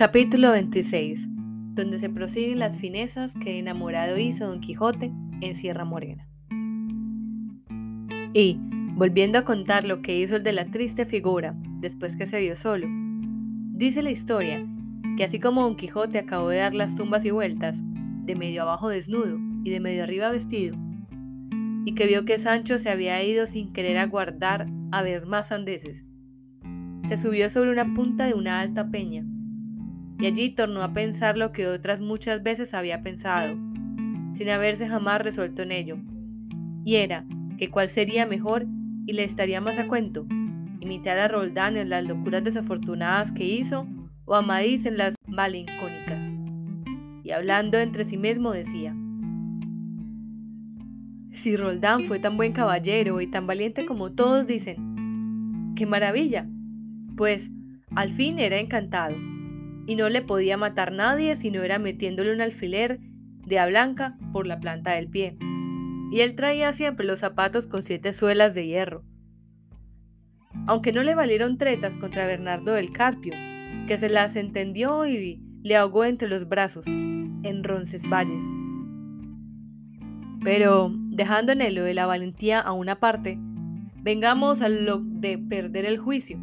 Capítulo 0.00 0.52
26, 0.52 1.28
donde 1.74 1.98
se 1.98 2.08
prosiguen 2.08 2.58
las 2.58 2.78
finezas 2.78 3.34
que 3.34 3.58
enamorado 3.58 4.16
hizo 4.16 4.46
Don 4.46 4.62
Quijote 4.62 5.12
en 5.42 5.54
Sierra 5.54 5.84
Morena. 5.84 6.26
Y, 8.32 8.56
volviendo 8.94 9.38
a 9.38 9.44
contar 9.44 9.84
lo 9.84 10.00
que 10.00 10.18
hizo 10.18 10.36
el 10.36 10.42
de 10.42 10.54
la 10.54 10.64
triste 10.64 11.04
figura 11.04 11.54
después 11.80 12.16
que 12.16 12.24
se 12.24 12.40
vio 12.40 12.56
solo, 12.56 12.86
dice 13.74 14.02
la 14.02 14.10
historia 14.10 14.66
que 15.18 15.24
así 15.24 15.38
como 15.38 15.64
Don 15.64 15.76
Quijote 15.76 16.18
acabó 16.18 16.48
de 16.48 16.56
dar 16.56 16.72
las 16.72 16.94
tumbas 16.94 17.26
y 17.26 17.30
vueltas, 17.30 17.82
de 18.24 18.36
medio 18.36 18.62
abajo 18.62 18.88
desnudo 18.88 19.36
y 19.64 19.68
de 19.68 19.80
medio 19.80 20.04
arriba 20.04 20.30
vestido, 20.30 20.78
y 21.84 21.94
que 21.94 22.06
vio 22.06 22.24
que 22.24 22.38
Sancho 22.38 22.78
se 22.78 22.88
había 22.88 23.22
ido 23.22 23.44
sin 23.46 23.74
querer 23.74 23.98
aguardar 23.98 24.66
a 24.92 25.02
ver 25.02 25.26
más 25.26 25.52
andeses, 25.52 26.06
se 27.06 27.18
subió 27.18 27.50
sobre 27.50 27.70
una 27.70 27.92
punta 27.92 28.24
de 28.24 28.32
una 28.32 28.60
alta 28.60 28.90
peña, 28.90 29.26
y 30.20 30.26
allí 30.26 30.50
tornó 30.50 30.82
a 30.82 30.92
pensar 30.92 31.38
lo 31.38 31.50
que 31.50 31.66
otras 31.66 32.00
muchas 32.00 32.42
veces 32.42 32.74
había 32.74 33.02
pensado, 33.02 33.56
sin 34.34 34.50
haberse 34.50 34.86
jamás 34.86 35.22
resuelto 35.22 35.62
en 35.62 35.72
ello, 35.72 35.96
y 36.84 36.96
era 36.96 37.24
que 37.56 37.70
cuál 37.70 37.88
sería 37.88 38.26
mejor 38.26 38.66
y 39.06 39.14
le 39.14 39.24
estaría 39.24 39.60
más 39.62 39.78
a 39.78 39.88
cuento, 39.88 40.26
imitar 40.80 41.18
a 41.18 41.28
Roldán 41.28 41.78
en 41.78 41.88
las 41.88 42.04
locuras 42.04 42.44
desafortunadas 42.44 43.32
que 43.32 43.44
hizo 43.44 43.86
o 44.26 44.34
a 44.34 44.38
Amadís 44.38 44.84
en 44.84 44.98
las 44.98 45.14
malincónicas. 45.26 46.34
Y 47.24 47.32
hablando 47.32 47.78
entre 47.78 48.04
sí 48.04 48.18
mismo 48.18 48.52
decía, 48.52 48.94
si 51.32 51.56
Roldán 51.56 52.04
fue 52.04 52.18
tan 52.18 52.36
buen 52.36 52.52
caballero 52.52 53.20
y 53.20 53.26
tan 53.26 53.46
valiente 53.46 53.86
como 53.86 54.12
todos 54.12 54.46
dicen, 54.46 55.72
¡qué 55.76 55.86
maravilla! 55.86 56.46
Pues 57.16 57.50
al 57.94 58.10
fin 58.10 58.38
era 58.38 58.58
encantado 58.58 59.16
y 59.90 59.96
no 59.96 60.08
le 60.08 60.22
podía 60.22 60.56
matar 60.56 60.92
nadie 60.92 61.34
si 61.34 61.50
no 61.50 61.64
era 61.64 61.80
metiéndole 61.80 62.32
un 62.32 62.40
alfiler 62.40 63.00
de 63.44 63.58
a 63.58 63.66
blanca 63.66 64.16
por 64.32 64.46
la 64.46 64.60
planta 64.60 64.92
del 64.92 65.08
pie. 65.08 65.36
Y 66.12 66.20
él 66.20 66.36
traía 66.36 66.72
siempre 66.72 67.04
los 67.04 67.18
zapatos 67.18 67.66
con 67.66 67.82
siete 67.82 68.12
suelas 68.12 68.54
de 68.54 68.68
hierro. 68.68 69.02
Aunque 70.68 70.92
no 70.92 71.02
le 71.02 71.16
valieron 71.16 71.58
tretas 71.58 71.96
contra 71.96 72.28
Bernardo 72.28 72.72
del 72.74 72.92
Carpio, 72.92 73.32
que 73.88 73.98
se 73.98 74.08
las 74.08 74.36
entendió 74.36 75.08
y 75.08 75.42
le 75.64 75.74
ahogó 75.74 76.04
entre 76.04 76.28
los 76.28 76.48
brazos, 76.48 76.86
en 76.86 77.64
Roncesvalles. 77.64 78.44
Pero, 80.44 80.92
dejando 80.94 81.50
en 81.50 81.74
lo 81.74 81.82
de 81.82 81.94
la 81.94 82.06
valentía 82.06 82.60
a 82.60 82.70
una 82.70 83.00
parte, 83.00 83.38
vengamos 83.96 84.60
a 84.60 84.68
lo 84.68 85.00
de 85.00 85.36
perder 85.36 85.84
el 85.84 85.98
juicio, 85.98 86.38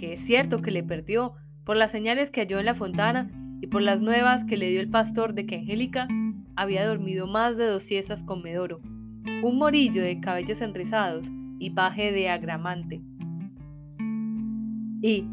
que 0.00 0.14
es 0.14 0.20
cierto 0.20 0.62
que 0.62 0.70
le 0.70 0.82
perdió 0.82 1.34
por 1.66 1.76
las 1.76 1.90
señales 1.90 2.30
que 2.30 2.42
halló 2.42 2.60
en 2.60 2.64
la 2.64 2.74
fontana 2.74 3.28
y 3.60 3.66
por 3.66 3.82
las 3.82 4.00
nuevas 4.00 4.44
que 4.44 4.56
le 4.56 4.70
dio 4.70 4.80
el 4.80 4.88
pastor 4.88 5.34
de 5.34 5.46
que 5.46 5.56
Angélica 5.56 6.06
había 6.54 6.86
dormido 6.86 7.26
más 7.26 7.56
de 7.56 7.66
dos 7.66 7.82
siestas 7.82 8.22
con 8.22 8.40
Medoro, 8.40 8.80
un 9.42 9.58
morillo 9.58 10.00
de 10.00 10.20
cabellos 10.20 10.60
enrizados 10.60 11.26
y 11.58 11.70
paje 11.70 12.12
de 12.12 12.28
agramante. 12.28 13.02
Y, 15.02 15.24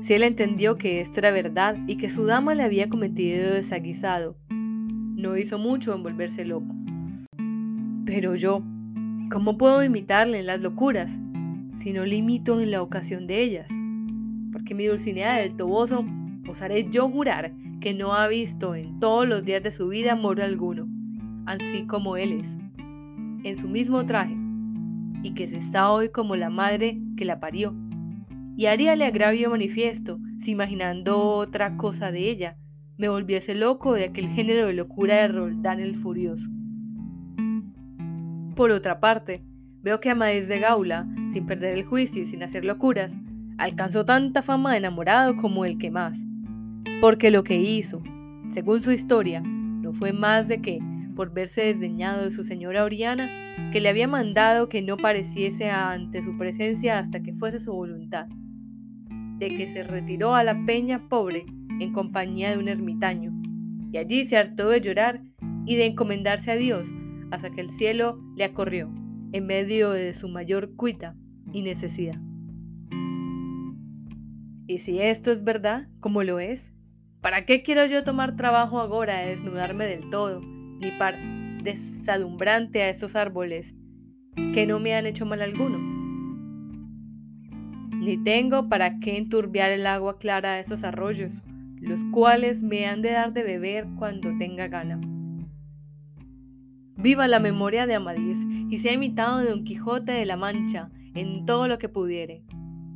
si 0.00 0.14
él 0.14 0.24
entendió 0.24 0.76
que 0.76 1.00
esto 1.00 1.20
era 1.20 1.30
verdad 1.30 1.76
y 1.86 1.96
que 1.98 2.10
su 2.10 2.26
dama 2.26 2.54
le 2.56 2.64
había 2.64 2.88
cometido 2.88 3.54
desaguisado, 3.54 4.36
no 4.50 5.36
hizo 5.36 5.56
mucho 5.56 5.94
en 5.94 6.02
volverse 6.02 6.44
loco. 6.44 6.74
Pero 8.04 8.34
yo, 8.34 8.60
¿cómo 9.30 9.56
puedo 9.56 9.84
imitarle 9.84 10.40
en 10.40 10.46
las 10.46 10.60
locuras 10.60 11.16
si 11.70 11.92
no 11.92 12.04
le 12.04 12.16
imito 12.16 12.60
en 12.60 12.72
la 12.72 12.82
ocasión 12.82 13.28
de 13.28 13.42
ellas? 13.42 13.68
Porque 14.56 14.74
mi 14.74 14.86
Dulcinea 14.86 15.34
del 15.34 15.54
Toboso 15.54 16.02
osaré 16.48 16.88
yo 16.88 17.10
jurar 17.10 17.52
que 17.78 17.92
no 17.92 18.14
ha 18.14 18.26
visto 18.26 18.74
en 18.74 18.98
todos 19.00 19.28
los 19.28 19.44
días 19.44 19.62
de 19.62 19.70
su 19.70 19.88
vida 19.88 20.16
moro 20.16 20.42
alguno, 20.42 20.88
así 21.44 21.84
como 21.86 22.16
él 22.16 22.32
es, 22.32 22.56
en 23.44 23.54
su 23.54 23.68
mismo 23.68 24.06
traje, 24.06 24.34
y 25.22 25.34
que 25.34 25.46
se 25.46 25.58
está 25.58 25.90
hoy 25.90 26.08
como 26.08 26.36
la 26.36 26.48
madre 26.48 26.98
que 27.18 27.26
la 27.26 27.38
parió. 27.38 27.74
Y 28.56 28.64
haríale 28.64 29.04
agravio 29.04 29.50
manifiesto 29.50 30.18
si 30.38 30.52
imaginando 30.52 31.20
otra 31.20 31.76
cosa 31.76 32.10
de 32.10 32.30
ella, 32.30 32.56
me 32.96 33.10
volviese 33.10 33.54
loco 33.54 33.92
de 33.92 34.04
aquel 34.04 34.28
género 34.28 34.68
de 34.68 34.72
locura 34.72 35.16
de 35.16 35.28
Roldán 35.28 35.80
el 35.80 35.96
Furioso. 35.96 36.50
Por 38.54 38.70
otra 38.70 39.00
parte, 39.00 39.44
veo 39.82 40.00
que 40.00 40.08
Amadís 40.08 40.48
de 40.48 40.60
Gaula, 40.60 41.06
sin 41.28 41.44
perder 41.44 41.76
el 41.76 41.84
juicio 41.84 42.22
y 42.22 42.24
sin 42.24 42.42
hacer 42.42 42.64
locuras, 42.64 43.18
alcanzó 43.58 44.04
tanta 44.04 44.42
fama 44.42 44.72
de 44.72 44.78
enamorado 44.78 45.36
como 45.36 45.64
el 45.64 45.78
que 45.78 45.90
más, 45.90 46.26
porque 47.00 47.30
lo 47.30 47.44
que 47.44 47.56
hizo, 47.56 48.02
según 48.50 48.82
su 48.82 48.92
historia, 48.92 49.40
no 49.40 49.92
fue 49.92 50.12
más 50.12 50.48
de 50.48 50.60
que, 50.60 50.80
por 51.14 51.32
verse 51.32 51.62
desdeñado 51.62 52.24
de 52.24 52.32
su 52.32 52.44
señora 52.44 52.84
Oriana, 52.84 53.30
que 53.72 53.80
le 53.80 53.88
había 53.88 54.06
mandado 54.06 54.68
que 54.68 54.82
no 54.82 54.96
pareciese 54.96 55.70
ante 55.70 56.22
su 56.22 56.36
presencia 56.36 56.98
hasta 56.98 57.22
que 57.22 57.32
fuese 57.32 57.58
su 57.58 57.72
voluntad, 57.72 58.26
de 59.38 59.56
que 59.56 59.66
se 59.66 59.82
retiró 59.82 60.34
a 60.34 60.44
la 60.44 60.64
peña 60.64 61.08
pobre 61.08 61.46
en 61.80 61.92
compañía 61.92 62.50
de 62.50 62.58
un 62.58 62.68
ermitaño, 62.68 63.32
y 63.92 63.98
allí 63.98 64.24
se 64.24 64.36
hartó 64.36 64.68
de 64.68 64.80
llorar 64.80 65.22
y 65.64 65.76
de 65.76 65.86
encomendarse 65.86 66.50
a 66.50 66.56
Dios 66.56 66.92
hasta 67.30 67.50
que 67.50 67.60
el 67.60 67.70
cielo 67.70 68.20
le 68.36 68.44
acorrió 68.44 68.92
en 69.32 69.46
medio 69.46 69.90
de 69.90 70.14
su 70.14 70.28
mayor 70.28 70.74
cuita 70.76 71.16
y 71.52 71.62
necesidad. 71.62 72.25
Y 74.68 74.78
si 74.78 75.00
esto 75.00 75.30
es 75.30 75.44
verdad, 75.44 75.86
como 76.00 76.24
lo 76.24 76.40
es, 76.40 76.72
¿para 77.20 77.44
qué 77.44 77.62
quiero 77.62 77.86
yo 77.86 78.02
tomar 78.02 78.34
trabajo 78.34 78.80
ahora 78.80 79.20
de 79.20 79.28
desnudarme 79.28 79.86
del 79.86 80.10
todo, 80.10 80.40
ni 80.40 80.90
par 80.98 81.16
desadumbrante 81.62 82.82
a 82.82 82.88
esos 82.88 83.14
árboles 83.14 83.76
que 84.52 84.66
no 84.66 84.80
me 84.80 84.94
han 84.94 85.06
hecho 85.06 85.24
mal 85.24 85.40
alguno? 85.40 85.78
Ni 87.96 88.22
tengo 88.24 88.68
para 88.68 88.98
qué 88.98 89.18
enturbiar 89.18 89.70
el 89.70 89.86
agua 89.86 90.18
clara 90.18 90.54
de 90.54 90.60
esos 90.60 90.82
arroyos, 90.82 91.44
los 91.80 92.00
cuales 92.12 92.64
me 92.64 92.86
han 92.86 93.02
de 93.02 93.12
dar 93.12 93.32
de 93.32 93.44
beber 93.44 93.86
cuando 93.96 94.36
tenga 94.36 94.66
gana. 94.66 95.00
Viva 96.96 97.28
la 97.28 97.38
memoria 97.38 97.86
de 97.86 97.94
Amadís 97.94 98.44
y 98.68 98.78
sea 98.78 98.94
imitado 98.94 99.38
de 99.38 99.50
Don 99.50 99.62
Quijote 99.62 100.10
de 100.10 100.26
la 100.26 100.36
Mancha 100.36 100.90
en 101.14 101.46
todo 101.46 101.68
lo 101.68 101.78
que 101.78 101.88
pudiere 101.88 102.45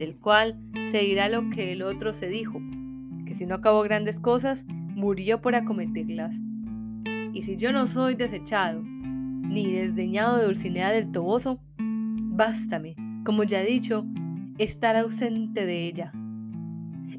del 0.01 0.17
cual 0.17 0.59
se 0.91 1.01
dirá 1.01 1.29
lo 1.29 1.51
que 1.51 1.73
el 1.73 1.83
otro 1.83 2.15
se 2.15 2.29
dijo, 2.29 2.59
que 3.27 3.35
si 3.35 3.45
no 3.45 3.57
acabó 3.57 3.83
grandes 3.83 4.19
cosas, 4.19 4.65
murió 4.67 5.43
por 5.43 5.55
acometerlas. 5.55 6.41
Y 7.35 7.43
si 7.43 7.59
yo 7.59 7.71
no 7.71 7.87
soy 7.87 8.15
desechado, 8.15 8.83
ni 8.83 9.71
desdeñado 9.71 10.39
de 10.39 10.47
Dulcinea 10.47 10.91
del 10.91 11.13
Toboso, 11.13 11.61
bástame, 11.79 12.97
como 13.27 13.45
ya 13.45 13.61
he 13.61 13.67
dicho, 13.67 14.07
estar 14.57 14.97
ausente 14.97 15.67
de 15.67 15.85
ella. 15.87 16.13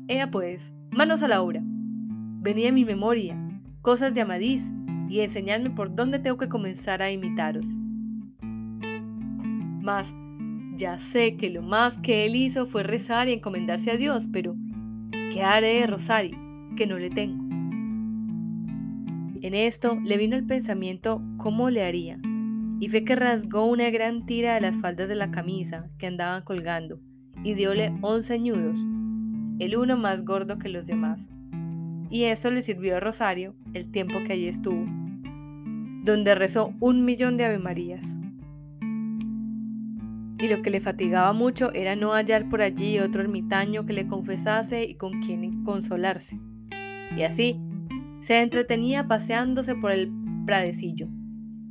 Ea 0.07 0.31
pues, 0.31 0.73
manos 0.89 1.21
a 1.21 1.27
la 1.27 1.43
obra. 1.43 1.61
Venía 1.63 2.69
a 2.69 2.73
mi 2.73 2.83
memoria, 2.83 3.37
cosas 3.83 4.15
de 4.15 4.21
Amadís, 4.21 4.71
y 5.07 5.19
enseñadme 5.19 5.69
por 5.69 5.93
dónde 5.93 6.17
tengo 6.17 6.37
que 6.37 6.49
comenzar 6.49 7.03
a 7.03 7.11
imitaros. 7.11 7.67
Mas, 9.81 10.15
ya 10.81 10.97
sé 10.97 11.37
que 11.37 11.51
lo 11.51 11.61
más 11.61 11.99
que 11.99 12.25
él 12.25 12.35
hizo 12.35 12.65
fue 12.65 12.81
rezar 12.81 13.29
y 13.29 13.33
encomendarse 13.33 13.91
a 13.91 13.97
Dios, 13.97 14.27
pero 14.33 14.55
¿qué 15.31 15.43
haré 15.43 15.79
de 15.81 15.85
Rosario? 15.85 16.35
Que 16.75 16.87
no 16.87 16.97
le 16.97 17.11
tengo. 17.11 17.45
En 19.43 19.53
esto 19.53 19.99
le 20.03 20.17
vino 20.17 20.35
el 20.35 20.47
pensamiento 20.47 21.21
cómo 21.37 21.69
le 21.69 21.83
haría, 21.83 22.19
y 22.79 22.89
fue 22.89 23.03
que 23.03 23.15
rasgó 23.15 23.65
una 23.65 23.91
gran 23.91 24.25
tira 24.25 24.55
de 24.55 24.61
las 24.61 24.75
faldas 24.75 25.07
de 25.07 25.13
la 25.13 25.29
camisa 25.29 25.87
que 25.99 26.07
andaban 26.07 26.41
colgando, 26.43 26.99
y 27.43 27.53
diole 27.53 27.93
once 28.01 28.39
ñudos, 28.39 28.79
el 29.59 29.77
uno 29.77 29.97
más 29.97 30.25
gordo 30.25 30.57
que 30.57 30.69
los 30.69 30.87
demás. 30.87 31.29
Y 32.09 32.23
eso 32.23 32.49
le 32.49 32.63
sirvió 32.63 32.97
a 32.97 32.99
Rosario 32.99 33.53
el 33.75 33.91
tiempo 33.91 34.15
que 34.25 34.33
allí 34.33 34.47
estuvo, 34.47 34.83
donde 36.03 36.33
rezó 36.33 36.73
un 36.79 37.05
millón 37.05 37.37
de 37.37 37.45
avemarías 37.45 38.17
y 40.41 40.47
lo 40.47 40.63
que 40.63 40.71
le 40.71 40.79
fatigaba 40.79 41.33
mucho 41.33 41.71
era 41.73 41.95
no 41.95 42.13
hallar 42.13 42.49
por 42.49 42.61
allí 42.61 42.97
otro 42.97 43.21
ermitaño 43.21 43.85
que 43.85 43.93
le 43.93 44.07
confesase 44.07 44.83
y 44.83 44.95
con 44.95 45.21
quien 45.21 45.63
consolarse. 45.63 46.39
Y 47.15 47.21
así 47.23 47.59
se 48.19 48.41
entretenía 48.41 49.07
paseándose 49.07 49.75
por 49.75 49.91
el 49.91 50.11
pradecillo, 50.47 51.07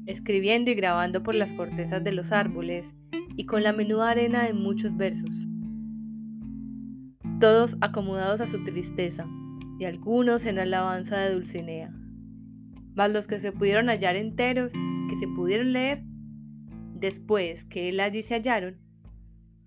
escribiendo 0.07 0.71
y 0.71 0.75
grabando 0.75 1.23
por 1.25 1.35
las 1.35 1.53
cortezas 1.53 2.05
de 2.05 2.13
los 2.13 2.31
árboles 2.31 2.95
y 3.37 3.45
con 3.47 3.65
la 3.65 3.73
menuda 3.73 4.11
arena 4.11 4.47
en 4.47 4.63
muchos 4.63 4.97
versos. 4.97 5.49
Todos 7.41 7.77
acomodados 7.81 8.41
a 8.41 8.47
su 8.47 8.63
tristeza 8.63 9.27
y 9.81 9.85
algunos 9.85 10.45
en 10.45 10.61
alabanza 10.61 11.19
de 11.19 11.35
Dulcinea. 11.35 11.93
Mas 12.95 13.11
los 13.11 13.27
que 13.27 13.41
se 13.41 13.51
pudieron 13.51 13.89
hallar 13.89 14.15
enteros, 14.15 14.73
que 15.09 15.17
se 15.17 15.27
pudieron 15.27 15.73
leer, 15.73 16.03
Después 17.01 17.65
que 17.65 17.89
él 17.89 17.99
allí 17.99 18.21
se 18.21 18.35
hallaron, 18.35 18.77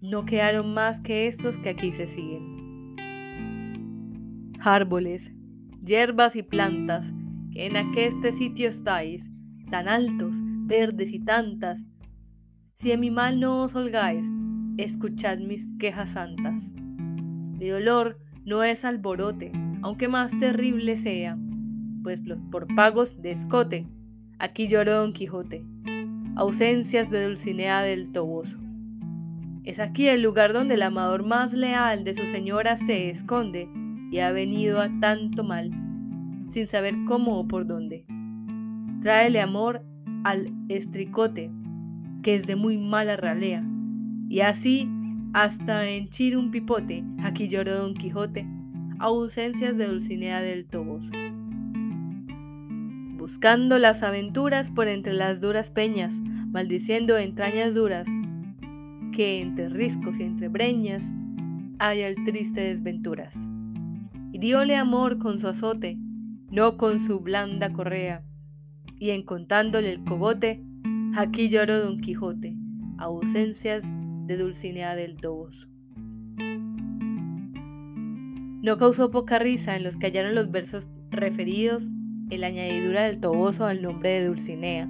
no 0.01 0.23
quedaron 0.23 0.71
más 0.73 0.99
que 0.99 1.27
estos 1.27 1.57
que 1.57 1.69
aquí 1.69 1.91
se 1.91 2.05
siguen. 2.05 2.95
Árboles, 4.59 5.33
hierbas 5.83 6.35
y 6.35 6.43
plantas, 6.43 7.11
que 7.51 7.65
en 7.65 7.75
aqueste 7.75 8.31
sitio 8.33 8.69
estáis, 8.69 9.31
tan 9.71 9.87
altos, 9.87 10.37
verdes 10.65 11.11
y 11.11 11.19
tantas. 11.19 11.87
Si 12.73 12.91
en 12.91 12.99
mi 12.99 13.09
mal 13.09 13.39
no 13.39 13.63
os 13.63 13.75
holgáis, 13.75 14.29
escuchad 14.77 15.39
mis 15.39 15.71
quejas 15.79 16.11
santas. 16.11 16.75
Mi 16.75 17.67
dolor 17.67 18.19
no 18.45 18.61
es 18.61 18.85
alborote, 18.85 19.51
aunque 19.81 20.07
más 20.07 20.37
terrible 20.37 20.95
sea, 20.97 21.35
pues 22.03 22.27
los 22.27 22.39
por 22.51 22.67
pagos 22.75 23.19
de 23.21 23.31
escote, 23.31 23.87
aquí 24.37 24.67
lloró 24.67 24.95
Don 24.95 25.13
Quijote, 25.13 25.65
ausencias 26.35 27.09
de 27.09 27.25
Dulcinea 27.25 27.81
del 27.81 28.11
Toboso. 28.11 28.59
Es 29.63 29.79
aquí 29.79 30.07
el 30.07 30.21
lugar 30.21 30.51
donde 30.51 30.73
el 30.73 30.81
amador 30.81 31.23
más 31.25 31.53
leal 31.53 32.03
de 32.03 32.13
su 32.13 32.25
señora 32.27 32.75
se 32.75 33.09
esconde 33.09 33.69
y 34.11 34.19
ha 34.19 34.31
venido 34.31 34.81
a 34.81 34.89
tanto 34.99 35.43
mal, 35.43 35.71
sin 36.47 36.67
saber 36.67 36.95
cómo 37.07 37.39
o 37.39 37.47
por 37.47 37.65
dónde. 37.65 38.05
Tráele 39.01 39.41
amor 39.41 39.83
al 40.23 40.51
estricote, 40.69 41.51
que 42.23 42.35
es 42.35 42.45
de 42.45 42.55
muy 42.55 42.77
mala 42.77 43.15
ralea, 43.15 43.63
y 44.29 44.41
así 44.41 44.89
hasta 45.33 45.87
en 45.89 46.09
un 46.37 46.51
pipote, 46.51 47.03
aquí 47.23 47.47
lloró 47.47 47.75
Don 47.75 47.93
Quijote, 47.95 48.47
ausencias 48.99 49.77
de 49.77 49.87
Dulcinea 49.87 50.41
del 50.41 50.65
Toboso. 50.65 51.11
Buscando 53.23 53.79
las 53.79 54.03
aventuras 54.03 54.69
por 54.69 54.89
entre 54.89 55.13
las 55.13 55.39
duras 55.39 55.71
peñas, 55.71 56.19
maldiciendo 56.51 57.17
entrañas 57.17 57.73
duras, 57.73 58.05
que 59.13 59.39
entre 59.39 59.69
riscos 59.69 60.19
y 60.19 60.23
entre 60.23 60.49
breñas 60.49 61.05
haya 61.79 62.09
el 62.09 62.21
triste 62.25 62.59
desventuras. 62.59 63.47
Diole 64.33 64.75
amor 64.75 65.19
con 65.19 65.39
su 65.39 65.47
azote, 65.47 65.97
no 66.51 66.75
con 66.75 66.99
su 66.99 67.21
blanda 67.21 67.71
correa, 67.71 68.25
y 68.99 69.11
en 69.11 69.23
contándole 69.23 69.93
el 69.93 70.03
cogote, 70.03 70.61
aquí 71.15 71.47
lloró 71.47 71.79
Don 71.79 72.01
Quijote, 72.01 72.57
ausencias 72.97 73.85
de 74.27 74.35
Dulcinea 74.35 74.97
del 74.97 75.15
Toboso. 75.15 75.69
No 78.61 78.77
causó 78.77 79.11
poca 79.11 79.39
risa 79.39 79.77
en 79.77 79.83
los 79.83 79.95
que 79.95 80.07
hallaron 80.07 80.35
los 80.35 80.51
versos 80.51 80.89
referidos 81.09 81.89
en 82.29 82.41
la 82.41 82.47
añadidura 82.47 83.03
del 83.03 83.19
Toboso 83.19 83.65
al 83.65 83.81
nombre 83.81 84.09
de 84.09 84.27
Dulcinea, 84.27 84.89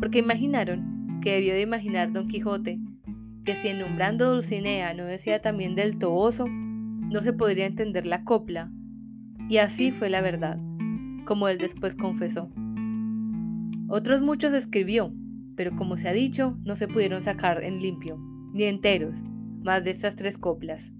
porque 0.00 0.18
imaginaron 0.18 1.20
que 1.20 1.34
debió 1.34 1.54
de 1.54 1.62
imaginar 1.62 2.12
Don 2.12 2.28
Quijote 2.28 2.78
que 3.44 3.54
si 3.54 3.68
en 3.68 3.78
nombrando 3.78 4.30
Dulcinea 4.30 4.92
no 4.92 5.04
decía 5.04 5.40
también 5.40 5.74
del 5.74 5.98
Toboso, 5.98 6.44
no 6.46 7.22
se 7.22 7.32
podría 7.32 7.64
entender 7.64 8.06
la 8.06 8.22
copla, 8.22 8.70
y 9.48 9.56
así 9.56 9.90
fue 9.90 10.10
la 10.10 10.20
verdad, 10.20 10.58
como 11.24 11.48
él 11.48 11.56
después 11.56 11.94
confesó. 11.94 12.50
Otros 13.88 14.20
muchos 14.20 14.52
escribió, 14.52 15.14
pero 15.56 15.74
como 15.76 15.96
se 15.96 16.08
ha 16.08 16.12
dicho, 16.12 16.58
no 16.64 16.76
se 16.76 16.88
pudieron 16.88 17.22
sacar 17.22 17.64
en 17.64 17.80
limpio, 17.80 18.18
ni 18.52 18.64
enteros, 18.64 19.22
más 19.64 19.84
de 19.84 19.92
estas 19.92 20.14
tres 20.14 20.36
coplas. 20.36 20.92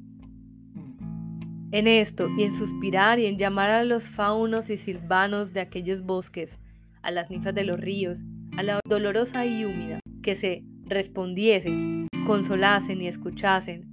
En 1.70 1.86
esto, 1.86 2.30
y 2.36 2.44
en 2.44 2.50
suspirar 2.50 3.18
y 3.18 3.26
en 3.26 3.36
llamar 3.36 3.68
a 3.70 3.84
los 3.84 4.08
faunos 4.08 4.70
y 4.70 4.78
silvanos 4.78 5.52
de 5.52 5.60
aquellos 5.60 6.00
bosques, 6.00 6.58
a 7.02 7.10
las 7.10 7.28
ninfas 7.28 7.54
de 7.54 7.64
los 7.64 7.78
ríos, 7.78 8.24
a 8.56 8.62
la 8.62 8.80
dolorosa 8.88 9.44
y 9.44 9.66
húmeda, 9.66 10.00
que 10.22 10.34
se 10.34 10.64
respondiesen, 10.86 12.08
consolasen 12.26 13.02
y 13.02 13.06
escuchasen, 13.06 13.86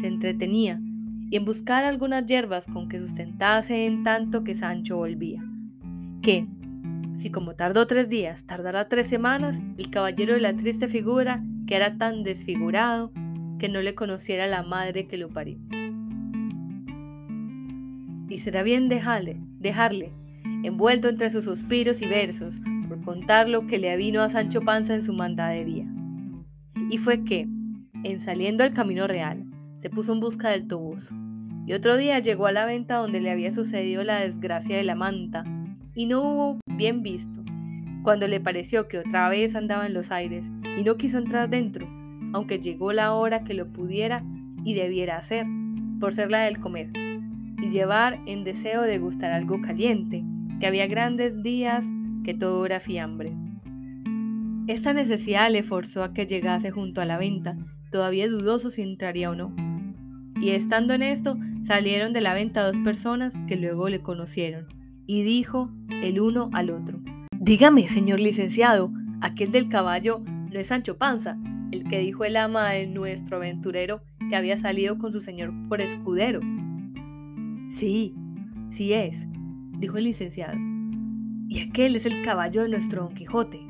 se 0.00 0.06
entretenía, 0.06 0.80
y 1.30 1.36
en 1.36 1.44
buscar 1.44 1.84
algunas 1.84 2.26
hierbas 2.26 2.66
con 2.66 2.88
que 2.88 3.00
sustentase 3.00 3.86
en 3.86 4.04
tanto 4.04 4.44
que 4.44 4.54
Sancho 4.54 4.96
volvía. 4.96 5.42
Que, 6.22 6.46
si 7.14 7.30
como 7.30 7.56
tardó 7.56 7.88
tres 7.88 8.08
días, 8.08 8.46
tardara 8.46 8.88
tres 8.88 9.08
semanas, 9.08 9.60
el 9.78 9.90
caballero 9.90 10.34
de 10.34 10.40
la 10.40 10.54
triste 10.54 10.86
figura, 10.86 11.42
que 11.66 11.74
era 11.74 11.98
tan 11.98 12.22
desfigurado, 12.22 13.12
que 13.58 13.68
no 13.68 13.80
le 13.82 13.96
conociera 13.96 14.46
la 14.46 14.62
madre 14.62 15.08
que 15.08 15.18
lo 15.18 15.28
parió. 15.28 15.58
Y 18.30 18.38
será 18.38 18.62
bien 18.62 18.88
dejarle, 18.88 19.36
dejarle, 19.58 20.12
envuelto 20.62 21.08
entre 21.08 21.28
sus 21.28 21.44
suspiros 21.44 22.00
y 22.00 22.06
versos, 22.06 22.62
por 22.88 23.02
contar 23.02 23.48
lo 23.48 23.66
que 23.66 23.78
le 23.78 23.90
avino 23.90 24.22
a 24.22 24.28
Sancho 24.28 24.62
Panza 24.62 24.94
en 24.94 25.02
su 25.02 25.12
mandadería. 25.12 25.84
Y 26.88 26.96
fue 26.96 27.24
que, 27.24 27.48
en 28.04 28.20
saliendo 28.20 28.64
al 28.64 28.72
camino 28.72 29.06
real, 29.06 29.44
se 29.78 29.90
puso 29.90 30.12
en 30.12 30.20
busca 30.20 30.48
del 30.48 30.68
toboso. 30.68 31.14
Y 31.66 31.72
otro 31.72 31.96
día 31.96 32.18
llegó 32.20 32.46
a 32.46 32.52
la 32.52 32.64
venta 32.64 32.96
donde 32.96 33.20
le 33.20 33.30
había 33.30 33.50
sucedido 33.50 34.04
la 34.04 34.20
desgracia 34.20 34.76
de 34.76 34.84
la 34.84 34.94
manta, 34.94 35.44
y 35.94 36.06
no 36.06 36.22
hubo 36.22 36.60
bien 36.66 37.02
visto, 37.02 37.42
cuando 38.02 38.28
le 38.28 38.40
pareció 38.40 38.88
que 38.88 38.98
otra 38.98 39.28
vez 39.28 39.54
andaba 39.54 39.86
en 39.86 39.94
los 39.94 40.10
aires, 40.10 40.50
y 40.78 40.84
no 40.84 40.96
quiso 40.96 41.18
entrar 41.18 41.50
dentro, 41.50 41.86
aunque 42.32 42.60
llegó 42.60 42.92
la 42.92 43.12
hora 43.12 43.42
que 43.42 43.54
lo 43.54 43.66
pudiera 43.66 44.24
y 44.64 44.74
debiera 44.74 45.18
hacer, 45.18 45.46
por 45.98 46.12
ser 46.12 46.30
la 46.30 46.40
del 46.40 46.60
comer, 46.60 46.90
y 47.62 47.68
llevar 47.68 48.20
en 48.26 48.44
deseo 48.44 48.82
de 48.82 48.98
gustar 48.98 49.32
algo 49.32 49.60
caliente, 49.60 50.24
que 50.58 50.66
había 50.66 50.86
grandes 50.86 51.42
días 51.42 51.86
que 52.24 52.34
todo 52.34 52.64
era 52.66 52.80
fiambre. 52.80 53.32
Esta 54.66 54.92
necesidad 54.92 55.50
le 55.50 55.62
forzó 55.62 56.04
a 56.04 56.12
que 56.12 56.26
llegase 56.26 56.70
junto 56.70 57.00
a 57.00 57.04
la 57.04 57.18
venta, 57.18 57.56
todavía 57.90 58.28
dudoso 58.28 58.70
si 58.70 58.82
entraría 58.82 59.30
o 59.30 59.34
no. 59.34 59.54
Y 60.40 60.50
estando 60.50 60.94
en 60.94 61.02
esto, 61.02 61.36
salieron 61.62 62.12
de 62.12 62.20
la 62.20 62.34
venta 62.34 62.64
dos 62.64 62.78
personas 62.78 63.38
que 63.48 63.56
luego 63.56 63.88
le 63.88 64.00
conocieron, 64.00 64.68
y 65.06 65.22
dijo 65.22 65.70
el 66.02 66.20
uno 66.20 66.50
al 66.52 66.70
otro, 66.70 67.00
Dígame, 67.38 67.88
señor 67.88 68.20
licenciado, 68.20 68.92
aquel 69.20 69.50
del 69.50 69.68
caballo 69.68 70.20
no 70.20 70.58
es 70.58 70.68
Sancho 70.68 70.98
Panza, 70.98 71.38
el 71.72 71.84
que 71.84 71.98
dijo 71.98 72.24
el 72.24 72.36
ama 72.36 72.70
de 72.70 72.86
nuestro 72.86 73.38
aventurero 73.38 74.02
que 74.28 74.36
había 74.36 74.56
salido 74.56 74.98
con 74.98 75.10
su 75.10 75.20
señor 75.20 75.52
por 75.68 75.80
escudero. 75.80 76.40
Sí, 77.70 78.16
sí 78.68 78.92
es, 78.92 79.28
dijo 79.78 79.96
el 79.96 80.04
licenciado. 80.04 80.58
Y 81.48 81.60
aquel 81.60 81.94
es 81.94 82.04
el 82.04 82.20
caballo 82.22 82.62
de 82.62 82.68
nuestro 82.68 83.04
Don 83.04 83.14
Quijote 83.14 83.60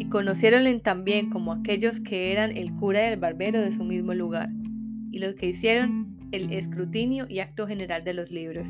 y 0.00 0.06
conociéronle 0.06 0.80
también 0.80 1.30
como 1.30 1.52
aquellos 1.52 2.00
que 2.00 2.32
eran 2.32 2.56
el 2.56 2.74
cura 2.74 3.08
y 3.08 3.12
el 3.12 3.20
barbero 3.20 3.60
de 3.60 3.70
su 3.70 3.84
mismo 3.84 4.12
lugar, 4.12 4.50
y 5.12 5.20
los 5.20 5.36
que 5.36 5.46
hicieron 5.46 6.16
el 6.32 6.52
escrutinio 6.52 7.26
y 7.28 7.38
acto 7.38 7.68
general 7.68 8.02
de 8.02 8.14
los 8.14 8.32
libros, 8.32 8.68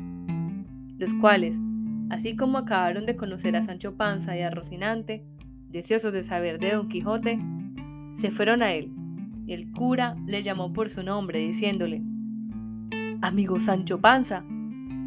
los 0.99 1.15
cuales, 1.15 1.59
así 2.11 2.35
como 2.35 2.59
acabaron 2.59 3.07
de 3.07 3.15
conocer 3.15 3.55
a 3.55 3.63
Sancho 3.63 3.97
Panza 3.97 4.37
y 4.37 4.41
a 4.41 4.51
Rocinante, 4.51 5.25
deseosos 5.69 6.13
de 6.13 6.21
saber 6.21 6.59
de 6.59 6.73
Don 6.73 6.89
Quijote, 6.89 7.39
se 8.13 8.29
fueron 8.29 8.61
a 8.61 8.73
él, 8.73 8.91
y 9.47 9.53
el 9.53 9.71
cura 9.71 10.15
le 10.27 10.43
llamó 10.43 10.73
por 10.73 10.89
su 10.89 11.01
nombre, 11.01 11.39
diciéndole, 11.39 12.03
Amigo 13.25 13.57
Sancho 13.57 13.99
Panza, 13.99 14.45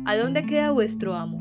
¿a 0.04 0.16
dónde 0.16 0.44
queda 0.44 0.72
vuestro 0.72 1.14
amo? 1.14 1.38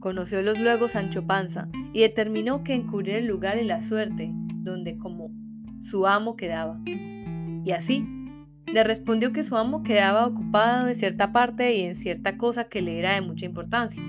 Conociólos 0.00 0.58
luego 0.58 0.88
Sancho 0.88 1.26
Panza 1.26 1.68
y 1.92 2.00
determinó 2.00 2.64
que 2.64 2.72
encubrir 2.72 3.16
el 3.16 3.26
lugar 3.26 3.58
y 3.58 3.64
la 3.64 3.82
suerte 3.82 4.30
donde 4.32 4.96
como 4.96 5.30
su 5.82 6.06
amo 6.06 6.36
quedaba. 6.36 6.80
Y 6.86 7.70
así, 7.72 8.08
le 8.64 8.82
respondió 8.82 9.30
que 9.34 9.42
su 9.42 9.58
amo 9.58 9.82
quedaba 9.82 10.26
ocupado 10.26 10.88
en 10.88 10.94
cierta 10.94 11.32
parte 11.32 11.76
y 11.76 11.82
en 11.82 11.94
cierta 11.94 12.38
cosa 12.38 12.70
que 12.70 12.80
le 12.80 12.98
era 12.98 13.12
de 13.12 13.20
mucha 13.20 13.44
importancia, 13.44 14.02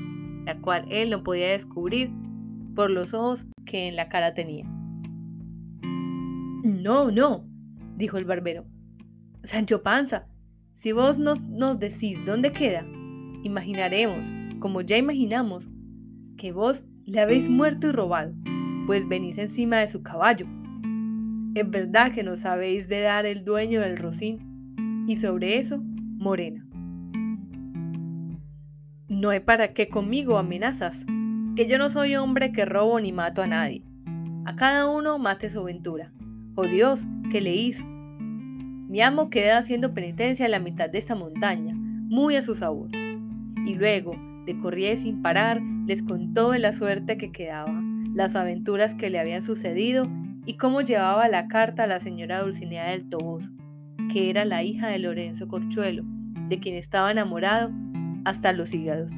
la 0.45 0.57
cual 0.61 0.85
él 0.89 1.09
no 1.09 1.23
podía 1.23 1.49
descubrir 1.49 2.09
por 2.73 2.89
los 2.89 3.13
ojos 3.13 3.45
que 3.65 3.89
en 3.89 3.97
la 3.97 4.07
cara 4.07 4.33
tenía. 4.33 4.63
No, 6.63 7.11
no, 7.11 7.43
dijo 7.97 8.17
el 8.17 8.23
barbero. 8.23 8.63
Sancho 9.43 9.83
Panza, 9.83 10.27
si 10.77 10.91
vos 10.91 11.17
nos, 11.17 11.41
nos 11.41 11.79
decís 11.79 12.23
dónde 12.23 12.51
queda, 12.51 12.85
imaginaremos, 13.41 14.27
como 14.59 14.81
ya 14.81 14.95
imaginamos, 14.95 15.67
que 16.37 16.51
vos 16.51 16.85
le 17.03 17.19
habéis 17.19 17.49
muerto 17.49 17.87
y 17.87 17.91
robado, 17.91 18.35
pues 18.85 19.07
venís 19.07 19.39
encima 19.39 19.77
de 19.77 19.87
su 19.87 20.03
caballo. 20.03 20.45
Es 21.55 21.67
verdad 21.67 22.11
que 22.11 22.21
nos 22.21 22.45
habéis 22.45 22.87
de 22.87 23.01
dar 23.01 23.25
el 23.25 23.43
dueño 23.43 23.81
del 23.81 23.97
rocín, 23.97 25.05
y 25.07 25.15
sobre 25.15 25.57
eso, 25.57 25.79
Morena. 25.81 26.63
No 29.07 29.31
hay 29.31 29.39
para 29.39 29.73
qué 29.73 29.89
conmigo 29.89 30.37
amenazas, 30.37 31.07
que 31.55 31.67
yo 31.67 31.79
no 31.79 31.89
soy 31.89 32.17
hombre 32.17 32.51
que 32.51 32.65
robo 32.65 32.99
ni 32.99 33.11
mato 33.11 33.41
a 33.41 33.47
nadie. 33.47 33.83
A 34.45 34.55
cada 34.55 34.87
uno 34.87 35.17
mate 35.17 35.49
su 35.49 35.63
ventura. 35.63 36.13
Oh 36.53 36.65
Dios, 36.65 37.07
¿qué 37.31 37.41
le 37.41 37.55
hizo? 37.55 37.83
Mi 38.87 39.01
amo 39.01 39.29
queda 39.29 39.57
haciendo 39.57 39.93
penitencia 39.93 40.45
en 40.45 40.51
la 40.51 40.59
mitad 40.59 40.89
de 40.89 40.97
esta 40.97 41.13
montaña, 41.13 41.73
muy 41.75 42.37
a 42.37 42.41
su 42.41 42.55
sabor. 42.55 42.89
Y 43.65 43.75
luego, 43.75 44.15
de 44.45 44.57
corría 44.59 44.95
sin 44.95 45.21
parar, 45.21 45.61
les 45.85 46.01
contó 46.03 46.51
de 46.51 46.59
la 46.59 46.71
suerte 46.71 47.17
que 47.17 47.33
quedaba, 47.33 47.81
las 48.13 48.37
aventuras 48.37 48.95
que 48.95 49.09
le 49.09 49.19
habían 49.19 49.41
sucedido 49.41 50.07
y 50.45 50.55
cómo 50.55 50.79
llevaba 50.79 51.27
la 51.27 51.49
carta 51.49 51.83
a 51.83 51.87
la 51.87 51.99
señora 51.99 52.41
Dulcinea 52.41 52.91
del 52.91 53.09
Toboso, 53.09 53.51
que 54.09 54.29
era 54.29 54.45
la 54.45 54.63
hija 54.63 54.87
de 54.87 54.99
Lorenzo 54.99 55.49
Corchuelo, 55.49 56.03
de 56.47 56.57
quien 56.59 56.75
estaba 56.75 57.11
enamorado 57.11 57.71
hasta 58.23 58.53
los 58.53 58.73
hígados. 58.73 59.11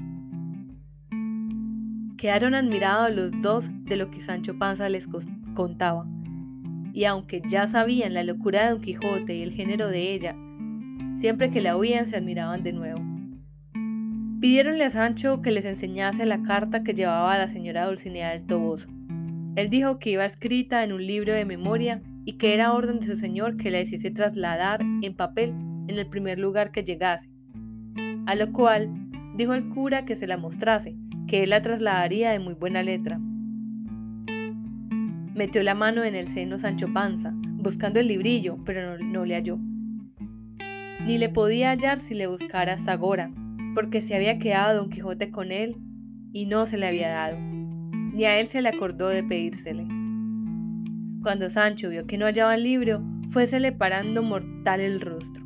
Quedaron 2.18 2.56
admirados 2.56 3.16
los 3.16 3.32
dos 3.40 3.70
de 3.86 3.98
lo 3.98 4.10
que 4.10 4.22
Sancho 4.22 4.58
Panza 4.58 4.90
les 4.90 5.08
contaba, 5.54 6.08
y 6.94 7.06
aunque 7.06 7.42
ya 7.48 7.68
sabían 7.68 8.14
la 8.14 8.24
locura 8.24 8.64
de 8.64 8.72
Don 8.72 8.82
Quijote 8.82 9.36
y 9.36 9.44
el 9.44 9.54
género 9.54 9.88
de 9.88 10.14
ella, 10.14 10.36
siempre 11.16 11.50
que 11.50 11.62
la 11.62 11.76
oían 11.76 12.08
se 12.08 12.18
admiraban 12.18 12.64
de 12.64 12.74
nuevo. 12.74 13.00
Pidieronle 14.40 14.86
a 14.86 14.90
Sancho 14.90 15.42
que 15.42 15.52
les 15.52 15.66
enseñase 15.66 16.26
la 16.26 16.44
carta 16.44 16.84
que 16.84 16.94
llevaba 16.94 17.38
la 17.38 17.50
señora 17.50 17.88
Dulcinea 17.88 18.30
del 18.30 18.46
Toboso. 18.46 18.88
Él 19.56 19.70
dijo 19.70 20.00
que 20.00 20.12
iba 20.12 20.26
escrita 20.26 20.84
en 20.84 20.94
un 20.94 21.06
libro 21.06 21.34
de 21.34 21.44
memoria 21.44 22.02
y 22.24 22.38
que 22.38 22.54
era 22.54 22.72
orden 22.72 23.00
de 23.00 23.08
su 23.08 23.16
señor 23.16 23.58
que 23.58 23.72
la 23.72 23.82
hiciese 23.82 24.12
trasladar 24.12 24.82
en 25.02 25.14
papel 25.14 25.50
en 25.90 25.98
el 25.98 26.08
primer 26.08 26.40
lugar 26.40 26.72
que 26.72 26.84
llegase. 26.84 27.30
A 28.26 28.36
lo 28.36 28.54
cual 28.54 28.90
dijo 29.36 29.54
el 29.54 29.68
cura 29.70 30.06
que 30.06 30.16
se 30.16 30.28
la 30.28 30.38
mostrase, 30.38 30.96
que 31.28 31.44
él 31.44 31.50
la 31.50 31.62
trasladaría 31.62 32.32
de 32.32 32.40
muy 32.40 32.54
buena 32.54 32.84
letra. 32.84 33.20
Metió 35.40 35.64
la 35.64 35.74
mano 35.74 36.04
en 36.04 36.16
el 36.16 36.28
seno 36.28 36.60
Sancho 36.60 36.92
Panza, 36.92 37.32
buscando 37.34 38.02
el 38.02 38.10
librillo, 38.10 38.58
pero 38.66 38.98
no, 38.98 39.24
le 39.24 39.36
halló. 39.36 39.58
Ni 41.06 41.18
le 41.18 41.30
podía 41.30 41.70
hallar 41.70 41.98
si 41.98 42.14
le 42.14 42.28
buscara 42.28 42.78
Zagora, 42.78 43.32
porque 43.74 44.02
se 44.02 44.16
había 44.16 44.38
quedado 44.38 44.76
Don 44.76 44.90
Quijote 44.90 45.32
con 45.32 45.54
él 45.54 45.78
y 46.34 46.46
no 46.46 46.66
se 46.66 46.78
le 46.78 46.88
había 46.88 47.08
dado, 47.08 47.38
ni 47.40 48.26
a 48.26 48.38
él 48.38 48.48
se 48.48 48.62
le 48.62 48.68
acordó 48.68 49.08
de 49.08 49.24
pedírsele. 49.24 49.88
Cuando 51.24 51.50
Sancho 51.50 51.90
vio 51.90 52.06
que 52.06 52.18
no 52.18 52.26
hallaba 52.26 52.56
el 52.56 52.64
libro, 52.64 53.02
fuésele 53.30 53.72
parando 53.72 54.22
mortal 54.22 54.82
el 54.82 55.00
rostro, 55.00 55.46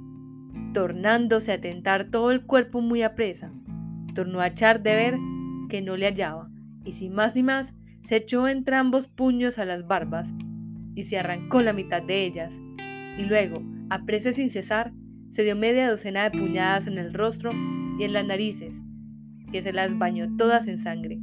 tornándose 0.74 1.52
a 1.52 1.62
tentar 1.62 2.10
todo 2.10 2.32
el 2.32 2.42
cuerpo 2.42 2.82
muy 2.82 3.04
apresa. 3.04 3.52
Tornó 4.16 4.40
a 4.40 4.48
echar 4.48 4.82
de 4.82 4.96
ver 4.96 5.18
que 5.70 5.84
no 5.84 5.98
le 5.98 6.08
hallaba, 6.08 6.50
y 6.84 6.94
sin 6.94 7.14
más 7.14 7.36
ni 7.36 7.44
más, 7.44 7.76
se 8.04 8.18
echó 8.18 8.48
entrambos 8.48 9.08
puños 9.08 9.58
a 9.58 9.66
las 9.66 9.88
barbas, 9.88 10.34
y 10.96 11.04
se 11.04 11.18
arrancó 11.18 11.62
la 11.62 11.74
mitad 11.74 12.04
de 12.04 12.26
ellas, 12.26 12.62
y 13.18 13.24
luego, 13.24 13.64
a 13.90 14.06
presa 14.06 14.34
sin 14.34 14.52
cesar, 14.52 14.94
se 15.30 15.44
dio 15.44 15.56
media 15.56 15.90
docena 15.90 16.30
de 16.30 16.38
puñadas 16.38 16.86
en 16.86 16.98
el 16.98 17.14
rostro 17.14 17.52
y 17.98 18.04
en 18.04 18.14
las 18.14 18.28
narices, 18.28 18.82
que 19.52 19.62
se 19.62 19.74
las 19.74 19.98
bañó 19.98 20.36
todas 20.38 20.68
en 20.68 20.78
sangre. 20.78 21.20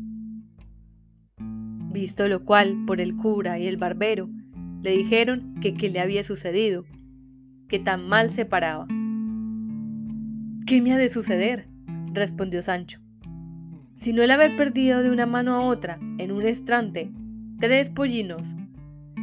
Visto 1.93 2.27
lo 2.29 2.45
cual, 2.45 2.85
por 2.87 3.01
el 3.01 3.17
cura 3.17 3.59
y 3.59 3.67
el 3.67 3.77
barbero, 3.77 4.29
le 4.83 4.97
dijeron 4.97 5.55
que 5.61 5.75
qué 5.75 5.91
le 5.91 6.01
había 6.01 6.25
sucedido, 6.25 6.85
que 7.69 7.79
tan 7.79 8.09
mal 8.09 8.31
se 8.31 8.47
paraba. 8.47 8.87
¿Qué 10.67 10.81
me 10.81 10.93
ha 10.93 10.99
de 10.99 11.09
suceder? 11.09 11.69
respondió 12.13 12.63
Sancho 12.63 13.00
sino 14.01 14.23
el 14.23 14.31
haber 14.31 14.57
perdido 14.57 15.03
de 15.03 15.11
una 15.11 15.27
mano 15.27 15.55
a 15.55 15.61
otra, 15.61 15.99
en 16.17 16.33
un 16.33 16.43
estrante, 16.43 17.13
tres 17.59 17.91
pollinos. 17.91 18.57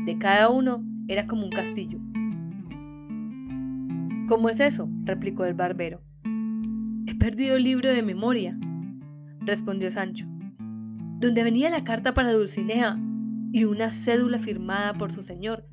De 0.06 0.20
cada 0.20 0.50
uno 0.50 0.84
era 1.08 1.26
como 1.26 1.46
un 1.46 1.50
castillo. 1.50 1.98
¿Cómo 4.28 4.50
es 4.50 4.60
eso? 4.60 4.88
replicó 5.04 5.46
el 5.46 5.56
barbero. 5.56 6.04
He 7.08 7.16
perdido 7.16 7.56
el 7.56 7.64
libro 7.64 7.90
de 7.90 8.04
memoria, 8.04 8.56
respondió 9.40 9.90
Sancho, 9.90 10.28
donde 11.20 11.44
venía 11.44 11.72
la 11.72 11.84
carta 11.84 12.14
para 12.14 12.34
Dulcinea 12.34 13.00
y 13.52 13.64
una 13.64 13.92
cédula 13.92 14.38
firmada 14.38 14.94
por 14.94 15.12
su 15.12 15.24
señor, 15.24 15.66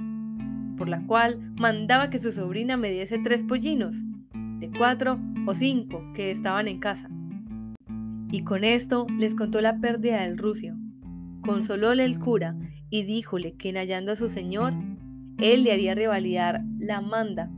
por 0.78 0.88
la 0.88 1.06
cual 1.06 1.52
mandaba 1.56 2.08
que 2.08 2.18
su 2.18 2.32
sobrina 2.32 2.78
me 2.78 2.90
diese 2.90 3.18
tres 3.18 3.44
pollinos, 3.44 4.02
de 4.61 4.70
cuatro 4.70 5.20
o 5.46 5.54
cinco 5.54 6.02
que 6.14 6.30
estaban 6.30 6.68
en 6.68 6.78
casa 6.78 7.11
y 8.34 8.42
con 8.42 8.64
esto 8.64 9.06
les 9.16 9.36
contó 9.36 9.60
la 9.60 9.78
pérdida 9.78 10.22
del 10.22 10.36
rucio. 10.36 10.74
Consolóle 11.42 12.04
el 12.04 12.18
cura 12.18 12.56
y 12.90 13.04
díjole 13.04 13.54
que 13.54 13.68
en 13.68 13.76
hallando 13.76 14.10
a 14.10 14.16
su 14.16 14.28
señor, 14.28 14.72
él 15.38 15.62
le 15.62 15.70
haría 15.70 15.94
revalidar 15.94 16.62
la 16.80 17.00
manda 17.00 17.48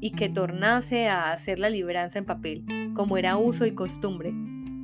y 0.00 0.10
que 0.10 0.28
tornase 0.28 1.06
a 1.06 1.30
hacer 1.30 1.60
la 1.60 1.70
libranza 1.70 2.18
en 2.18 2.24
papel, 2.24 2.64
como 2.94 3.18
era 3.18 3.36
uso 3.36 3.66
y 3.66 3.70
costumbre, 3.70 4.34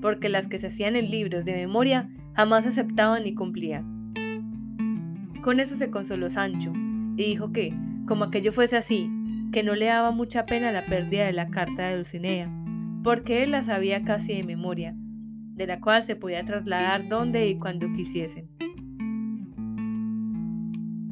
porque 0.01 0.29
las 0.29 0.47
que 0.47 0.59
se 0.59 0.69
hacían 0.69 0.95
en 0.95 1.11
libros 1.11 1.45
de 1.45 1.57
memoria 1.57 2.09
jamás 2.35 2.65
aceptaban 2.65 3.25
ni 3.25 3.35
cumplían. 3.35 4.13
Con 5.43 5.59
eso 5.59 5.75
se 5.75 5.91
consoló 5.91 6.31
Sancho 6.31 6.73
y 7.17 7.25
dijo 7.25 7.51
que, 7.51 7.75
como 8.07 8.23
aquello 8.23 8.53
fuese 8.53 8.77
así, 8.77 9.11
que 9.53 9.65
no 9.65 9.75
le 9.75 9.87
daba 9.87 10.13
mucha 10.13 10.47
pena 10.47 10.71
la 10.71 10.87
pérdida 10.87 11.25
de 11.25 11.33
la 11.33 11.49
carta 11.49 11.89
de 11.89 11.97
Dulcinea, 11.97 12.49
porque 13.03 13.43
él 13.43 13.51
la 13.51 13.63
sabía 13.63 14.05
casi 14.05 14.33
de 14.33 14.45
memoria, 14.45 14.95
de 15.57 15.67
la 15.67 15.81
cual 15.81 16.03
se 16.03 16.17
podía 16.17 16.45
trasladar 16.45 17.09
donde 17.09 17.49
y 17.49 17.59
cuando 17.59 17.93
quisiesen. 17.93 18.49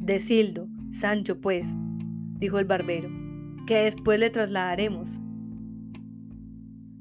Desildo, 0.05 0.67
Sancho, 0.91 1.41
pues, 1.41 1.75
dijo 2.37 2.59
el 2.59 2.65
barbero, 2.65 3.09
que 3.65 3.77
después 3.77 4.19
le 4.19 4.29
trasladaremos. 4.29 5.19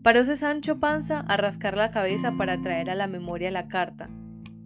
Paróse 0.03 0.37
Sancho 0.37 0.81
Panza 0.81 1.21
a 1.21 1.37
rascar 1.37 1.77
la 1.77 1.91
cabeza 1.91 2.33
para 2.33 2.61
traer 2.63 2.89
a 2.89 2.95
la 2.95 3.07
memoria 3.07 3.51
la 3.51 3.69
carta, 3.69 4.09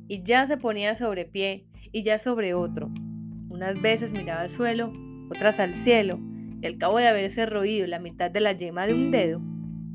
y 0.07 0.23
ya 0.23 0.47
se 0.47 0.57
ponía 0.57 0.95
sobre 0.95 1.25
pie 1.25 1.67
y 1.93 2.03
ya 2.03 2.19
sobre 2.19 2.55
otro. 2.55 2.91
Unas 3.51 3.81
veces 3.83 4.13
miraba 4.13 4.43
al 4.43 4.51
suelo, 4.51 4.93
otras 5.31 5.59
al 5.59 5.75
cielo, 5.75 6.21
y 6.61 6.67
al 6.67 6.79
cabo 6.79 6.99
de 6.99 7.09
haberse 7.09 7.45
roído 7.45 7.87
la 7.89 7.99
mitad 7.99 8.31
de 8.31 8.41
la 8.41 8.53
yema 8.53 8.87
de 8.87 8.95
un 8.95 9.11
dedo, 9.11 9.41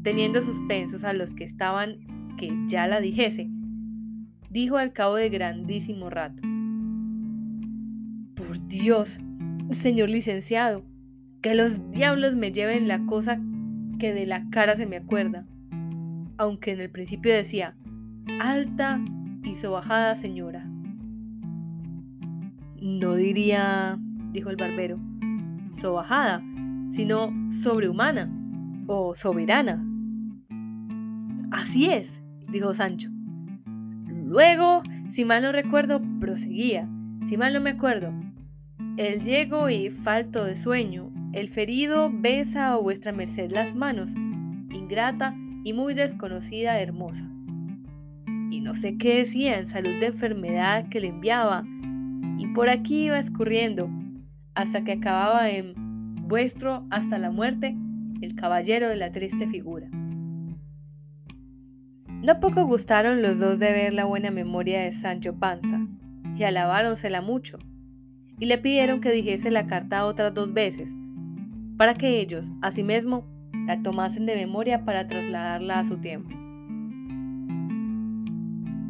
teniendo 0.04 0.42
suspensos 0.42 1.06
a 1.06 1.14
los 1.14 1.34
que 1.34 1.46
estaban 1.46 2.13
que 2.38 2.52
ya 2.68 2.88
la 2.88 3.00
dijese, 3.00 3.50
dijo 4.50 4.78
al 4.78 4.94
cabo 4.94 5.16
de 5.16 5.30
grandísimo 5.30 6.10
rato. 6.10 6.42
Por 8.36 8.68
Dios, 8.68 9.20
señor 9.72 10.10
licenciado, 10.10 10.84
que 11.42 11.56
los 11.56 11.92
diablos 11.92 12.36
me 12.36 12.52
lleven 12.52 12.88
la 12.88 13.06
cosa 13.06 13.40
que 14.00 14.14
de 14.14 14.26
la 14.26 14.50
cara 14.50 14.76
se 14.76 14.86
me 14.86 14.98
acuerda, 14.98 15.46
aunque 16.38 16.72
en 16.72 16.82
el 16.82 16.90
principio 16.90 17.34
decía, 17.34 17.76
alta 18.40 19.00
y 19.44 19.56
sobajada 19.56 20.16
señora. 20.16 20.66
No 22.82 23.16
diría, 23.16 23.98
dijo 24.32 24.50
el 24.50 24.56
barbero, 24.56 25.00
sobajada, 25.72 26.42
sino 26.90 27.30
sobrehumana 27.52 28.32
o 28.88 29.16
soberana. 29.16 29.86
Así 31.52 31.90
es, 31.90 32.23
dijo 32.54 32.74
Sancho. 32.74 33.10
Luego, 34.08 34.84
si 35.10 35.26
mal 35.26 35.44
no 35.44 35.52
recuerdo, 35.52 36.02
proseguía. 36.20 36.88
Si 37.26 37.36
mal 37.36 37.54
no 37.54 37.60
me 37.60 37.72
acuerdo, 37.72 38.14
el 38.98 39.22
llego 39.22 39.70
y 39.70 39.90
falto 39.90 40.46
de 40.46 40.56
sueño, 40.56 41.12
el 41.34 41.50
ferido 41.50 42.10
besa 42.12 42.72
a 42.72 42.78
vuestra 42.78 43.12
merced 43.12 43.52
las 43.52 43.76
manos, 43.76 44.16
ingrata 44.16 45.36
y 45.64 45.74
muy 45.74 45.94
desconocida 45.94 46.80
hermosa. 46.80 47.30
Y 48.52 48.62
no 48.62 48.76
sé 48.76 48.98
qué 48.98 49.18
decía 49.18 49.58
en 49.58 49.68
salud 49.68 50.00
de 50.00 50.08
enfermedad 50.08 50.88
que 50.90 51.00
le 51.00 51.08
enviaba, 51.08 51.64
y 52.38 52.48
por 52.54 52.70
aquí 52.70 53.06
iba 53.06 53.20
escurriendo, 53.20 53.90
hasta 54.56 54.84
que 54.84 54.94
acababa 54.94 55.50
en 55.50 55.74
vuestro 56.28 56.86
hasta 56.92 57.18
la 57.18 57.32
muerte 57.32 57.76
el 58.22 58.36
caballero 58.36 58.90
de 58.90 58.96
la 58.96 59.12
triste 59.12 59.48
figura. 59.48 59.90
No 62.24 62.40
poco 62.40 62.66
gustaron 62.66 63.22
los 63.22 63.38
dos 63.38 63.60
de 63.60 63.74
ver 63.74 63.94
la 63.94 64.06
buena 64.06 64.32
memoria 64.32 64.80
de 64.80 64.94
Sancho 64.94 65.38
Panza, 65.38 65.86
y 66.38 66.44
alabáronsela 66.44 67.22
mucho, 67.22 67.60
y 68.40 68.46
le 68.46 68.58
pidieron 68.58 69.02
que 69.02 69.12
dijese 69.12 69.52
la 69.52 69.68
carta 69.68 70.06
otras 70.06 70.34
dos 70.34 70.54
veces, 70.54 70.96
para 71.76 71.96
que 71.96 72.22
ellos, 72.22 72.50
asimismo, 72.62 73.28
la 73.68 73.84
tomasen 73.84 74.26
de 74.26 74.38
memoria 74.38 74.86
para 74.86 75.06
trasladarla 75.06 75.80
a 75.80 75.84
su 75.84 75.98
tiempo. 75.98 76.30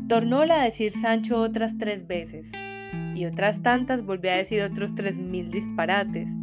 Tornóla 0.07 0.61
a 0.61 0.65
decir 0.65 0.91
Sancho 0.91 1.41
otras 1.41 1.79
tres 1.79 2.05
veces, 2.05 2.51
y 3.15 3.25
otras 3.25 3.63
tantas 3.63 4.05
volvió 4.05 4.29
a 4.29 4.35
decir 4.35 4.61
otros 4.61 4.93
tres 4.93 5.17
mil 5.17 5.49
disparates. 5.49 6.35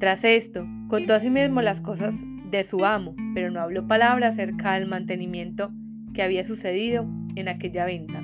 Tras 0.00 0.24
esto, 0.24 0.66
contó 0.88 1.14
asimismo 1.14 1.62
las 1.62 1.80
cosas 1.80 2.24
de 2.50 2.64
su 2.64 2.84
amo, 2.84 3.14
pero 3.34 3.50
no 3.50 3.60
habló 3.60 3.86
palabra 3.86 4.28
acerca 4.28 4.74
del 4.74 4.88
mantenimiento 4.88 5.72
que 6.14 6.22
había 6.22 6.44
sucedido 6.44 7.06
en 7.34 7.48
aquella 7.48 7.84
venta, 7.84 8.18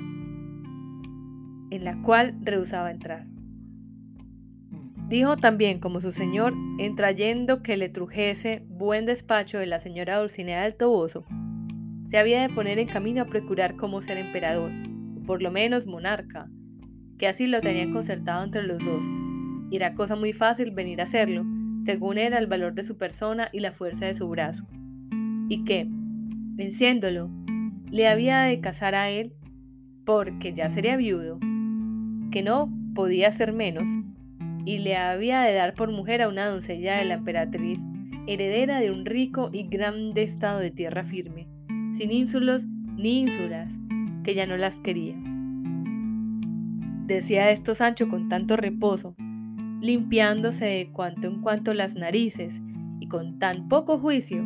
en 1.69 1.83
la 1.83 2.01
cual 2.01 2.35
rehusaba 2.41 2.91
entrar. 2.91 3.27
Dijo 5.09 5.37
también 5.37 5.79
como 5.79 5.99
su 5.99 6.11
señor, 6.11 6.53
en 6.79 6.95
trayendo 6.95 7.61
que 7.61 7.77
le 7.77 7.89
trujese 7.89 8.65
buen 8.67 9.05
despacho 9.05 9.59
de 9.59 9.67
la 9.67 9.79
señora 9.79 10.17
Dulcinea 10.17 10.63
del 10.63 10.75
Toboso, 10.75 11.25
se 12.07 12.17
había 12.17 12.41
de 12.41 12.49
poner 12.49 12.79
en 12.79 12.87
camino 12.87 13.21
a 13.21 13.25
procurar 13.25 13.75
cómo 13.75 14.01
ser 14.01 14.17
emperador, 14.17 14.71
o 15.17 15.23
por 15.23 15.41
lo 15.41 15.51
menos 15.51 15.85
monarca, 15.85 16.49
que 17.17 17.27
así 17.27 17.47
lo 17.47 17.61
tenían 17.61 17.93
concertado 17.93 18.43
entre 18.43 18.63
los 18.63 18.79
dos, 18.79 19.03
era 19.75 19.95
cosa 19.95 20.15
muy 20.15 20.33
fácil 20.33 20.71
venir 20.71 20.99
a 20.99 21.03
hacerlo, 21.03 21.45
según 21.83 22.17
era 22.17 22.39
el 22.39 22.47
valor 22.47 22.73
de 22.73 22.83
su 22.83 22.97
persona 22.97 23.49
y 23.51 23.59
la 23.59 23.71
fuerza 23.71 24.05
de 24.05 24.13
su 24.13 24.27
brazo, 24.29 24.65
y 25.49 25.63
que, 25.65 25.85
venciéndolo, 25.89 27.29
le 27.91 28.07
había 28.07 28.41
de 28.41 28.59
casar 28.59 28.95
a 28.95 29.09
él 29.09 29.33
porque 30.05 30.53
ya 30.53 30.69
sería 30.69 30.97
viudo, 30.97 31.39
que 32.31 32.41
no 32.41 32.73
podía 32.95 33.31
ser 33.31 33.53
menos, 33.53 33.89
y 34.65 34.79
le 34.79 34.95
había 34.95 35.41
de 35.41 35.53
dar 35.53 35.73
por 35.73 35.91
mujer 35.91 36.21
a 36.21 36.29
una 36.29 36.47
doncella 36.47 36.97
de 36.97 37.05
la 37.05 37.15
emperatriz, 37.15 37.81
heredera 38.27 38.79
de 38.79 38.89
un 38.89 39.05
rico 39.05 39.49
y 39.51 39.67
grande 39.67 40.23
estado 40.23 40.59
de 40.59 40.71
tierra 40.71 41.03
firme, 41.03 41.47
sin 41.93 42.11
ínsulos 42.11 42.65
ni 42.95 43.19
ínsulas, 43.19 43.79
que 44.23 44.35
ya 44.35 44.45
no 44.47 44.55
las 44.55 44.79
quería. 44.79 45.15
Decía 47.05 47.51
esto 47.51 47.75
Sancho 47.75 48.07
con 48.07 48.29
tanto 48.29 48.55
reposo, 48.55 49.15
limpiándose 49.83 50.63
de 50.63 50.89
cuanto 50.93 51.27
en 51.27 51.41
cuanto 51.41 51.73
las 51.73 51.95
narices, 51.95 52.61
y 53.01 53.07
con 53.09 53.37
tan 53.37 53.67
poco 53.67 53.99
juicio, 53.99 54.41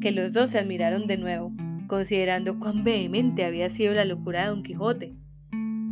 que 0.00 0.12
los 0.12 0.32
dos 0.32 0.48
se 0.48 0.58
admiraron 0.58 1.06
de 1.06 1.18
nuevo, 1.18 1.52
considerando 1.88 2.58
cuán 2.58 2.82
vehemente 2.82 3.44
había 3.44 3.68
sido 3.68 3.92
la 3.92 4.06
locura 4.06 4.44
de 4.44 4.48
Don 4.48 4.62
Quijote, 4.62 5.14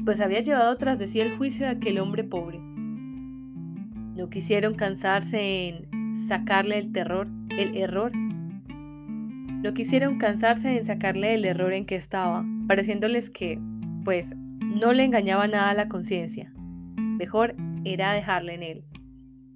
pues 0.07 0.23
había 0.23 0.41
llevado 0.41 0.75
tras 0.79 0.99
de 0.99 1.09
sí 1.09 1.21
el 1.21 1.37
juicio 1.37 1.67
de 1.67 1.73
aquel 1.73 1.99
hombre 1.99 2.25
pobre. 2.25 2.59
No 2.59 4.31
quisieron 4.31 4.75
cansarse 4.75 5.69
en 5.69 6.17
sacarle 6.27 6.79
el 6.79 6.91
terror, 6.91 7.29
el 7.51 7.77
error. 7.77 8.13
No 8.17 9.75
quisieron 9.75 10.17
cansarse 10.17 10.79
en 10.79 10.87
sacarle 10.87 11.35
el 11.35 11.45
error 11.45 11.75
en 11.75 11.85
que 11.85 11.97
estaba, 11.97 12.47
pareciéndoles 12.67 13.29
que, 13.29 13.61
pues, 14.05 14.35
no 14.37 14.95
le 14.95 15.05
engañaba 15.05 15.47
nada 15.49 15.69
a 15.69 15.75
la 15.75 15.89
conciencia. 15.89 16.51
Mejor 16.97 17.55
era 17.85 18.13
dejarle 18.13 18.55
en 18.55 18.63
él. 18.63 18.85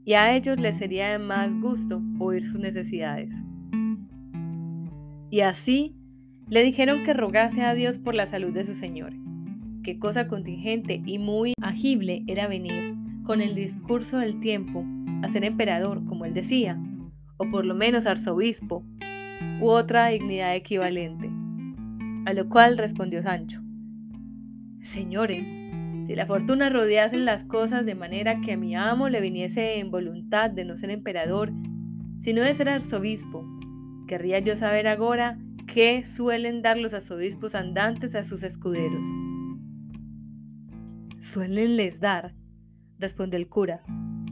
Y 0.04 0.14
a 0.14 0.34
ellos 0.36 0.60
les 0.60 0.76
sería 0.76 1.10
de 1.10 1.18
más 1.18 1.54
gusto 1.60 2.02
oír 2.18 2.42
sus 2.42 2.60
necesidades. 2.60 3.44
Y 5.30 5.40
así 5.40 5.96
le 6.48 6.62
dijeron 6.62 7.02
que 7.04 7.14
rogase 7.14 7.62
a 7.62 7.74
Dios 7.74 7.98
por 7.98 8.14
la 8.14 8.26
salud 8.26 8.52
de 8.52 8.64
su 8.64 8.74
señor. 8.74 9.12
Qué 9.82 9.98
cosa 9.98 10.28
contingente 10.28 11.02
y 11.04 11.18
muy 11.18 11.54
agible 11.62 12.22
era 12.26 12.48
venir, 12.48 12.94
con 13.24 13.40
el 13.40 13.54
discurso 13.54 14.18
del 14.18 14.38
tiempo, 14.40 14.84
a 15.22 15.28
ser 15.28 15.44
emperador, 15.44 16.04
como 16.04 16.24
él 16.24 16.34
decía, 16.34 16.78
o 17.38 17.50
por 17.50 17.64
lo 17.64 17.74
menos 17.74 18.06
arzobispo, 18.06 18.84
u 19.60 19.68
otra 19.68 20.08
dignidad 20.08 20.54
equivalente. 20.54 21.30
A 22.26 22.32
lo 22.34 22.48
cual 22.48 22.78
respondió 22.78 23.22
Sancho, 23.22 23.60
Señores, 24.82 25.50
si 26.04 26.14
la 26.14 26.26
fortuna 26.26 26.70
rodease 26.70 27.16
las 27.16 27.44
cosas 27.44 27.86
de 27.86 27.94
manera 27.94 28.40
que 28.40 28.52
a 28.52 28.56
mi 28.56 28.74
amo 28.76 29.08
le 29.08 29.20
viniese 29.20 29.78
en 29.78 29.90
voluntad 29.90 30.50
de 30.50 30.64
no 30.64 30.76
ser 30.76 30.90
emperador, 30.90 31.52
sino 32.18 32.42
de 32.42 32.54
ser 32.54 32.68
arzobispo, 32.68 33.46
querría 34.06 34.38
yo 34.38 34.54
saber 34.56 34.86
ahora 34.86 35.38
¿Qué 35.66 36.04
suelen 36.04 36.62
dar 36.62 36.78
los 36.78 36.94
arzobispos 36.94 37.54
andantes 37.54 38.14
a 38.14 38.22
sus 38.22 38.42
escuderos? 38.42 39.04
Suelen 41.18 41.76
les 41.76 42.00
dar, 42.00 42.34
responde 42.98 43.38
el 43.38 43.48
cura, 43.48 43.82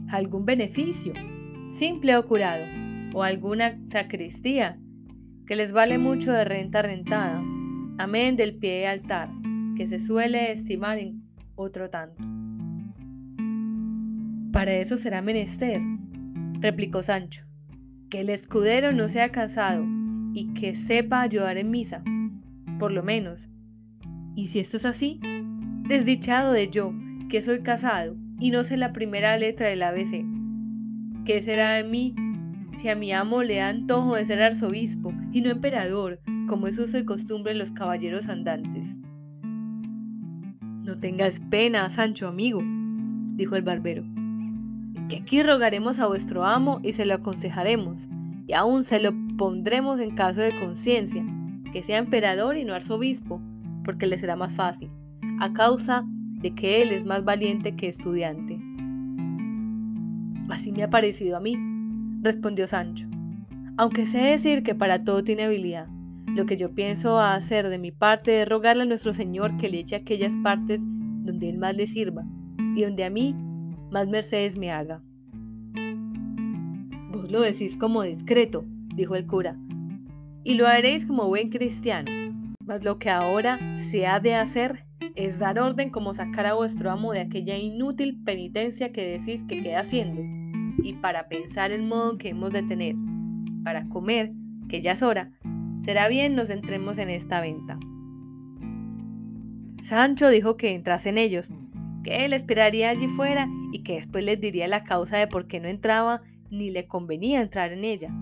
algún 0.09 0.45
beneficio, 0.45 1.13
simple 1.69 2.15
o 2.15 2.25
curado, 2.27 2.65
o 3.13 3.23
alguna 3.23 3.77
sacristía, 3.87 4.79
que 5.45 5.55
les 5.55 5.73
vale 5.73 5.97
mucho 5.97 6.31
de 6.31 6.45
renta 6.45 6.81
rentada, 6.81 7.43
amén 7.97 8.37
del 8.37 8.55
pie 8.57 8.71
de 8.79 8.87
altar, 8.87 9.29
que 9.75 9.87
se 9.87 9.99
suele 9.99 10.51
estimar 10.51 10.99
en 10.99 11.22
otro 11.55 11.89
tanto. 11.89 12.23
Para 14.51 14.75
eso 14.75 14.97
será 14.97 15.21
menester, 15.21 15.81
replicó 16.59 17.01
Sancho, 17.01 17.45
que 18.09 18.21
el 18.21 18.29
escudero 18.29 18.91
no 18.91 19.09
sea 19.09 19.31
casado, 19.31 19.83
y 20.33 20.53
que 20.53 20.75
sepa 20.75 21.21
ayudar 21.21 21.57
en 21.57 21.71
misa, 21.71 22.03
por 22.79 22.91
lo 22.91 23.03
menos. 23.03 23.49
Y 24.35 24.47
si 24.47 24.59
esto 24.59 24.77
es 24.77 24.85
así, 24.85 25.19
desdichado 25.87 26.51
de 26.51 26.69
yo, 26.69 26.93
que 27.29 27.41
soy 27.41 27.61
casado 27.61 28.15
y 28.39 28.51
no 28.51 28.63
sé 28.63 28.77
la 28.77 28.93
primera 28.93 29.37
letra 29.37 29.67
del 29.67 29.83
ABC. 29.83 30.25
¿Qué 31.25 31.41
será 31.41 31.73
de 31.73 31.83
mí 31.83 32.15
si 32.75 32.89
a 32.89 32.95
mi 32.95 33.13
amo 33.13 33.43
le 33.43 33.57
da 33.57 33.69
antojo 33.69 34.15
de 34.15 34.25
ser 34.25 34.41
arzobispo 34.41 35.13
y 35.31 35.41
no 35.41 35.49
emperador, 35.49 36.19
como 36.47 36.67
es 36.67 36.77
uso 36.79 36.97
y 36.97 37.05
costumbre 37.05 37.53
de 37.53 37.59
los 37.59 37.71
caballeros 37.71 38.27
andantes? 38.27 38.97
No 40.83 40.99
tengas 40.99 41.39
pena, 41.39 41.87
Sancho 41.89 42.27
amigo, 42.27 42.61
dijo 43.35 43.55
el 43.55 43.61
barbero, 43.61 44.03
que 45.07 45.15
aquí 45.15 45.41
rogaremos 45.41 45.97
a 45.99 46.07
vuestro 46.07 46.43
amo 46.43 46.81
y 46.83 46.91
se 46.91 47.05
lo 47.05 47.13
aconsejaremos, 47.13 48.09
y 48.47 48.53
aún 48.53 48.83
se 48.83 48.99
lo 48.99 49.13
pondremos 49.37 50.01
en 50.01 50.13
caso 50.13 50.41
de 50.41 50.53
conciencia, 50.59 51.25
que 51.71 51.83
sea 51.83 51.99
emperador 51.99 52.57
y 52.57 52.65
no 52.65 52.73
arzobispo, 52.73 53.41
porque 53.85 54.07
le 54.07 54.17
será 54.17 54.35
más 54.35 54.51
fácil, 54.51 54.89
a 55.39 55.53
causa 55.53 56.03
de 56.41 56.53
que 56.53 56.81
él 56.81 56.91
es 56.91 57.05
más 57.05 57.23
valiente 57.23 57.77
que 57.77 57.87
estudiante. 57.87 58.59
Así 60.49 60.73
me 60.73 60.83
ha 60.83 60.89
parecido 60.89 61.37
a 61.37 61.39
mí, 61.39 61.55
respondió 62.21 62.67
Sancho, 62.67 63.07
aunque 63.77 64.05
sé 64.05 64.17
decir 64.17 64.63
que 64.63 64.75
para 64.75 65.05
todo 65.05 65.23
tiene 65.23 65.43
habilidad. 65.43 65.87
Lo 66.35 66.47
que 66.47 66.57
yo 66.57 66.73
pienso 66.73 67.19
hacer 67.19 67.69
de 67.69 67.77
mi 67.77 67.91
parte 67.91 68.41
es 68.41 68.49
rogarle 68.49 68.83
a 68.83 68.85
nuestro 68.87 69.13
Señor 69.13 69.55
que 69.57 69.69
le 69.69 69.79
eche 69.79 69.95
aquellas 69.95 70.35
partes 70.37 70.83
donde 70.87 71.47
Él 71.47 71.59
más 71.59 71.75
le 71.75 71.85
sirva 71.85 72.23
y 72.75 72.81
donde 72.81 73.03
a 73.03 73.11
mí 73.11 73.35
más 73.91 74.07
mercedes 74.07 74.57
me 74.57 74.71
haga. 74.71 75.03
Vos 77.11 77.31
lo 77.31 77.41
decís 77.41 77.75
como 77.75 78.01
discreto, 78.01 78.65
dijo 78.95 79.15
el 79.15 79.27
cura, 79.27 79.59
y 80.43 80.55
lo 80.55 80.65
haréis 80.65 81.05
como 81.05 81.27
buen 81.27 81.49
cristiano. 81.49 82.09
Mas 82.65 82.83
lo 82.83 82.97
que 82.97 83.11
ahora 83.11 83.59
se 83.77 84.07
ha 84.07 84.19
de 84.19 84.33
hacer 84.33 84.85
es 85.15 85.37
dar 85.37 85.59
orden 85.59 85.91
como 85.91 86.15
sacar 86.15 86.47
a 86.47 86.55
vuestro 86.55 86.89
amo 86.89 87.13
de 87.13 87.21
aquella 87.21 87.57
inútil 87.57 88.19
penitencia 88.25 88.91
que 88.91 89.05
decís 89.05 89.43
que 89.43 89.61
queda 89.61 89.81
haciendo, 89.81 90.23
y 90.81 90.93
para 90.93 91.27
pensar 91.27 91.71
el 91.71 91.83
modo 91.83 92.17
que 92.17 92.29
hemos 92.29 92.51
de 92.53 92.63
tener, 92.63 92.95
para 93.63 93.87
comer, 93.89 94.31
que 94.67 94.81
ya 94.81 94.93
es 94.93 95.03
hora, 95.03 95.31
será 95.83 96.07
bien 96.07 96.35
nos 96.35 96.49
entremos 96.49 96.97
en 96.97 97.09
esta 97.09 97.41
venta. 97.41 97.77
Sancho 99.81 100.29
dijo 100.29 100.57
que 100.57 100.73
entrasen 100.73 101.17
ellos, 101.17 101.51
que 102.03 102.25
él 102.25 102.33
esperaría 102.33 102.89
allí 102.89 103.07
fuera 103.07 103.47
y 103.71 103.83
que 103.83 103.95
después 103.95 104.23
les 104.23 104.39
diría 104.39 104.67
la 104.67 104.83
causa 104.83 105.17
de 105.17 105.27
por 105.27 105.47
qué 105.47 105.59
no 105.59 105.67
entraba 105.67 106.21
ni 106.49 106.71
le 106.71 106.87
convenía 106.87 107.41
entrar 107.41 107.71
en 107.71 107.83
ella 107.83 108.13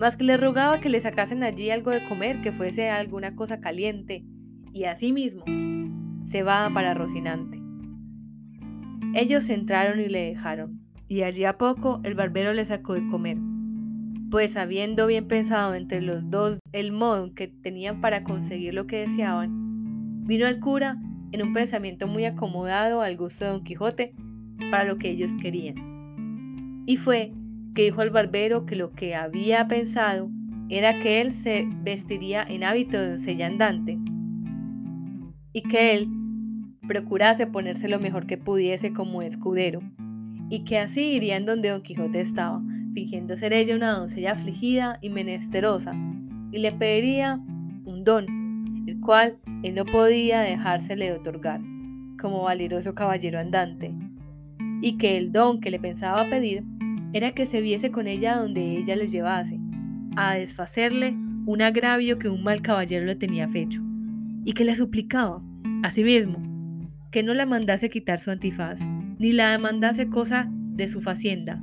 más 0.00 0.16
que 0.16 0.24
le 0.24 0.38
rogaba 0.38 0.80
que 0.80 0.88
le 0.88 0.98
sacasen 0.98 1.42
allí 1.42 1.68
algo 1.68 1.90
de 1.90 2.02
comer, 2.08 2.40
que 2.40 2.52
fuese 2.52 2.88
alguna 2.88 3.36
cosa 3.36 3.60
caliente, 3.60 4.24
y 4.72 4.84
asimismo 4.84 5.44
se 6.24 6.42
va 6.42 6.70
para 6.72 6.94
Rocinante. 6.94 7.60
Ellos 9.14 9.50
entraron 9.50 10.00
y 10.00 10.08
le 10.08 10.22
dejaron, 10.22 10.80
y 11.06 11.20
allí 11.20 11.44
a 11.44 11.58
poco 11.58 12.00
el 12.02 12.14
barbero 12.14 12.54
le 12.54 12.64
sacó 12.64 12.94
de 12.94 13.06
comer, 13.08 13.36
pues 14.30 14.56
habiendo 14.56 15.06
bien 15.06 15.26
pensado 15.26 15.74
entre 15.74 16.00
los 16.00 16.30
dos 16.30 16.60
el 16.72 16.92
modo 16.92 17.34
que 17.34 17.48
tenían 17.48 18.00
para 18.00 18.22
conseguir 18.22 18.74
lo 18.74 18.86
que 18.86 18.98
deseaban, 18.98 20.24
vino 20.26 20.46
el 20.46 20.60
cura 20.60 20.96
en 21.32 21.42
un 21.42 21.52
pensamiento 21.52 22.06
muy 22.06 22.24
acomodado 22.24 23.02
al 23.02 23.16
gusto 23.16 23.44
de 23.44 23.50
Don 23.50 23.64
Quijote 23.64 24.14
para 24.70 24.84
lo 24.84 24.98
que 24.98 25.10
ellos 25.10 25.32
querían. 25.40 26.84
Y 26.86 26.96
fue 26.96 27.32
que 27.74 27.82
dijo 27.82 28.00
al 28.00 28.10
barbero 28.10 28.66
que 28.66 28.76
lo 28.76 28.92
que 28.92 29.14
había 29.14 29.66
pensado 29.66 30.30
era 30.68 31.00
que 31.00 31.20
él 31.20 31.32
se 31.32 31.66
vestiría 31.82 32.42
en 32.42 32.62
hábito 32.62 32.98
de 32.98 33.10
doncella 33.10 33.46
andante 33.46 33.98
y 35.52 35.62
que 35.62 35.94
él 35.94 36.08
procurase 36.86 37.46
ponerse 37.46 37.88
lo 37.88 37.98
mejor 37.98 38.26
que 38.26 38.38
pudiese 38.38 38.92
como 38.92 39.22
escudero, 39.22 39.80
y 40.48 40.64
que 40.64 40.78
así 40.78 41.12
irían 41.12 41.44
donde 41.44 41.68
Don 41.68 41.82
Quijote 41.82 42.20
estaba, 42.20 42.60
fingiendo 42.94 43.36
ser 43.36 43.52
ella 43.52 43.76
una 43.76 43.96
doncella 43.96 44.32
afligida 44.32 44.98
y 45.00 45.10
menesterosa, 45.10 45.94
y 46.52 46.58
le 46.58 46.72
pediría 46.72 47.40
un 47.84 48.04
don, 48.04 48.84
el 48.86 49.00
cual 49.00 49.38
él 49.62 49.74
no 49.74 49.84
podía 49.84 50.40
dejársele 50.40 51.06
de 51.06 51.12
otorgar, 51.12 51.60
como 52.20 52.42
valeroso 52.42 52.94
caballero 52.94 53.38
andante, 53.38 53.92
y 54.82 54.96
que 54.98 55.16
el 55.16 55.32
don 55.32 55.60
que 55.60 55.70
le 55.70 55.78
pensaba 55.78 56.28
pedir 56.28 56.64
era 57.12 57.32
que 57.32 57.46
se 57.46 57.60
viese 57.60 57.90
con 57.90 58.06
ella 58.06 58.36
donde 58.36 58.78
ella 58.78 58.96
les 58.96 59.12
llevase, 59.12 59.58
a 60.16 60.34
desfacerle 60.34 61.16
un 61.46 61.62
agravio 61.62 62.18
que 62.18 62.28
un 62.28 62.42
mal 62.42 62.62
caballero 62.62 63.06
le 63.06 63.16
tenía 63.16 63.48
fecho, 63.48 63.82
y 64.44 64.52
que 64.52 64.64
le 64.64 64.74
suplicaba, 64.74 65.42
asimismo, 65.82 66.40
que 67.10 67.22
no 67.22 67.34
la 67.34 67.46
mandase 67.46 67.90
quitar 67.90 68.20
su 68.20 68.30
antifaz, 68.30 68.80
ni 69.18 69.32
la 69.32 69.50
demandase 69.50 70.08
cosa 70.08 70.48
de 70.50 70.88
su 70.88 71.00
facienda, 71.00 71.60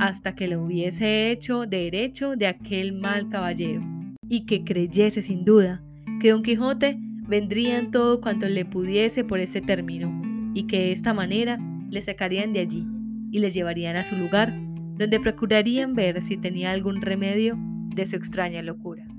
hasta 0.00 0.34
que 0.34 0.48
lo 0.48 0.64
hubiese 0.64 1.30
hecho 1.30 1.66
derecho 1.66 2.34
de 2.34 2.46
aquel 2.46 2.94
mal 2.94 3.28
caballero, 3.28 3.82
y 4.28 4.46
que 4.46 4.64
creyese 4.64 5.20
sin 5.20 5.44
duda 5.44 5.82
que 6.20 6.30
Don 6.30 6.42
Quijote 6.42 6.96
vendría 7.28 7.78
en 7.78 7.90
todo 7.90 8.22
cuanto 8.22 8.48
le 8.48 8.64
pudiese 8.64 9.24
por 9.24 9.40
ese 9.40 9.60
término, 9.60 10.10
y 10.54 10.66
que 10.66 10.78
de 10.78 10.92
esta 10.92 11.12
manera 11.12 11.58
le 11.90 12.00
sacarían 12.00 12.54
de 12.54 12.60
allí 12.60 12.86
y 13.30 13.40
le 13.40 13.50
llevarían 13.50 13.96
a 13.96 14.04
su 14.04 14.16
lugar 14.16 14.54
donde 14.96 15.20
procurarían 15.20 15.94
ver 15.94 16.22
si 16.22 16.38
tenía 16.38 16.72
algún 16.72 17.02
remedio 17.02 17.58
de 17.94 18.06
su 18.06 18.16
extraña 18.16 18.62
locura. 18.62 19.09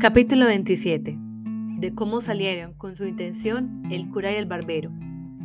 Capítulo 0.00 0.46
27. 0.46 1.18
De 1.80 1.92
cómo 1.92 2.20
salieron 2.20 2.72
con 2.74 2.94
su 2.94 3.04
intención 3.04 3.82
el 3.90 4.08
cura 4.10 4.30
y 4.30 4.36
el 4.36 4.46
barbero, 4.46 4.92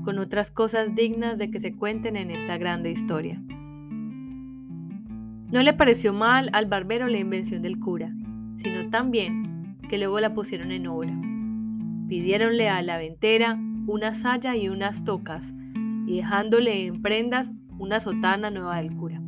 con 0.03 0.19
otras 0.19 0.51
cosas 0.51 0.93
dignas 0.93 1.39
de 1.39 1.49
que 1.49 1.59
se 1.59 1.75
cuenten 1.75 2.15
en 2.15 2.29
esta 2.29 2.59
grande 2.59 2.91
historia. 2.91 3.41
No 5.51 5.63
le 5.63 5.73
pareció 5.73 6.13
mal 6.13 6.51
al 6.53 6.67
barbero 6.67 7.07
la 7.07 7.17
invención 7.17 7.63
del 7.63 7.79
cura, 7.79 8.13
sino 8.57 8.91
también 8.91 9.75
que 9.89 9.97
luego 9.97 10.19
la 10.19 10.35
pusieron 10.35 10.71
en 10.71 10.85
obra. 10.85 11.19
Pidiéronle 12.07 12.69
a 12.69 12.83
la 12.83 12.99
ventera 12.99 13.57
una 13.87 14.13
saya 14.13 14.55
y 14.55 14.69
unas 14.69 15.03
tocas, 15.03 15.51
y 16.05 16.17
dejándole 16.17 16.85
en 16.85 17.01
prendas 17.01 17.51
una 17.79 17.99
sotana 17.99 18.51
nueva 18.51 18.77
del 18.77 18.95
cura. 18.95 19.19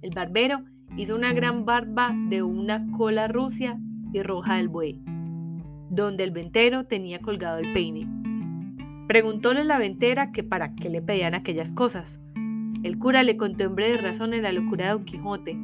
El 0.00 0.14
barbero 0.14 0.64
hizo 0.96 1.14
una 1.14 1.34
gran 1.34 1.66
barba 1.66 2.14
de 2.30 2.42
una 2.42 2.90
cola 2.92 3.28
rucia 3.28 3.78
y 4.16 4.22
roja 4.22 4.56
del 4.56 4.68
buey, 4.68 5.00
donde 5.90 6.24
el 6.24 6.30
ventero 6.30 6.84
tenía 6.84 7.20
colgado 7.20 7.58
el 7.58 7.72
peine. 7.72 8.08
Preguntóle 9.08 9.64
la 9.64 9.78
ventera 9.78 10.32
que 10.32 10.42
para 10.42 10.74
qué 10.74 10.90
le 10.90 11.02
pedían 11.02 11.34
aquellas 11.34 11.72
cosas. 11.72 12.20
El 12.82 12.98
cura 12.98 13.22
le 13.22 13.36
contó 13.36 13.64
en 13.64 13.74
breve 13.74 13.96
razones 13.98 14.42
la 14.42 14.52
locura 14.52 14.86
de 14.86 14.92
Don 14.92 15.04
Quijote 15.04 15.56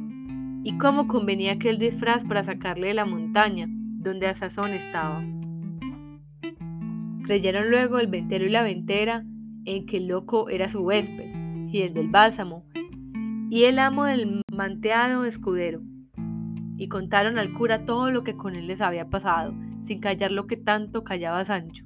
y 0.63 0.77
cómo 0.77 1.07
convenía 1.07 1.53
aquel 1.53 1.77
disfraz 1.77 2.23
para 2.25 2.43
sacarle 2.43 2.87
de 2.87 2.93
la 2.93 3.05
montaña 3.05 3.67
donde 3.69 4.27
a 4.27 4.33
sazón 4.33 4.71
estaba. 4.71 5.23
Creyeron 7.23 7.69
luego 7.69 7.99
el 7.99 8.07
ventero 8.07 8.45
y 8.45 8.49
la 8.49 8.63
ventera 8.63 9.25
en 9.65 9.85
que 9.85 9.97
el 9.97 10.07
loco 10.07 10.49
era 10.49 10.67
su 10.67 10.81
huésped 10.81 11.31
y 11.71 11.81
el 11.81 11.93
del 11.93 12.09
bálsamo 12.09 12.65
y 13.49 13.63
el 13.65 13.79
amo 13.79 14.05
del 14.05 14.41
manteado 14.53 15.25
escudero. 15.25 15.81
Y 16.77 16.87
contaron 16.87 17.37
al 17.37 17.53
cura 17.53 17.85
todo 17.85 18.11
lo 18.11 18.23
que 18.23 18.35
con 18.35 18.55
él 18.55 18.67
les 18.67 18.81
había 18.81 19.09
pasado, 19.09 19.53
sin 19.79 19.99
callar 19.99 20.31
lo 20.31 20.47
que 20.47 20.57
tanto 20.57 21.03
callaba 21.03 21.45
Sancho. 21.45 21.85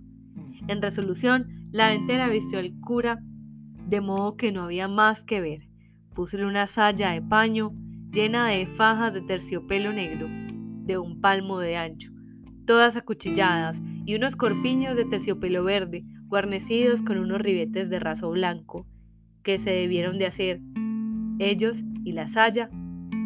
En 0.67 0.81
resolución, 0.81 1.67
la 1.71 1.89
ventera 1.89 2.29
vistió 2.29 2.59
al 2.59 2.79
cura 2.79 3.19
de 3.87 4.01
modo 4.01 4.35
que 4.35 4.51
no 4.51 4.63
había 4.63 4.87
más 4.87 5.23
que 5.23 5.41
ver. 5.41 5.67
Púsele 6.13 6.45
una 6.45 6.67
saya 6.67 7.11
de 7.11 7.21
paño 7.21 7.71
llena 8.11 8.47
de 8.47 8.67
fajas 8.67 9.13
de 9.13 9.21
terciopelo 9.21 9.93
negro, 9.93 10.27
de 10.29 10.97
un 10.97 11.21
palmo 11.21 11.59
de 11.59 11.77
ancho, 11.77 12.11
todas 12.65 12.97
acuchilladas, 12.97 13.81
y 14.05 14.15
unos 14.15 14.35
corpiños 14.35 14.95
de 14.95 15.05
terciopelo 15.05 15.63
verde, 15.63 16.05
guarnecidos 16.27 17.01
con 17.01 17.17
unos 17.17 17.41
ribetes 17.41 17.89
de 17.89 17.99
raso 17.99 18.29
blanco, 18.29 18.87
que 19.43 19.59
se 19.59 19.71
debieron 19.71 20.17
de 20.17 20.27
hacer, 20.27 20.61
ellos 21.39 21.83
y 22.03 22.13
la 22.13 22.27
saya, 22.27 22.69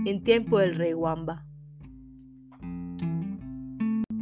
en 0.05 0.23
tiempo 0.23 0.59
del 0.59 0.75
rey 0.75 0.93
Wamba. 0.93 1.45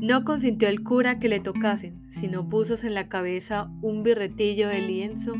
No 0.02 0.24
consintió 0.24 0.70
el 0.70 0.82
cura 0.82 1.20
que 1.20 1.28
le 1.28 1.42
tocasen, 1.42 2.00
sino 2.08 2.48
puso 2.48 2.76
en 2.88 2.94
la 2.94 3.10
cabeza 3.10 3.70
un 3.82 4.02
birretillo 4.02 4.70
de 4.70 4.80
lienzo 4.80 5.34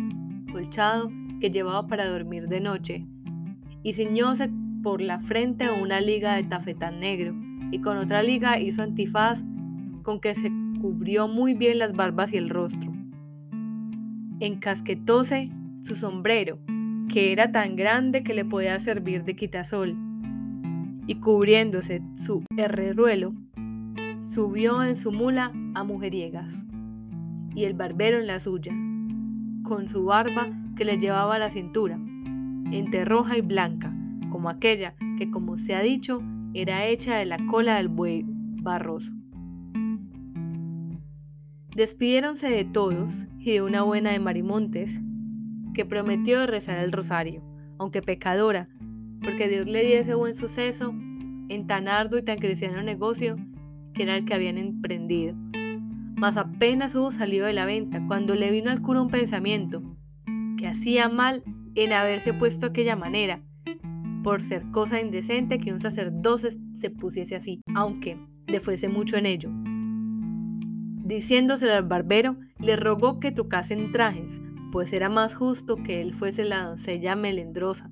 colchado 0.52 1.10
que 1.40 1.50
llevaba 1.50 1.88
para 1.88 2.10
dormir 2.10 2.50
de 2.50 2.60
noche, 2.60 3.06
y 3.84 3.94
ciñóse 3.94 4.50
por 4.84 5.02
la 5.02 5.20
frente 5.22 5.70
una 5.72 6.02
liga 6.02 6.36
de 6.36 6.44
tafetán 6.44 7.00
negro, 7.00 7.34
y 7.72 7.80
con 7.80 7.98
otra 7.98 8.22
liga 8.22 8.60
hizo 8.60 8.82
antifaz 8.82 9.46
con 10.04 10.20
que 10.20 10.36
se 10.36 10.52
cubrió 10.82 11.30
muy 11.30 11.54
bien 11.54 11.80
las 11.80 11.94
barbas 11.94 12.34
y 12.34 12.38
el 12.38 12.50
rostro. 12.50 12.92
Encasquetóse 14.42 15.50
su 15.80 15.96
sombrero, 15.96 16.60
que 17.08 17.32
era 17.32 17.54
tan 17.54 17.78
grande 17.78 18.24
que 18.24 18.34
le 18.34 18.44
podía 18.44 18.78
servir 18.80 19.24
de 19.24 19.38
quitasol, 19.38 19.96
y 21.08 21.16
cubriéndose 21.16 22.02
su 22.26 22.44
herreruelo, 22.58 23.34
subió 24.20 24.84
en 24.84 24.98
su 24.98 25.12
mula 25.12 25.52
a 25.76 25.84
mujeriegas, 25.84 26.66
y 27.56 27.64
el 27.64 27.74
barbero 27.74 28.20
en 28.20 28.28
la 28.28 28.40
suya 28.40 28.74
con 29.64 29.88
su 29.88 30.04
barba 30.06 30.50
que 30.76 30.86
le 30.86 30.98
llevaba 30.98 31.36
a 31.36 31.40
la 31.40 31.50
cintura, 31.50 32.00
entre 32.72 33.06
roja 33.06 33.38
y 33.38 33.42
blanca, 33.42 33.94
como 34.32 34.50
aquella 34.50 34.96
que, 35.18 35.30
como 35.30 35.58
se 35.58 35.76
ha 35.76 35.82
dicho, 35.82 36.22
era 36.54 36.86
hecha 36.86 37.16
de 37.18 37.26
la 37.26 37.38
cola 37.46 37.76
del 37.76 37.88
buey 37.88 38.26
barroso. 38.28 39.12
Despidiéronse 41.76 42.50
de 42.50 42.66
todos 42.66 43.26
y 43.38 43.52
de 43.54 43.62
una 43.62 43.84
buena 43.84 44.12
de 44.12 44.20
Marimontes, 44.20 45.00
que 45.74 45.86
prometió 45.86 46.46
rezar 46.48 46.80
el 46.80 46.92
rosario, 46.92 47.44
aunque 47.78 48.02
pecadora, 48.02 48.68
porque 49.22 49.48
Dios 49.48 49.68
le 49.68 49.84
diese 49.84 50.16
buen 50.16 50.36
suceso 50.36 50.94
en 51.50 51.68
tan 51.68 51.88
arduo 51.88 52.20
y 52.20 52.24
tan 52.24 52.40
cristiano 52.40 52.82
negocio 52.82 53.38
que 53.94 54.04
era 54.04 54.18
el 54.18 54.26
que 54.26 54.34
habían 54.34 54.58
emprendido 54.58 55.36
mas 56.20 56.36
apenas 56.36 56.96
hubo 56.96 57.12
salido 57.12 57.48
de 57.48 57.54
la 57.54 57.66
venta 57.66 58.04
cuando 58.06 58.36
le 58.36 58.52
vino 58.52 58.70
al 58.70 58.82
cura 58.82 59.02
un 59.02 59.10
pensamiento, 59.10 59.82
que 60.58 60.68
hacía 60.68 61.08
mal 61.08 61.44
en 61.76 61.94
haberse 61.94 62.34
puesto 62.34 62.66
aquella 62.66 62.98
manera, 62.98 63.42
por 64.22 64.42
ser 64.42 64.70
cosa 64.72 65.00
indecente 65.00 65.60
que 65.60 65.72
un 65.72 65.80
sacerdote 65.80 66.50
se 66.74 66.90
pusiese 66.90 67.38
así, 67.38 67.62
aunque 67.74 68.18
le 68.48 68.60
fuese 68.60 68.90
mucho 68.90 69.16
en 69.16 69.26
ello. 69.26 69.50
Diciéndoselo 71.06 71.74
al 71.74 71.88
barbero, 71.88 72.36
le 72.60 72.76
rogó 72.76 73.22
que 73.22 73.32
trucasen 73.32 73.94
trajes, 73.94 74.42
pues 74.74 74.92
era 74.92 75.08
más 75.08 75.34
justo 75.34 75.78
que 75.78 76.02
él 76.02 76.14
fuese 76.14 76.44
la 76.44 76.66
doncella 76.66 77.16
melendrosa, 77.16 77.90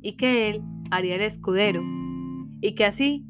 y 0.00 0.16
que 0.16 0.48
él 0.48 0.62
haría 0.92 1.16
el 1.16 1.22
escudero, 1.22 1.82
y 2.60 2.76
que 2.76 2.84
así 2.84 3.26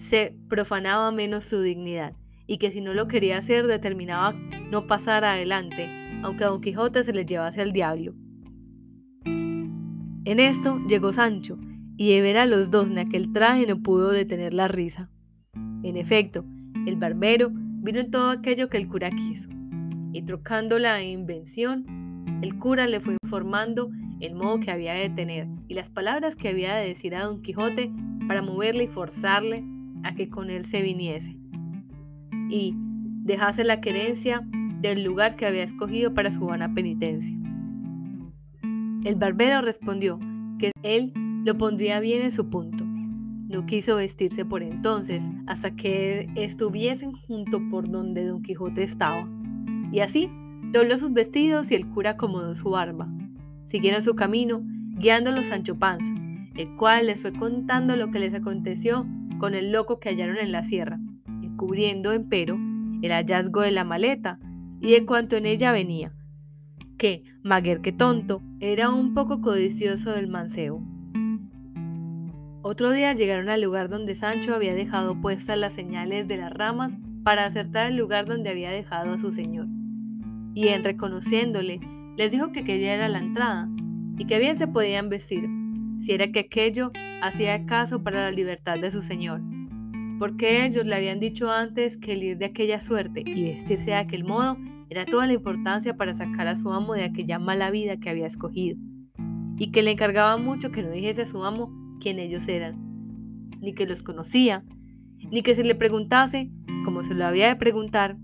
se 0.00 0.34
profanaba 0.48 1.12
menos 1.12 1.44
su 1.44 1.60
dignidad 1.60 2.14
y 2.46 2.56
que 2.56 2.72
si 2.72 2.80
no 2.80 2.94
lo 2.94 3.06
quería 3.06 3.36
hacer 3.36 3.66
determinaba 3.66 4.32
no 4.32 4.86
pasar 4.86 5.24
adelante, 5.24 5.88
aunque 6.22 6.44
a 6.44 6.48
Don 6.48 6.62
Quijote 6.62 7.04
se 7.04 7.12
le 7.12 7.26
llevase 7.26 7.60
al 7.60 7.72
diablo. 7.72 8.14
En 9.24 10.40
esto 10.40 10.80
llegó 10.88 11.12
Sancho, 11.12 11.58
y 11.96 12.14
de 12.14 12.22
ver 12.22 12.38
a 12.38 12.46
los 12.46 12.70
dos 12.70 12.88
en 12.88 12.98
aquel 12.98 13.32
traje 13.32 13.66
no 13.66 13.82
pudo 13.82 14.10
detener 14.10 14.54
la 14.54 14.68
risa. 14.68 15.10
En 15.82 15.96
efecto, 15.98 16.44
el 16.86 16.96
barbero 16.96 17.50
vino 17.52 18.00
en 18.00 18.10
todo 18.10 18.30
aquello 18.30 18.68
que 18.70 18.78
el 18.78 18.88
cura 18.88 19.10
quiso, 19.10 19.50
y 20.12 20.22
trocando 20.22 20.78
la 20.78 21.02
invención, 21.02 21.84
el 22.42 22.56
cura 22.56 22.86
le 22.86 23.00
fue 23.00 23.16
informando 23.22 23.90
el 24.20 24.34
modo 24.34 24.60
que 24.60 24.70
había 24.70 24.94
de 24.94 25.10
tener 25.10 25.46
y 25.68 25.74
las 25.74 25.90
palabras 25.90 26.36
que 26.36 26.48
había 26.48 26.74
de 26.74 26.88
decir 26.88 27.14
a 27.14 27.24
Don 27.24 27.42
Quijote 27.42 27.92
para 28.26 28.42
moverle 28.42 28.84
y 28.84 28.88
forzarle 28.88 29.62
a 30.02 30.14
que 30.14 30.28
con 30.28 30.50
él 30.50 30.64
se 30.64 30.82
viniese 30.82 31.36
y 32.50 32.74
dejase 33.22 33.64
la 33.64 33.80
querencia 33.80 34.42
del 34.80 35.04
lugar 35.04 35.36
que 35.36 35.46
había 35.46 35.62
escogido 35.62 36.14
para 36.14 36.30
su 36.30 36.40
buena 36.40 36.74
penitencia. 36.74 37.34
El 39.04 39.16
barbero 39.16 39.62
respondió 39.62 40.18
que 40.58 40.72
él 40.82 41.12
lo 41.44 41.56
pondría 41.56 42.00
bien 42.00 42.22
en 42.22 42.30
su 42.30 42.50
punto. 42.50 42.84
No 42.84 43.66
quiso 43.66 43.96
vestirse 43.96 44.44
por 44.44 44.62
entonces 44.62 45.30
hasta 45.46 45.74
que 45.74 46.28
estuviesen 46.36 47.12
junto 47.12 47.60
por 47.70 47.90
donde 47.90 48.26
don 48.26 48.42
Quijote 48.42 48.82
estaba. 48.82 49.28
Y 49.92 50.00
así 50.00 50.30
dobló 50.72 50.96
sus 50.98 51.12
vestidos 51.12 51.70
y 51.70 51.74
el 51.74 51.88
cura 51.88 52.10
acomodó 52.10 52.54
su 52.54 52.70
barba. 52.70 53.08
Siguieron 53.66 54.02
su 54.02 54.14
camino, 54.14 54.62
guiándolo 54.96 55.42
Sancho 55.42 55.78
Panza, 55.78 56.12
el 56.56 56.76
cual 56.76 57.06
les 57.06 57.20
fue 57.20 57.32
contando 57.32 57.96
lo 57.96 58.10
que 58.10 58.18
les 58.18 58.34
aconteció 58.34 59.06
con 59.40 59.54
el 59.54 59.72
loco 59.72 59.98
que 59.98 60.10
hallaron 60.10 60.36
en 60.36 60.52
la 60.52 60.62
sierra 60.62 61.00
cubriendo, 61.60 62.12
empero, 62.12 62.58
el 63.02 63.12
hallazgo 63.12 63.60
de 63.60 63.70
la 63.70 63.84
maleta 63.84 64.38
y 64.80 64.92
de 64.92 65.04
cuanto 65.04 65.36
en 65.36 65.44
ella 65.44 65.72
venía, 65.72 66.10
que, 66.96 67.22
maguer 67.42 67.82
que 67.82 67.92
tonto, 67.92 68.40
era 68.60 68.88
un 68.88 69.12
poco 69.12 69.42
codicioso 69.42 70.12
del 70.12 70.28
mancebo. 70.28 70.82
Otro 72.62 72.90
día 72.92 73.12
llegaron 73.12 73.50
al 73.50 73.60
lugar 73.60 73.90
donde 73.90 74.14
Sancho 74.14 74.54
había 74.54 74.72
dejado 74.72 75.20
puestas 75.20 75.58
las 75.58 75.74
señales 75.74 76.28
de 76.28 76.38
las 76.38 76.50
ramas 76.50 76.96
para 77.24 77.44
acertar 77.44 77.88
el 77.88 77.96
lugar 77.96 78.24
donde 78.24 78.48
había 78.48 78.70
dejado 78.70 79.12
a 79.12 79.18
su 79.18 79.30
señor. 79.30 79.66
Y 80.54 80.68
en 80.68 80.82
reconociéndole, 80.82 81.78
les 82.16 82.30
dijo 82.32 82.52
que 82.52 82.60
aquella 82.60 82.94
era 82.94 83.08
la 83.10 83.18
entrada 83.18 83.68
y 84.16 84.24
que 84.24 84.38
bien 84.38 84.56
se 84.56 84.66
podían 84.66 85.10
vestir, 85.10 85.46
si 85.98 86.12
era 86.12 86.32
que 86.32 86.40
aquello 86.40 86.90
hacía 87.22 87.66
caso 87.66 88.02
para 88.02 88.22
la 88.22 88.30
libertad 88.30 88.78
de 88.78 88.90
su 88.90 89.02
señor 89.02 89.40
porque 90.20 90.66
ellos 90.66 90.86
le 90.86 90.94
habían 90.94 91.18
dicho 91.18 91.50
antes 91.50 91.96
que 91.96 92.12
el 92.12 92.22
ir 92.22 92.36
de 92.36 92.44
aquella 92.44 92.78
suerte 92.78 93.22
y 93.24 93.42
vestirse 93.42 93.86
de 93.86 93.96
aquel 93.96 94.22
modo 94.22 94.58
era 94.90 95.06
toda 95.06 95.26
la 95.26 95.32
importancia 95.32 95.96
para 95.96 96.12
sacar 96.12 96.46
a 96.46 96.56
su 96.56 96.70
amo 96.70 96.92
de 96.92 97.04
aquella 97.04 97.38
mala 97.38 97.70
vida 97.70 97.96
que 97.96 98.10
había 98.10 98.26
escogido, 98.26 98.76
y 99.56 99.70
que 99.70 99.82
le 99.82 99.92
encargaba 99.92 100.36
mucho 100.36 100.72
que 100.72 100.82
no 100.82 100.90
dijese 100.90 101.22
a 101.22 101.26
su 101.26 101.42
amo 101.42 101.72
quién 102.02 102.18
ellos 102.18 102.48
eran, 102.48 102.76
ni 103.62 103.72
que 103.72 103.86
los 103.86 104.02
conocía, 104.02 104.62
ni 105.30 105.40
que 105.40 105.54
se 105.54 105.64
le 105.64 105.74
preguntase, 105.74 106.50
como 106.84 107.02
se 107.02 107.14
lo 107.14 107.24
había 107.24 107.48
de 107.48 107.56
preguntar, 107.56 108.18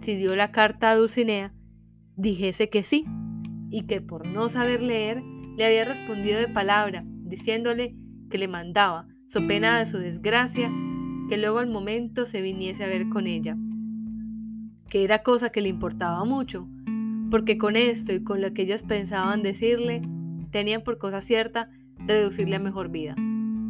si 0.00 0.14
dio 0.14 0.34
la 0.36 0.50
carta 0.50 0.92
a 0.92 0.96
Dulcinea, 0.96 1.52
dijese 2.16 2.70
que 2.70 2.82
sí, 2.82 3.04
y 3.68 3.82
que 3.82 4.00
por 4.00 4.26
no 4.26 4.48
saber 4.48 4.82
leer 4.82 5.22
le 5.58 5.66
había 5.66 5.84
respondido 5.84 6.40
de 6.40 6.48
palabra, 6.48 7.04
diciéndole 7.04 7.94
que 8.28 8.38
le 8.38 8.48
mandaba, 8.48 9.06
so 9.26 9.46
pena 9.46 9.78
de 9.78 9.86
su 9.86 9.98
desgracia, 9.98 10.70
que 11.28 11.36
luego 11.36 11.58
al 11.58 11.68
momento 11.68 12.26
se 12.26 12.42
viniese 12.42 12.84
a 12.84 12.88
ver 12.88 13.08
con 13.08 13.26
ella, 13.26 13.56
que 14.88 15.04
era 15.04 15.22
cosa 15.22 15.50
que 15.50 15.60
le 15.60 15.68
importaba 15.68 16.24
mucho, 16.24 16.68
porque 17.30 17.58
con 17.58 17.76
esto 17.76 18.12
y 18.12 18.22
con 18.22 18.40
lo 18.40 18.52
que 18.52 18.62
ellos 18.62 18.82
pensaban 18.82 19.42
decirle, 19.42 20.02
tenían 20.50 20.82
por 20.82 20.98
cosa 20.98 21.20
cierta 21.20 21.68
reducirle 21.98 22.56
a 22.56 22.60
mejor 22.60 22.90
vida 22.90 23.16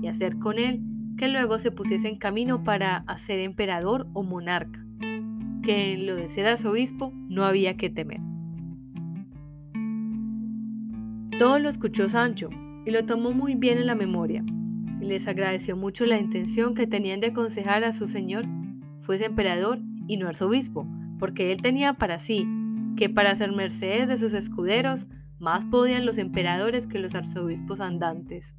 y 0.03 0.09
hacer 0.09 0.39
con 0.39 0.59
él 0.59 0.83
que 1.17 1.29
luego 1.29 1.59
se 1.59 1.71
pusiese 1.71 2.09
en 2.09 2.19
camino 2.19 2.65
para 2.65 2.99
hacer 3.07 3.39
emperador 3.39 4.09
o 4.13 4.23
monarca, 4.23 4.85
que 5.63 5.95
en 5.95 6.07
lo 6.07 6.17
de 6.17 6.29
ser 6.29 6.47
arzobispo 6.47 7.13
no 7.29 7.45
había 7.45 7.77
que 7.77 7.89
temer. 7.89 8.21
Todo 11.39 11.59
lo 11.59 11.69
escuchó 11.69 12.09
Sancho 12.09 12.51
y 12.85 12.91
lo 12.91 13.05
tomó 13.07 13.33
muy 13.33 13.55
bien 13.55 13.79
en 13.79 13.87
la 13.87 13.95
memoria, 13.95 14.45
y 15.01 15.05
les 15.05 15.27
agradeció 15.29 15.77
mucho 15.77 16.07
la 16.07 16.19
intención 16.19 16.75
que 16.75 16.87
tenían 16.87 17.21
de 17.21 17.29
aconsejar 17.29 17.85
a 17.85 17.93
su 17.93 18.07
señor 18.07 18.47
fuese 19.01 19.27
emperador 19.27 19.81
y 20.07 20.17
no 20.17 20.29
arzobispo, 20.29 20.87
porque 21.19 21.53
él 21.53 21.63
tenía 21.63 21.95
para 21.95 22.19
sí 22.19 22.49
que 22.97 23.09
para 23.09 23.31
hacer 23.31 23.53
mercedes 23.53 24.09
de 24.09 24.17
sus 24.17 24.33
escuderos 24.33 25.07
más 25.39 25.65
podían 25.67 26.07
los 26.07 26.19
emperadores 26.19 26.87
que 26.87 26.99
los 26.99 27.15
arzobispos 27.15 27.81
andantes. 27.81 28.55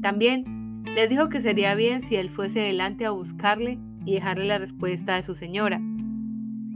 También 0.00 0.82
les 0.96 1.10
dijo 1.10 1.28
que 1.28 1.40
sería 1.40 1.74
bien 1.74 2.00
si 2.00 2.16
él 2.16 2.28
fuese 2.28 2.60
delante 2.60 3.06
a 3.06 3.10
buscarle 3.10 3.78
y 4.04 4.14
dejarle 4.14 4.46
la 4.46 4.58
respuesta 4.58 5.14
de 5.14 5.22
su 5.22 5.34
señora, 5.34 5.80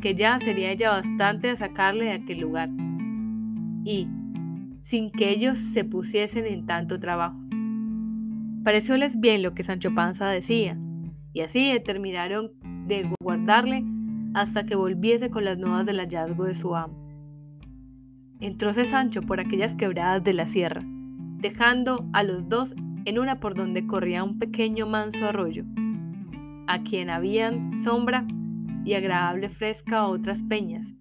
que 0.01 0.15
ya 0.15 0.39
sería 0.39 0.71
ella 0.71 0.91
bastante 0.91 1.51
a 1.51 1.57
sacarle 1.57 2.05
de 2.07 2.13
aquel 2.13 2.41
lugar. 2.41 2.71
Y, 3.85 4.07
sin 4.87 5.11
que 5.11 5.31
ellos 5.31 5.59
se 5.59 5.85
pusiesen 5.85 6.47
en 6.47 6.65
tanto 6.65 7.01
trabajo. 7.01 7.37
Parecióles 8.63 9.19
bien 9.19 9.43
lo 9.43 9.53
que 9.53 9.65
Sancho 9.65 9.93
Panza 9.93 10.29
decía, 10.29 10.79
y 11.33 11.41
así 11.41 11.73
determinaron 11.73 12.53
de 12.87 13.11
guardarle 13.21 13.85
hasta 14.35 14.65
que 14.65 14.77
volviese 14.77 15.29
con 15.29 15.45
las 15.45 15.59
nuevas 15.59 15.87
del 15.87 15.99
hallazgo 15.99 16.45
de 16.45 16.55
su 16.55 16.77
amo. 16.77 16.97
Entróse 18.39 18.85
Sancho 18.85 19.23
por 19.23 19.41
aquellas 19.41 19.75
quebradas 19.75 20.23
de 20.23 20.35
la 20.35 20.47
sierra, 20.47 20.83
dejando 20.85 22.09
a 22.13 22.23
los 22.23 22.49
dos 22.49 22.77
en 23.07 23.19
una 23.19 23.41
por 23.41 23.57
donde 23.57 23.89
corría 23.89 24.23
un 24.23 24.39
pequeño 24.39 24.87
manso 24.87 25.25
arroyo, 25.25 25.65
a 26.69 26.85
quien 26.85 27.11
habían 27.11 27.75
sombra 27.77 28.25
y 28.85 28.95
agradable 28.95 29.49
fresca 29.49 30.07
otras 30.07 30.45
peñas, 30.45 30.95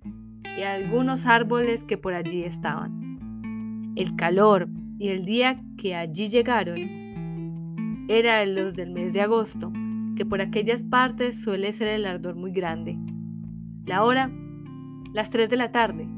y 0.57 0.63
algunos 0.63 1.27
árboles 1.27 1.83
que 1.83 1.99
por 1.99 2.15
allí 2.15 2.43
estaban. 2.43 3.04
El 3.95 4.17
calor 4.17 4.67
y 4.99 5.07
el 5.07 5.23
día 5.23 5.61
que 5.77 5.95
allí 5.95 6.27
llegaron 6.27 8.05
era 8.09 8.45
los 8.45 8.75
del 8.75 8.91
mes 8.91 9.13
de 9.13 9.21
agosto, 9.21 9.71
que 10.17 10.25
por 10.25 10.41
aquellas 10.41 10.83
partes 10.83 11.41
suele 11.41 11.71
ser 11.71 11.87
el 11.87 12.05
ardor 12.05 12.35
muy 12.35 12.51
grande. 12.51 12.97
La 13.85 14.03
hora, 14.03 14.29
las 15.13 15.29
tres 15.29 15.49
de 15.49 15.55
la 15.55 15.71
tarde, 15.71 16.09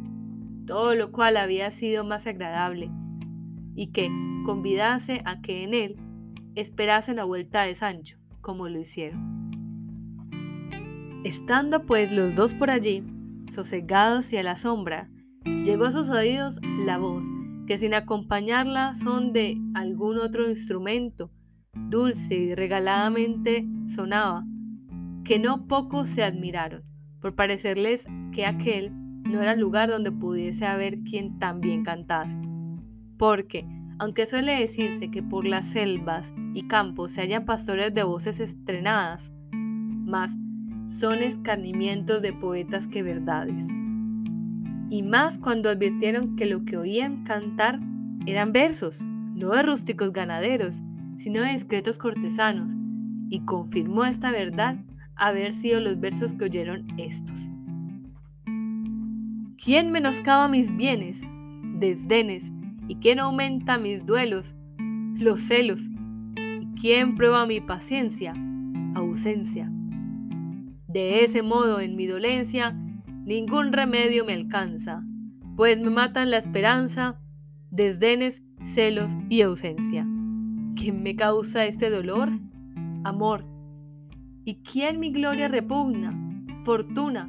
todo 0.66 0.96
lo 0.96 1.12
cual 1.12 1.38
había 1.38 1.70
sido 1.70 2.04
más 2.04 2.26
agradable, 2.26 2.90
y 3.76 3.92
que 3.92 4.10
convidase 4.44 5.22
a 5.26 5.42
que 5.42 5.64
en 5.64 5.76
él 5.76 5.98
esperasen 6.56 7.18
la 7.18 7.26
vuelta 7.26 7.62
de 7.62 7.76
Sancho, 7.76 8.18
como 8.42 8.70
lo 8.70 8.80
hicieron. 8.80 9.38
Estando 11.24 11.86
pues 11.86 12.12
los 12.12 12.34
dos 12.34 12.56
por 12.56 12.72
allí, 12.72 13.04
sosegados 13.52 14.34
y 14.34 14.38
a 14.38 14.44
la 14.44 14.56
sombra, 14.56 15.12
llegó 15.64 15.86
a 15.86 15.92
sus 15.92 16.10
oídos 16.10 16.60
la 16.64 16.98
voz 16.98 17.24
que 17.68 17.78
sin 17.78 17.94
acompañarla 17.94 18.94
son 18.94 19.34
de 19.34 19.58
algún 19.76 20.18
otro 20.18 20.50
instrumento, 20.50 21.30
dulce 21.74 22.34
y 22.36 22.56
regaladamente 22.56 23.68
sonaba, 23.88 24.46
que 25.26 25.38
no 25.38 25.68
poco 25.68 26.06
se 26.06 26.24
admiraron, 26.24 26.84
por 27.20 27.36
parecerles 27.36 28.08
que 28.32 28.46
aquel 28.46 28.92
no 29.24 29.42
era 29.42 29.56
lugar 29.56 29.90
donde 29.90 30.14
pudiese 30.14 30.66
haber 30.66 31.02
quien 31.02 31.40
también 31.40 31.84
cantase. 31.84 32.38
Porque, 33.18 33.68
aunque 34.00 34.26
suele 34.26 34.54
decirse 34.54 35.12
que 35.12 35.22
por 35.22 35.46
las 35.46 35.66
selvas 35.66 36.34
y 36.54 36.68
campos 36.68 37.12
se 37.12 37.22
hallan 37.22 37.44
pastores 37.44 37.94
de 37.94 38.04
voces 38.04 38.40
estrenadas, 38.40 39.30
más 39.52 40.38
son 40.88 41.16
escarnimientos 41.16 42.22
de 42.22 42.32
poetas 42.32 42.88
que 42.88 43.04
verdades 43.04 43.68
y 44.90 45.04
más 45.04 45.38
cuando 45.38 45.70
advirtieron 45.70 46.36
que 46.36 46.46
lo 46.46 46.64
que 46.64 46.78
oían 46.78 47.24
cantar 47.24 47.80
eran 48.26 48.52
versos, 48.52 49.02
no 49.02 49.52
de 49.52 49.64
rústicos 49.64 50.12
ganaderos, 50.14 50.82
sino 51.16 51.42
de 51.42 51.52
discretos 51.52 51.98
cortesanos, 51.98 52.74
y 53.30 53.42
confirmó 53.42 54.06
esta 54.06 54.32
verdad 54.32 54.78
haber 55.16 55.54
sido 55.54 55.80
los 55.80 56.00
versos 56.00 56.34
que 56.34 56.46
oyeron 56.46 56.88
estos. 56.98 57.40
¿Quién 59.64 59.92
menoscaba 59.92 60.48
mis 60.48 60.76
bienes, 60.76 61.22
desdenes, 61.80 62.52
y 62.88 62.96
quién 62.96 63.20
aumenta 63.20 63.78
mis 63.78 64.06
duelos, 64.06 64.56
los 65.16 65.42
celos? 65.42 65.90
¿Y 66.38 66.80
quién 66.80 67.16
prueba 67.16 67.46
mi 67.46 67.60
paciencia, 67.60 68.34
ausencia? 68.96 69.70
De 70.88 71.24
ese 71.24 71.42
modo, 71.42 71.82
en 71.82 71.96
mi 71.98 72.08
dolencia, 72.08 72.76
ningún 73.28 73.74
remedio 73.74 74.24
me 74.24 74.32
alcanza, 74.32 75.04
pues 75.58 75.78
me 75.78 75.90
matan 75.90 76.32
la 76.32 76.38
esperanza, 76.38 77.20
desdenes, 77.70 78.42
celos 78.64 79.12
y 79.28 79.42
ausencia. 79.42 80.08
¿Quién 80.78 81.04
me 81.04 81.18
causa 81.18 81.66
este 81.66 81.90
dolor? 81.90 82.30
Amor. 83.04 83.44
¿Y 84.46 84.62
quién 84.62 85.02
mi 85.02 85.12
gloria 85.12 85.50
repugna? 85.50 86.18
Fortuna. 86.64 87.28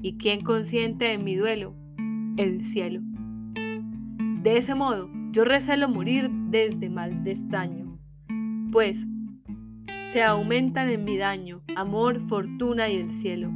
¿Y 0.00 0.16
quién 0.16 0.40
consiente 0.40 1.12
en 1.12 1.22
mi 1.22 1.34
duelo? 1.34 1.74
El 2.38 2.64
cielo. 2.64 3.02
De 4.42 4.56
ese 4.56 4.74
modo, 4.74 5.10
yo 5.32 5.44
recelo 5.44 5.90
morir 5.90 6.30
desde 6.48 6.88
mal 6.88 7.22
destaño, 7.24 7.98
pues 8.72 9.06
se 10.14 10.22
aumentan 10.22 10.88
en 10.88 11.04
mi 11.04 11.18
daño 11.18 11.60
amor, 11.76 12.26
fortuna 12.26 12.88
y 12.88 12.96
el 12.96 13.10
cielo. 13.10 13.50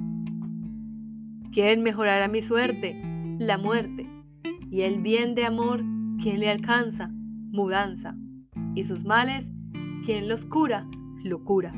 ¿Quién 1.55 1.85
mejorará 1.85 2.27
mi 2.27 2.43
suerte? 2.43 3.01
La 3.39 3.59
muerte. 3.59 4.11
Y 4.73 4.81
el 4.81 5.01
bien 5.01 5.37
de 5.37 5.45
amor, 5.45 5.85
¿quién 6.21 6.41
le 6.41 6.51
alcanza? 6.51 7.11
Mudanza. 7.13 8.17
Y 8.75 8.83
sus 8.83 9.05
males, 9.05 9.53
¿quién 10.05 10.29
los 10.29 10.47
cura? 10.47 10.85
Locura. 11.23 11.73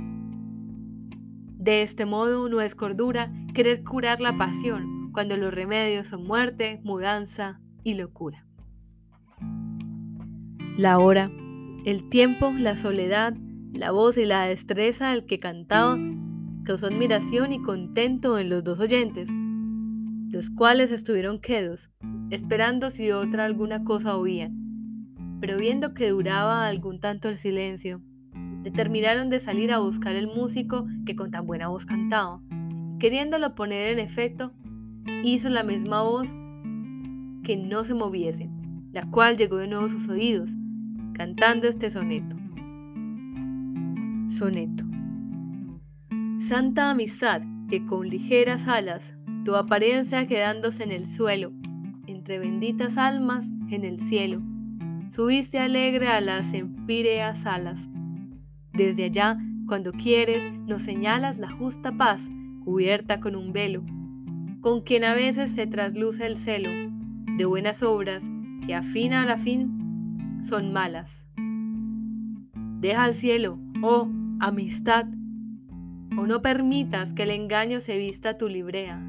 De 1.58 1.82
este 1.82 2.06
modo 2.06 2.48
no 2.48 2.62
es 2.62 2.74
cordura 2.74 3.30
querer 3.52 3.84
curar 3.84 4.22
la 4.22 4.38
pasión, 4.38 5.12
cuando 5.12 5.36
los 5.36 5.52
remedios 5.52 6.08
son 6.08 6.24
muerte, 6.24 6.80
mudanza 6.82 7.60
y 7.84 7.96
locura. 7.96 8.46
La 10.78 10.98
hora, 10.98 11.30
el 11.84 12.08
tiempo, 12.08 12.50
la 12.50 12.76
soledad, 12.76 13.34
la 13.74 13.90
voz 13.90 14.16
y 14.16 14.24
la 14.24 14.46
destreza 14.46 15.10
del 15.10 15.26
que 15.26 15.38
cantaba 15.38 15.98
causó 16.64 16.86
admiración 16.86 17.52
y 17.52 17.60
contento 17.60 18.38
en 18.38 18.48
los 18.48 18.64
dos 18.64 18.80
oyentes, 18.80 19.28
los 20.36 20.50
cuales 20.50 20.92
estuvieron 20.92 21.40
quedos, 21.40 21.88
esperando 22.28 22.90
si 22.90 23.10
otra 23.10 23.46
alguna 23.46 23.84
cosa 23.84 24.18
oían. 24.18 24.52
Pero 25.40 25.56
viendo 25.56 25.94
que 25.94 26.10
duraba 26.10 26.66
algún 26.66 27.00
tanto 27.00 27.30
el 27.30 27.36
silencio, 27.36 28.02
determinaron 28.60 29.30
de 29.30 29.38
salir 29.38 29.72
a 29.72 29.78
buscar 29.78 30.14
el 30.14 30.26
músico 30.26 30.86
que 31.06 31.16
con 31.16 31.30
tan 31.30 31.46
buena 31.46 31.68
voz 31.68 31.86
cantaba. 31.86 32.42
Queriéndolo 32.98 33.54
poner 33.54 33.92
en 33.92 33.98
efecto, 33.98 34.52
hizo 35.24 35.48
la 35.48 35.62
misma 35.62 36.02
voz 36.02 36.36
que 37.42 37.56
no 37.56 37.82
se 37.84 37.94
moviese, 37.94 38.50
la 38.92 39.10
cual 39.10 39.38
llegó 39.38 39.56
de 39.56 39.68
nuevo 39.68 39.86
a 39.86 39.90
sus 39.90 40.06
oídos, 40.10 40.54
cantando 41.14 41.66
este 41.66 41.88
soneto. 41.88 42.36
Soneto. 44.28 44.84
Santa 46.40 46.90
amistad 46.90 47.40
que 47.70 47.86
con 47.86 48.10
ligeras 48.10 48.68
alas 48.68 49.14
tu 49.46 49.54
apariencia 49.54 50.26
quedándose 50.26 50.82
en 50.82 50.90
el 50.90 51.06
suelo, 51.06 51.52
entre 52.08 52.40
benditas 52.40 52.98
almas 52.98 53.52
en 53.70 53.84
el 53.84 54.00
cielo. 54.00 54.42
Subiste 55.08 55.60
alegre 55.60 56.08
a 56.08 56.20
las 56.20 56.52
empíreas 56.52 57.46
alas. 57.46 57.88
Desde 58.72 59.04
allá, 59.04 59.38
cuando 59.68 59.92
quieres, 59.92 60.42
nos 60.66 60.82
señalas 60.82 61.38
la 61.38 61.48
justa 61.48 61.92
paz, 61.92 62.28
cubierta 62.64 63.20
con 63.20 63.36
un 63.36 63.52
velo, 63.52 63.84
con 64.62 64.80
quien 64.80 65.04
a 65.04 65.14
veces 65.14 65.52
se 65.52 65.68
trasluce 65.68 66.26
el 66.26 66.36
celo 66.36 66.70
de 67.36 67.44
buenas 67.44 67.84
obras 67.84 68.28
que 68.66 68.74
a 68.74 68.82
fin 68.82 69.12
a 69.12 69.26
la 69.26 69.38
fin 69.38 70.42
son 70.42 70.72
malas. 70.72 71.24
Deja 72.80 73.04
al 73.04 73.14
cielo, 73.14 73.60
oh 73.80 74.10
amistad, 74.40 75.06
o 76.18 76.26
no 76.26 76.42
permitas 76.42 77.12
que 77.12 77.22
el 77.22 77.30
engaño 77.30 77.78
se 77.78 77.96
vista 77.96 78.38
tu 78.38 78.48
librea, 78.48 79.00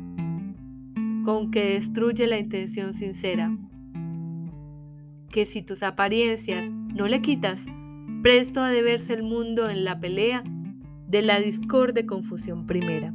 con 1.28 1.52
que 1.52 1.74
destruye 1.74 2.26
la 2.26 2.40
intención 2.40 2.94
sincera. 2.94 3.52
Que 5.30 5.44
si 5.44 5.62
tus 5.62 5.84
apariencias 5.84 6.70
no 6.70 7.06
le 7.10 7.20
quitas, 7.20 7.66
presto 8.24 8.62
ha 8.62 8.70
de 8.70 8.82
verse 8.82 9.14
el 9.14 9.24
mundo 9.24 9.70
en 9.70 9.84
la 9.84 10.00
pelea 10.00 10.42
de 11.10 11.22
la 11.22 11.42
discorde 11.42 12.06
confusión 12.06 12.66
primera. 12.66 13.14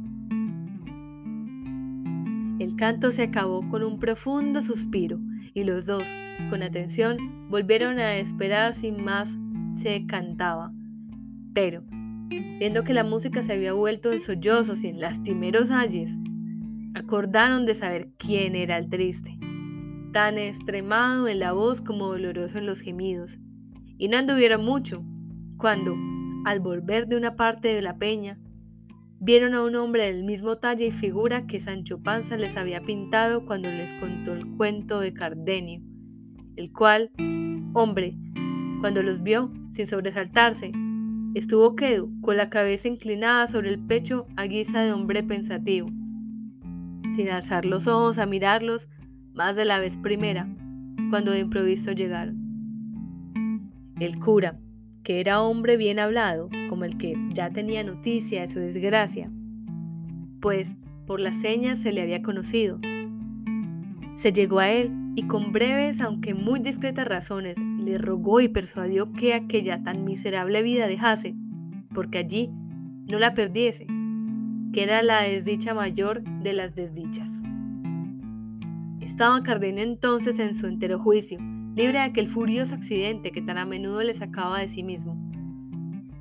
El 2.59 2.75
canto 2.75 3.11
se 3.11 3.23
acabó 3.23 3.67
con 3.67 3.81
un 3.81 3.97
profundo 3.97 4.61
suspiro 4.61 5.19
y 5.55 5.63
los 5.63 5.87
dos, 5.87 6.03
con 6.51 6.61
atención, 6.61 7.17
volvieron 7.49 7.97
a 7.97 8.17
esperar 8.17 8.75
sin 8.75 9.03
más 9.03 9.35
se 9.81 10.05
cantaba. 10.05 10.71
Pero, 11.55 11.83
viendo 12.59 12.83
que 12.83 12.93
la 12.93 13.03
música 13.03 13.41
se 13.41 13.53
había 13.53 13.73
vuelto 13.73 14.11
en 14.11 14.19
sollozos 14.19 14.83
y 14.83 14.89
en 14.89 14.99
lastimeros 14.99 15.71
ayes, 15.71 16.19
acordaron 16.95 17.65
de 17.65 17.73
saber 17.73 18.09
quién 18.17 18.55
era 18.55 18.77
el 18.77 18.89
triste, 18.89 19.37
tan 20.11 20.37
extremado 20.37 21.27
en 21.27 21.39
la 21.39 21.53
voz 21.53 21.81
como 21.81 22.07
doloroso 22.07 22.57
en 22.57 22.65
los 22.65 22.81
gemidos, 22.81 23.39
y 23.97 24.07
no 24.07 24.17
anduvieron 24.17 24.63
mucho, 24.63 25.03
cuando, 25.57 25.95
al 26.45 26.59
volver 26.59 27.07
de 27.07 27.17
una 27.17 27.35
parte 27.35 27.69
de 27.69 27.81
la 27.81 27.97
peña, 27.97 28.39
vieron 29.19 29.53
a 29.53 29.63
un 29.63 29.75
hombre 29.75 30.11
del 30.11 30.23
mismo 30.23 30.55
talla 30.55 30.85
y 30.85 30.91
figura 30.91 31.47
que 31.47 31.59
Sancho 31.59 32.01
Panza 32.01 32.37
les 32.37 32.57
había 32.57 32.81
pintado 32.81 33.45
cuando 33.45 33.69
les 33.71 33.93
contó 33.93 34.33
el 34.33 34.45
cuento 34.57 34.99
de 34.99 35.13
Cardenio, 35.13 35.81
el 36.57 36.71
cual, 36.71 37.09
hombre, 37.73 38.17
cuando 38.81 39.01
los 39.01 39.23
vio, 39.23 39.51
sin 39.71 39.87
sobresaltarse, 39.87 40.73
estuvo 41.33 41.75
quedo, 41.75 42.09
con 42.21 42.37
la 42.37 42.49
cabeza 42.49 42.89
inclinada 42.89 43.47
sobre 43.47 43.69
el 43.69 43.79
pecho 43.79 44.27
a 44.35 44.43
guisa 44.43 44.81
de 44.81 44.91
hombre 44.91 45.23
pensativo, 45.23 45.87
sin 47.15 47.29
alzar 47.29 47.65
los 47.65 47.87
ojos 47.87 48.17
a 48.17 48.25
mirarlos 48.25 48.87
más 49.33 49.55
de 49.55 49.65
la 49.65 49.79
vez 49.79 49.97
primera, 49.97 50.47
cuando 51.09 51.31
de 51.31 51.39
improviso 51.39 51.91
llegaron. 51.91 52.43
El 53.99 54.19
cura, 54.19 54.59
que 55.03 55.19
era 55.19 55.41
hombre 55.41 55.77
bien 55.77 55.99
hablado, 55.99 56.49
como 56.69 56.85
el 56.85 56.97
que 56.97 57.15
ya 57.31 57.49
tenía 57.51 57.83
noticia 57.83 58.41
de 58.41 58.47
su 58.47 58.59
desgracia, 58.59 59.31
pues 60.41 60.75
por 61.05 61.19
las 61.19 61.39
señas 61.39 61.79
se 61.79 61.91
le 61.91 62.01
había 62.01 62.21
conocido. 62.21 62.79
Se 64.15 64.31
llegó 64.31 64.59
a 64.59 64.69
él 64.71 64.91
y 65.15 65.27
con 65.27 65.51
breves, 65.51 66.01
aunque 66.01 66.33
muy 66.33 66.59
discretas 66.59 67.07
razones, 67.07 67.57
le 67.59 67.97
rogó 67.97 68.41
y 68.41 68.47
persuadió 68.47 69.11
que 69.13 69.33
aquella 69.33 69.83
tan 69.83 70.05
miserable 70.05 70.63
vida 70.63 70.87
dejase, 70.87 71.35
porque 71.93 72.19
allí 72.19 72.49
no 73.07 73.19
la 73.19 73.33
perdiese, 73.33 73.85
que 74.73 74.83
era 74.83 75.03
la 75.03 75.21
desdicha 75.21 75.73
mayor 75.73 76.23
de 76.23 76.51
las 76.51 76.73
desdichas. 76.73 77.43
Estaba 78.99 79.43
Cardenio 79.43 79.83
entonces 79.83 80.39
en 80.39 80.55
su 80.55 80.65
entero 80.65 80.99
juicio, 80.99 81.37
libre 81.75 81.99
de 81.99 82.05
aquel 82.05 82.27
furioso 82.27 82.73
accidente 82.73 83.31
que 83.31 83.43
tan 83.43 83.59
a 83.59 83.65
menudo 83.65 84.01
le 84.01 84.15
sacaba 84.15 84.59
de 84.59 84.67
sí 84.67 84.83
mismo. 84.83 85.15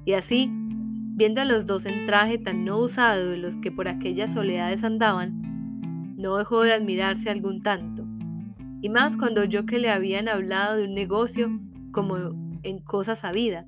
Y 0.04 0.12
así, 0.12 0.50
viendo 0.52 1.40
a 1.40 1.46
los 1.46 1.64
dos 1.64 1.86
en 1.86 2.04
traje 2.04 2.36
tan 2.36 2.64
no 2.66 2.78
usado 2.78 3.30
de 3.30 3.38
los 3.38 3.56
que 3.56 3.72
por 3.72 3.88
aquellas 3.88 4.34
soledades 4.34 4.84
andaban, 4.84 6.14
no 6.18 6.36
dejó 6.36 6.62
de 6.62 6.74
admirarse 6.74 7.30
algún 7.30 7.62
tanto, 7.62 8.04
y 8.82 8.90
más 8.90 9.16
cuando 9.16 9.40
oyó 9.40 9.64
que 9.64 9.78
le 9.78 9.90
habían 9.90 10.28
hablado 10.28 10.76
de 10.76 10.84
un 10.84 10.94
negocio 10.94 11.50
como 11.90 12.16
en 12.62 12.80
cosa 12.80 13.16
sabida, 13.16 13.66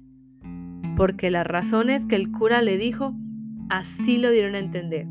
porque 0.96 1.30
las 1.30 1.46
razones 1.46 2.04
que 2.04 2.16
el 2.16 2.30
cura 2.30 2.60
le 2.60 2.76
dijo 2.76 3.14
así 3.68 4.18
lo 4.18 4.30
dieron 4.30 4.54
a 4.54 4.58
entender. 4.58 5.06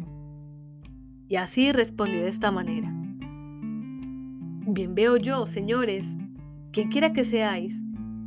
Y 1.28 1.36
así 1.36 1.72
respondió 1.72 2.22
de 2.22 2.30
esta 2.30 2.52
manera. 2.52 2.94
Bien 4.66 4.96
veo 4.96 5.18
yo, 5.18 5.48
señores, 5.48 6.18
quien 6.72 6.90
quiera 6.90 7.14
que 7.14 7.24
seáis, 7.24 7.82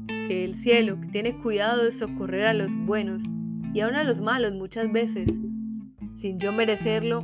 que 0.07 0.45
el 0.45 0.55
cielo, 0.55 1.01
que 1.01 1.09
tiene 1.09 1.37
cuidado 1.39 1.85
de 1.85 1.93
socorrer 1.93 2.47
a 2.47 2.55
los 2.55 2.71
buenos 2.87 3.23
y 3.73 3.81
aun 3.81 3.95
a 3.95 4.05
los 4.05 4.21
malos 4.21 4.55
muchas 4.55 4.91
veces, 4.93 5.39
sin 6.17 6.39
yo 6.39 6.53
merecerlo, 6.53 7.23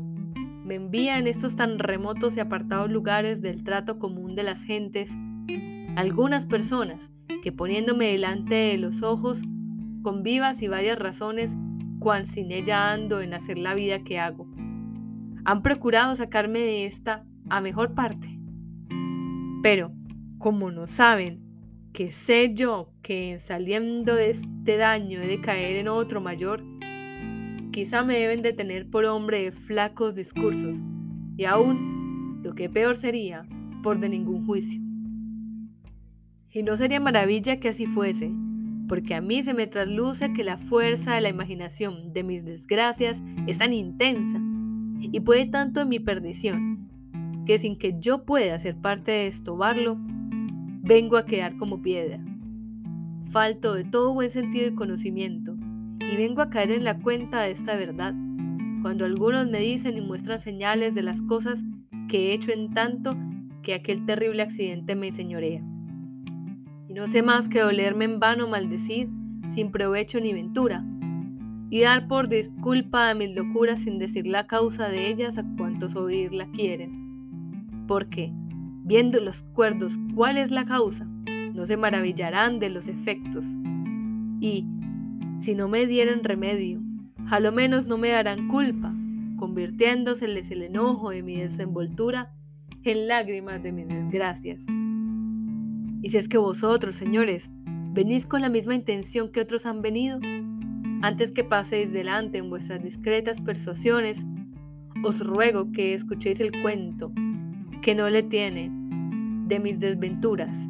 me 0.64 0.76
envía 0.76 1.18
en 1.18 1.26
estos 1.26 1.56
tan 1.56 1.78
remotos 1.78 2.36
y 2.36 2.40
apartados 2.40 2.90
lugares 2.90 3.42
del 3.42 3.64
trato 3.64 3.98
común 3.98 4.34
de 4.34 4.44
las 4.44 4.62
gentes 4.62 5.16
algunas 5.96 6.46
personas 6.46 7.12
que 7.42 7.52
poniéndome 7.52 8.12
delante 8.12 8.54
de 8.54 8.78
los 8.78 9.02
ojos, 9.02 9.42
con 10.02 10.22
vivas 10.22 10.62
y 10.62 10.68
varias 10.68 10.98
razones, 10.98 11.56
cuan 12.02 12.26
sin 12.26 12.50
ella 12.50 12.92
ando 12.92 13.20
en 13.20 13.32
hacer 13.32 13.58
la 13.58 13.74
vida 13.74 14.02
que 14.02 14.18
hago, 14.18 14.48
han 15.44 15.62
procurado 15.62 16.16
sacarme 16.16 16.58
de 16.58 16.86
esta 16.86 17.24
a 17.48 17.60
mejor 17.60 17.94
parte. 17.94 18.28
Pero, 19.62 19.92
como 20.38 20.72
no 20.72 20.88
saben 20.88 21.40
que 21.92 22.10
sé 22.10 22.54
yo 22.54 22.92
que 23.02 23.38
saliendo 23.38 24.16
de 24.16 24.30
este 24.30 24.76
daño 24.76 25.20
he 25.20 25.26
de 25.28 25.40
caer 25.40 25.76
en 25.76 25.88
otro 25.88 26.20
mayor, 26.20 26.64
quizá 27.70 28.02
me 28.02 28.18
deben 28.18 28.42
de 28.42 28.52
tener 28.52 28.90
por 28.90 29.04
hombre 29.04 29.42
de 29.42 29.52
flacos 29.52 30.16
discursos 30.16 30.78
y 31.36 31.44
aún, 31.44 32.40
lo 32.42 32.54
que 32.54 32.68
peor 32.68 32.96
sería, 32.96 33.46
por 33.82 34.00
de 34.00 34.08
ningún 34.08 34.44
juicio. 34.44 34.80
Y 36.50 36.62
no 36.64 36.76
sería 36.76 36.98
maravilla 36.98 37.60
que 37.60 37.68
así 37.68 37.86
fuese, 37.86 38.32
porque 38.92 39.14
a 39.14 39.22
mí 39.22 39.42
se 39.42 39.54
me 39.54 39.66
trasluce 39.66 40.34
que 40.34 40.44
la 40.44 40.58
fuerza 40.58 41.14
de 41.14 41.22
la 41.22 41.30
imaginación 41.30 42.12
de 42.12 42.24
mis 42.24 42.44
desgracias 42.44 43.22
es 43.46 43.56
tan 43.56 43.72
intensa 43.72 44.38
y 45.00 45.18
puede 45.20 45.46
tanto 45.46 45.80
en 45.80 45.88
mi 45.88 45.98
perdición, 45.98 46.90
que 47.46 47.56
sin 47.56 47.78
que 47.78 47.96
yo 47.98 48.26
pueda 48.26 48.58
ser 48.58 48.76
parte 48.76 49.10
de 49.10 49.28
estobarlo, 49.28 49.96
vengo 50.82 51.16
a 51.16 51.24
quedar 51.24 51.56
como 51.56 51.80
piedra. 51.80 52.22
Falto 53.30 53.72
de 53.72 53.84
todo 53.84 54.12
buen 54.12 54.28
sentido 54.28 54.68
y 54.68 54.74
conocimiento, 54.74 55.56
y 55.98 56.14
vengo 56.18 56.42
a 56.42 56.50
caer 56.50 56.72
en 56.72 56.84
la 56.84 56.98
cuenta 56.98 57.40
de 57.40 57.52
esta 57.52 57.74
verdad, 57.76 58.12
cuando 58.82 59.06
algunos 59.06 59.48
me 59.48 59.60
dicen 59.60 59.96
y 59.96 60.02
muestran 60.02 60.38
señales 60.38 60.94
de 60.94 61.02
las 61.02 61.22
cosas 61.22 61.64
que 62.10 62.28
he 62.28 62.34
hecho 62.34 62.52
en 62.52 62.74
tanto 62.74 63.16
que 63.62 63.72
aquel 63.72 64.04
terrible 64.04 64.42
accidente 64.42 64.94
me 64.96 65.06
enseñorea. 65.06 65.64
Y 66.92 66.94
no 66.94 67.06
sé 67.06 67.22
más 67.22 67.48
que 67.48 67.60
dolerme 67.60 68.04
en 68.04 68.20
vano 68.20 68.46
maldecir, 68.46 69.08
sin 69.48 69.70
provecho 69.70 70.20
ni 70.20 70.34
ventura, 70.34 70.84
y 71.70 71.80
dar 71.80 72.06
por 72.06 72.28
disculpa 72.28 73.08
a 73.08 73.14
mis 73.14 73.34
locuras 73.34 73.80
sin 73.80 73.98
decir 73.98 74.28
la 74.28 74.46
causa 74.46 74.90
de 74.90 75.08
ellas 75.08 75.38
a 75.38 75.44
cuantos 75.56 75.96
oírla 75.96 76.50
quieren. 76.52 77.86
Porque, 77.88 78.30
viendo 78.84 79.20
los 79.20 79.42
cuerdos 79.54 79.94
cuál 80.14 80.36
es 80.36 80.50
la 80.50 80.64
causa, 80.64 81.06
no 81.54 81.64
se 81.64 81.78
maravillarán 81.78 82.58
de 82.58 82.68
los 82.68 82.86
efectos. 82.88 83.46
Y, 84.38 84.66
si 85.38 85.54
no 85.54 85.70
me 85.70 85.86
dieran 85.86 86.22
remedio, 86.22 86.78
a 87.30 87.40
lo 87.40 87.52
menos 87.52 87.86
no 87.86 87.96
me 87.96 88.10
darán 88.10 88.48
culpa, 88.48 88.94
convirtiéndoseles 89.38 90.50
el 90.50 90.60
enojo 90.60 91.08
de 91.08 91.22
mi 91.22 91.38
desenvoltura 91.38 92.34
en 92.84 93.08
lágrimas 93.08 93.62
de 93.62 93.72
mis 93.72 93.88
desgracias. 93.88 94.66
Y 96.02 96.10
si 96.10 96.18
es 96.18 96.28
que 96.28 96.36
vosotros, 96.36 96.96
señores, 96.96 97.48
venís 97.92 98.26
con 98.26 98.42
la 98.42 98.48
misma 98.48 98.74
intención 98.74 99.30
que 99.30 99.40
otros 99.40 99.66
han 99.66 99.82
venido, 99.82 100.18
antes 101.00 101.30
que 101.30 101.44
paséis 101.44 101.92
delante 101.92 102.38
en 102.38 102.50
vuestras 102.50 102.82
discretas 102.82 103.40
persuasiones, 103.40 104.26
os 105.04 105.20
ruego 105.20 105.70
que 105.72 105.94
escuchéis 105.94 106.40
el 106.40 106.60
cuento 106.60 107.12
que 107.82 107.94
no 107.94 108.08
le 108.10 108.22
tiene 108.22 108.70
de 109.46 109.60
mis 109.60 109.78
desventuras, 109.78 110.68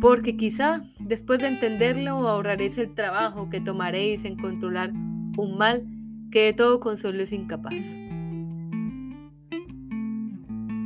porque 0.00 0.36
quizá 0.36 0.82
después 1.00 1.40
de 1.40 1.48
entenderlo 1.48 2.28
ahorraréis 2.28 2.78
el 2.78 2.94
trabajo 2.94 3.48
que 3.50 3.60
tomaréis 3.60 4.24
en 4.24 4.36
controlar 4.36 4.92
un 4.92 5.56
mal 5.58 5.86
que 6.30 6.44
de 6.44 6.52
todo 6.52 6.80
consuelo 6.80 7.22
es 7.22 7.32
incapaz. 7.32 7.98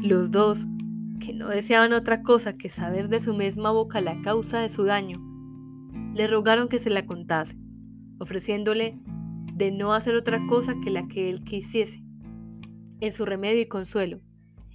Los 0.02 0.30
dos, 0.30 0.66
que 1.20 1.32
no 1.32 1.48
deseaban 1.48 1.92
otra 1.92 2.22
cosa 2.22 2.56
que 2.56 2.68
saber 2.68 3.08
de 3.08 3.20
su 3.20 3.34
misma 3.34 3.70
boca 3.70 4.00
la 4.00 4.20
causa 4.22 4.60
de 4.60 4.68
su 4.68 4.84
daño, 4.84 5.20
le 6.14 6.26
rogaron 6.26 6.68
que 6.68 6.78
se 6.78 6.90
la 6.90 7.06
contase, 7.06 7.56
ofreciéndole 8.18 8.98
de 9.54 9.70
no 9.70 9.94
hacer 9.94 10.16
otra 10.16 10.44
cosa 10.48 10.74
que 10.82 10.90
la 10.90 11.06
que 11.06 11.30
él 11.30 11.44
quisiese, 11.44 12.02
en 13.00 13.12
su 13.12 13.24
remedio 13.24 13.60
y 13.60 13.66
consuelo, 13.66 14.20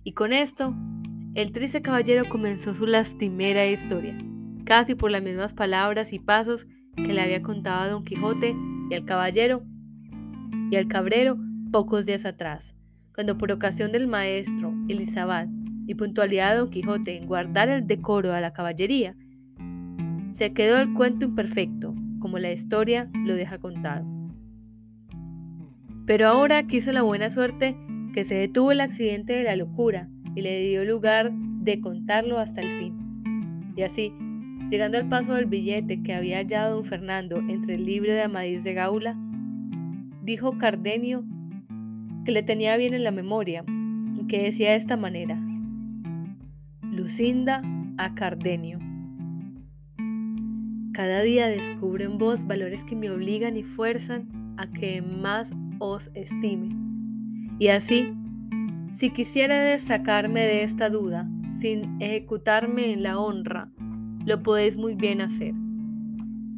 y 0.03 0.13
con 0.13 0.31
esto, 0.31 0.73
el 1.33 1.51
triste 1.51 1.81
caballero 1.81 2.29
comenzó 2.29 2.73
su 2.73 2.85
lastimera 2.85 3.65
historia, 3.65 4.17
casi 4.63 4.95
por 4.95 5.11
las 5.11 5.23
mismas 5.23 5.53
palabras 5.53 6.13
y 6.13 6.19
pasos 6.19 6.67
que 6.95 7.13
le 7.13 7.21
había 7.21 7.41
contado 7.41 7.81
a 7.81 7.89
Don 7.89 8.05
Quijote 8.05 8.55
y 8.89 8.93
al 8.93 9.03
caballero 9.03 9.63
y 10.71 10.75
al 10.77 10.87
cabrero 10.87 11.37
pocos 11.71 12.05
días 12.05 12.25
atrás, 12.25 12.75
cuando 13.13 13.37
por 13.37 13.51
ocasión 13.51 13.91
del 13.91 14.07
maestro 14.07 14.73
Elizabeth 14.87 15.49
y 15.87 15.95
puntualidad 15.95 16.51
de 16.51 16.57
Don 16.59 16.69
Quijote 16.69 17.17
en 17.17 17.27
guardar 17.27 17.69
el 17.69 17.87
decoro 17.87 18.33
a 18.33 18.41
la 18.41 18.53
caballería, 18.53 19.15
se 20.31 20.53
quedó 20.53 20.77
el 20.79 20.93
cuento 20.93 21.25
imperfecto, 21.25 21.93
como 22.19 22.39
la 22.39 22.51
historia 22.51 23.09
lo 23.13 23.35
deja 23.35 23.57
contado. 23.57 24.05
Pero 26.05 26.27
ahora 26.27 26.67
quiso 26.67 26.91
la 26.91 27.01
buena 27.01 27.29
suerte 27.29 27.75
que 28.13 28.23
se 28.23 28.35
detuvo 28.35 28.71
el 28.71 28.81
accidente 28.81 29.33
de 29.33 29.43
la 29.43 29.55
locura 29.55 30.09
y 30.35 30.41
le 30.41 30.61
dio 30.61 30.85
lugar 30.85 31.31
de 31.33 31.79
contarlo 31.81 32.39
hasta 32.39 32.61
el 32.61 32.71
fin. 32.79 33.73
Y 33.75 33.81
así, 33.81 34.13
llegando 34.69 34.97
al 34.97 35.09
paso 35.09 35.33
del 35.33 35.45
billete 35.45 36.03
que 36.03 36.13
había 36.13 36.37
hallado 36.37 36.75
don 36.75 36.85
Fernando 36.85 37.39
entre 37.49 37.75
el 37.75 37.85
libro 37.85 38.11
de 38.11 38.21
Amadís 38.21 38.63
de 38.63 38.73
Gaula, 38.73 39.17
dijo 40.23 40.57
Cardenio 40.57 41.23
que 42.25 42.31
le 42.31 42.43
tenía 42.43 42.75
bien 42.77 42.93
en 42.93 43.03
la 43.03 43.11
memoria 43.11 43.63
que 44.27 44.43
decía 44.43 44.71
de 44.71 44.77
esta 44.77 44.97
manera, 44.97 45.39
Lucinda 46.95 47.61
a 47.97 48.15
Cardenio. 48.15 48.79
Cada 50.93 51.21
día 51.23 51.47
descubro 51.47 52.05
en 52.05 52.17
vos 52.17 52.47
valores 52.47 52.85
que 52.85 52.95
me 52.95 53.09
obligan 53.09 53.57
y 53.57 53.63
fuerzan 53.63 54.55
a 54.57 54.71
que 54.71 55.01
más 55.01 55.53
os 55.79 56.09
estime. 56.13 56.69
Y 57.59 57.67
así, 57.67 58.13
si 58.89 59.09
quisiera 59.09 59.77
sacarme 59.77 60.41
de 60.41 60.63
esta 60.63 60.89
duda, 60.89 61.29
sin 61.49 62.01
ejecutarme 62.01 62.93
en 62.93 63.03
la 63.03 63.19
honra, 63.19 63.69
lo 64.25 64.41
podéis 64.41 64.77
muy 64.77 64.95
bien 64.95 65.19
hacer. 65.19 65.53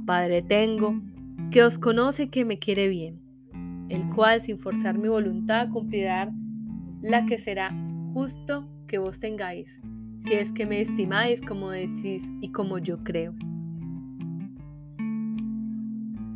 Padre 0.05 0.43
tengo, 0.43 1.01
que 1.49 1.63
os 1.63 1.79
conoce 1.79 2.29
que 2.29 2.45
me 2.45 2.59
quiere 2.59 2.89
bien, 2.89 3.19
el 3.89 4.07
cual 4.13 4.39
sin 4.39 4.59
forzar 4.59 4.99
mi 4.99 5.07
voluntad 5.07 5.69
cumplirá 5.69 6.31
la 7.01 7.25
que 7.25 7.39
será 7.39 7.73
justo 8.13 8.69
que 8.87 8.99
vos 8.99 9.17
tengáis, 9.17 9.81
si 10.19 10.33
es 10.33 10.51
que 10.51 10.65
me 10.65 10.81
estimáis 10.81 11.41
como 11.41 11.69
decís 11.69 12.31
y 12.41 12.51
como 12.51 12.79
yo 12.79 13.03
creo. 13.03 13.33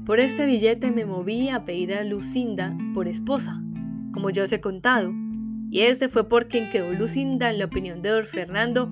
Por 0.05 0.19
este 0.19 0.45
billete 0.45 0.91
me 0.91 1.05
moví 1.05 1.49
a 1.49 1.63
pedir 1.63 1.93
a 1.93 2.03
Lucinda 2.03 2.75
por 2.93 3.07
esposa, 3.07 3.61
como 4.13 4.29
yo 4.29 4.43
os 4.43 4.51
he 4.51 4.59
contado, 4.59 5.13
y 5.69 5.82
este 5.82 6.09
fue 6.09 6.27
por 6.27 6.47
quien 6.47 6.69
quedó 6.69 6.91
Lucinda 6.91 7.49
en 7.49 7.59
la 7.59 7.65
opinión 7.65 8.01
de 8.01 8.09
don 8.09 8.25
Fernando 8.25 8.91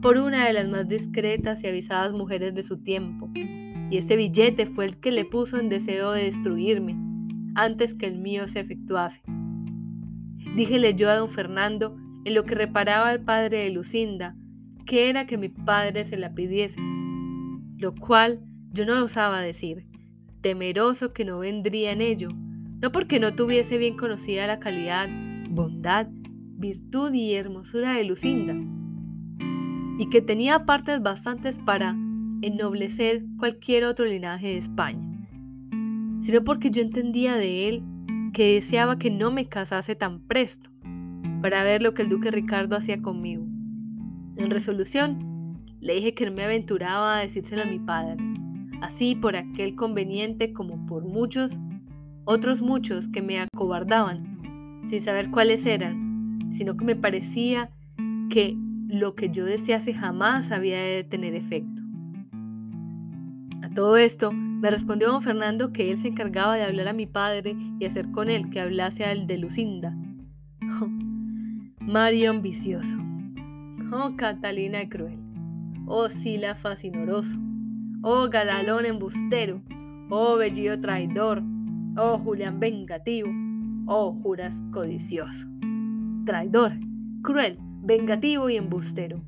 por 0.00 0.18
una 0.18 0.46
de 0.46 0.52
las 0.52 0.68
más 0.68 0.86
discretas 0.88 1.64
y 1.64 1.68
avisadas 1.68 2.12
mujeres 2.12 2.54
de 2.54 2.62
su 2.62 2.78
tiempo, 2.78 3.30
y 3.34 3.96
ese 3.96 4.16
billete 4.16 4.66
fue 4.66 4.84
el 4.84 4.98
que 4.98 5.10
le 5.10 5.24
puso 5.24 5.58
en 5.58 5.68
deseo 5.68 6.12
de 6.12 6.24
destruirme 6.24 6.96
antes 7.54 7.94
que 7.94 8.06
el 8.06 8.18
mío 8.18 8.46
se 8.48 8.60
efectuase. 8.60 9.22
Díjele 10.56 10.94
yo 10.94 11.08
a 11.08 11.16
don 11.16 11.28
Fernando 11.28 11.96
en 12.24 12.34
lo 12.34 12.44
que 12.44 12.54
reparaba 12.54 13.08
al 13.08 13.24
padre 13.24 13.58
de 13.58 13.70
Lucinda, 13.70 14.36
que 14.86 15.08
era 15.08 15.26
que 15.26 15.38
mi 15.38 15.48
padre 15.48 16.04
se 16.04 16.16
la 16.16 16.34
pidiese, 16.34 16.80
lo 17.78 17.94
cual 17.94 18.40
yo 18.72 18.86
no 18.86 19.02
osaba 19.02 19.40
decir, 19.40 19.86
temeroso 20.40 21.12
que 21.12 21.24
no 21.24 21.38
vendría 21.38 21.92
en 21.92 22.00
ello, 22.00 22.28
no 22.80 22.90
porque 22.90 23.20
no 23.20 23.34
tuviese 23.34 23.78
bien 23.78 23.96
conocida 23.96 24.46
la 24.46 24.58
calidad, 24.58 25.08
bondad, 25.50 26.08
virtud 26.10 27.12
y 27.12 27.34
hermosura 27.34 27.94
de 27.94 28.04
Lucinda, 28.04 28.54
y 29.98 30.08
que 30.10 30.20
tenía 30.20 30.64
partes 30.64 31.02
bastantes 31.02 31.58
para 31.58 31.96
ennoblecer 32.42 33.24
cualquier 33.38 33.84
otro 33.84 34.04
linaje 34.04 34.48
de 34.48 34.58
España, 34.58 35.08
sino 36.20 36.42
porque 36.42 36.70
yo 36.70 36.82
entendía 36.82 37.36
de 37.36 37.68
él 37.68 37.82
que 38.32 38.54
deseaba 38.54 38.98
que 38.98 39.10
no 39.10 39.30
me 39.30 39.48
casase 39.48 39.94
tan 39.94 40.20
presto, 40.20 40.71
para 41.42 41.64
ver 41.64 41.82
lo 41.82 41.92
que 41.92 42.02
el 42.02 42.08
duque 42.08 42.30
Ricardo 42.30 42.76
hacía 42.76 43.02
conmigo. 43.02 43.44
En 44.36 44.50
resolución, 44.50 45.58
le 45.80 45.96
dije 45.96 46.14
que 46.14 46.24
no 46.24 46.32
me 46.32 46.44
aventuraba 46.44 47.18
a 47.18 47.20
decírselo 47.20 47.62
a 47.62 47.66
mi 47.66 47.80
padre, 47.80 48.16
así 48.80 49.16
por 49.16 49.34
aquel 49.36 49.74
conveniente 49.74 50.52
como 50.52 50.86
por 50.86 51.04
muchos, 51.04 51.52
otros 52.24 52.62
muchos 52.62 53.08
que 53.08 53.20
me 53.20 53.40
acobardaban, 53.40 54.82
sin 54.86 55.00
saber 55.00 55.30
cuáles 55.30 55.66
eran, 55.66 56.48
sino 56.52 56.76
que 56.76 56.84
me 56.84 56.96
parecía 56.96 57.70
que 58.30 58.56
lo 58.86 59.16
que 59.16 59.28
yo 59.30 59.44
desease 59.44 59.92
jamás 59.92 60.52
había 60.52 60.80
de 60.80 61.02
tener 61.02 61.34
efecto. 61.34 61.82
A 63.62 63.70
todo 63.74 63.96
esto, 63.96 64.32
me 64.32 64.70
respondió 64.70 65.10
don 65.10 65.22
Fernando 65.22 65.72
que 65.72 65.90
él 65.90 65.98
se 65.98 66.08
encargaba 66.08 66.56
de 66.56 66.62
hablar 66.62 66.86
a 66.86 66.92
mi 66.92 67.06
padre 67.06 67.56
y 67.80 67.84
hacer 67.84 68.12
con 68.12 68.30
él 68.30 68.48
que 68.50 68.60
hablase 68.60 69.04
al 69.04 69.26
de 69.26 69.38
Lucinda. 69.38 69.96
Mario 71.86 72.30
ambicioso. 72.30 72.96
Oh, 73.92 74.14
Catalina 74.16 74.88
cruel. 74.88 75.18
Oh, 75.86 76.08
Sila 76.08 76.54
fascinoroso 76.54 77.36
oh 78.02 78.28
galalón 78.28 78.84
embustero, 78.84 79.62
oh 80.10 80.36
bellido 80.36 80.78
traidor, 80.80 81.42
oh 81.96 82.18
Julián 82.18 82.58
vengativo, 82.58 83.30
oh 83.86 84.12
Juras 84.22 84.62
codicioso. 84.72 85.46
Traidor, 86.26 86.72
cruel, 87.22 87.58
vengativo 87.82 88.50
y 88.50 88.56
embustero. 88.56 89.22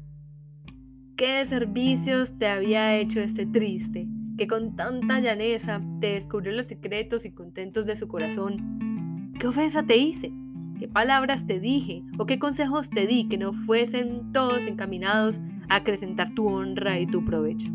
¿Qué 1.17 1.45
servicios 1.45 2.37
te 2.39 2.49
había 2.49 2.97
hecho 2.97 3.21
este 3.21 3.47
triste, 3.47 4.09
que 4.37 4.49
con 4.49 4.75
tanta 4.75 5.21
llaneza 5.21 5.81
te 6.01 6.15
descubrió 6.15 6.53
los 6.53 6.67
secretos 6.67 7.25
y 7.25 7.31
contentos 7.31 7.87
de 7.87 7.95
su 7.95 8.09
corazón? 8.09 9.33
¿Qué 9.39 9.47
ofensa 9.47 9.85
te 9.85 9.97
hice? 9.97 10.33
¿Qué 10.79 10.89
palabras 10.89 11.47
te 11.47 11.61
dije 11.61 12.03
o 12.19 12.27
qué 12.27 12.41
consejos 12.41 12.91
te 12.91 13.07
di 13.07 13.29
que 13.29 13.39
no 13.39 13.53
fuesen 13.53 14.33
todos 14.33 14.67
encaminados 14.67 15.39
a 15.69 15.77
acrecentar 15.77 16.31
tu 16.31 16.49
honra 16.49 16.99
y 16.99 17.07
tu 17.07 17.25
provecho? 17.25 17.71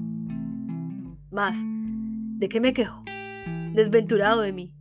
Más, 1.31 1.63
¿de 1.65 2.49
qué 2.49 2.59
me 2.59 2.73
quejo? 2.73 3.03
Desventurado 3.73 4.41
de 4.41 4.51
mí. 4.51 4.73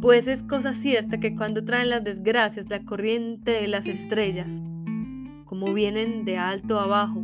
Pues 0.00 0.26
es 0.26 0.42
cosa 0.42 0.74
cierta 0.74 1.20
que 1.20 1.36
cuando 1.36 1.64
traen 1.64 1.90
las 1.90 2.02
desgracias 2.02 2.68
la 2.68 2.84
corriente 2.84 3.52
de 3.52 3.68
las 3.68 3.86
estrellas, 3.86 4.60
como 5.44 5.72
vienen 5.72 6.24
de 6.24 6.38
alto 6.38 6.80
a 6.80 6.84
abajo, 6.84 7.22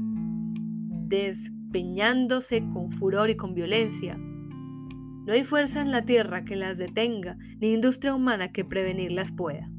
despeñándose 1.08 2.62
con 2.72 2.92
furor 2.92 3.28
y 3.28 3.36
con 3.36 3.54
violencia, 3.54 4.16
no 4.16 5.32
hay 5.32 5.42
fuerza 5.42 5.80
en 5.80 5.90
la 5.90 6.04
tierra 6.04 6.44
que 6.44 6.56
las 6.56 6.78
detenga, 6.78 7.36
ni 7.60 7.72
industria 7.72 8.14
humana 8.14 8.52
que 8.52 8.64
prevenirlas 8.64 9.32
pueda. 9.32 9.71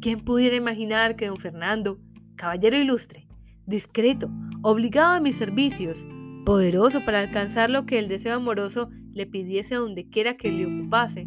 ¿Quién 0.00 0.20
pudiera 0.20 0.54
imaginar 0.54 1.16
que 1.16 1.26
don 1.26 1.38
Fernando, 1.38 1.98
caballero 2.36 2.76
ilustre, 2.76 3.26
discreto, 3.66 4.30
obligado 4.62 5.14
a 5.14 5.20
mis 5.20 5.34
servicios, 5.34 6.06
poderoso 6.44 7.04
para 7.04 7.18
alcanzar 7.18 7.68
lo 7.68 7.84
que 7.84 7.98
el 7.98 8.06
deseo 8.06 8.36
amoroso 8.36 8.90
le 9.12 9.26
pidiese 9.26 9.74
donde 9.74 10.08
quiera 10.08 10.36
que 10.36 10.52
le 10.52 10.66
ocupase. 10.66 11.26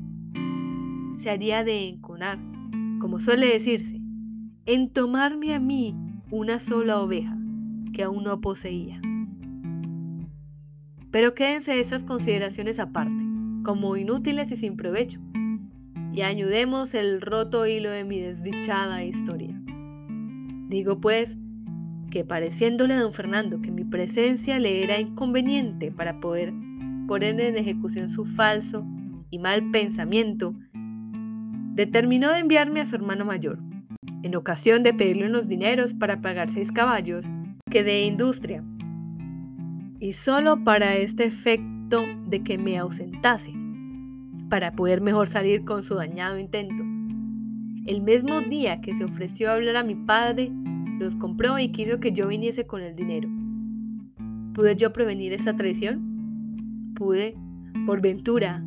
Se 1.15 1.29
haría 1.29 1.65
de 1.65 1.89
enconar, 1.89 2.39
como 3.01 3.19
suele 3.19 3.47
decirse, 3.47 3.99
en 4.65 4.89
tomarme 4.93 5.53
a 5.53 5.59
mí 5.59 5.93
una 6.29 6.59
sola 6.59 7.01
oveja 7.01 7.37
que 7.93 8.03
aún 8.03 8.23
no 8.23 8.39
poseía. 8.39 9.01
Pero 11.11 11.35
quédense 11.35 11.77
esas 11.77 12.05
consideraciones 12.05 12.79
aparte, 12.79 13.21
como 13.65 13.97
inútiles 13.97 14.49
y 14.53 14.55
sin 14.55 14.77
provecho, 14.77 15.19
y 16.13 16.21
añudemos 16.21 16.93
el 16.93 17.21
roto 17.21 17.65
hilo 17.65 17.89
de 17.89 18.03
mi 18.03 18.19
desdichada 18.19 19.03
historia. 19.03 19.59
Digo 20.67 20.99
pues 20.99 21.37
que 22.09 22.25
pareciéndole 22.25 22.93
a 22.93 23.01
don 23.01 23.13
Fernando 23.13 23.61
que 23.61 23.71
mi 23.71 23.85
presencia 23.85 24.59
le 24.59 24.83
era 24.83 24.99
inconveniente 24.99 25.91
para 25.91 26.19
poder 26.19 26.53
poner 27.07 27.39
en 27.39 27.57
ejecución 27.57 28.09
su 28.09 28.25
falso 28.25 28.85
y 29.29 29.39
mal 29.39 29.71
pensamiento, 29.71 30.53
determinó 31.73 32.31
de 32.31 32.39
enviarme 32.39 32.81
a 32.81 32.85
su 32.85 32.95
hermano 32.95 33.25
mayor, 33.25 33.59
en 34.23 34.35
ocasión 34.35 34.83
de 34.83 34.93
pedirle 34.93 35.25
unos 35.25 35.47
dineros 35.47 35.93
para 35.93 36.21
pagar 36.21 36.49
seis 36.49 36.71
caballos 36.71 37.25
que 37.69 37.83
de 37.83 38.03
industria, 38.03 38.63
y 39.99 40.13
solo 40.13 40.63
para 40.63 40.95
este 40.95 41.25
efecto 41.25 42.03
de 42.27 42.43
que 42.43 42.57
me 42.57 42.77
ausentase, 42.77 43.53
para 44.51 44.73
poder 44.73 44.99
mejor 44.99 45.29
salir 45.29 45.63
con 45.63 45.81
su 45.81 45.95
dañado 45.95 46.37
intento. 46.37 46.83
El 47.85 48.01
mismo 48.01 48.41
día 48.41 48.81
que 48.81 48.93
se 48.93 49.05
ofreció 49.05 49.49
a 49.49 49.53
hablar 49.53 49.77
a 49.77 49.83
mi 49.83 49.95
padre, 49.95 50.51
los 50.99 51.15
compró 51.15 51.57
y 51.57 51.71
quiso 51.71 52.01
que 52.01 52.11
yo 52.11 52.27
viniese 52.27 52.67
con 52.67 52.81
el 52.81 52.93
dinero. 52.93 53.29
¿Pude 54.53 54.75
yo 54.75 54.91
prevenir 54.91 55.31
esta 55.31 55.55
traición? 55.55 56.93
¿Pude, 56.95 57.37
por 57.85 58.01
ventura, 58.01 58.61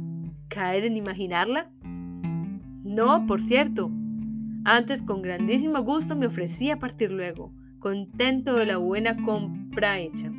caer 0.49 0.87
en 0.87 0.97
imaginarla? 0.97 1.70
No, 2.82 3.26
por 3.26 3.43
cierto. 3.43 3.91
Antes, 4.64 5.03
con 5.03 5.20
grandísimo 5.20 5.82
gusto, 5.82 6.16
me 6.16 6.26
ofrecí 6.26 6.70
a 6.70 6.78
partir 6.78 7.12
luego, 7.12 7.53
contento 7.78 8.55
de 8.55 8.64
la 8.64 8.78
buena 8.78 9.22
compra 9.22 9.99
hecha. 9.99 10.32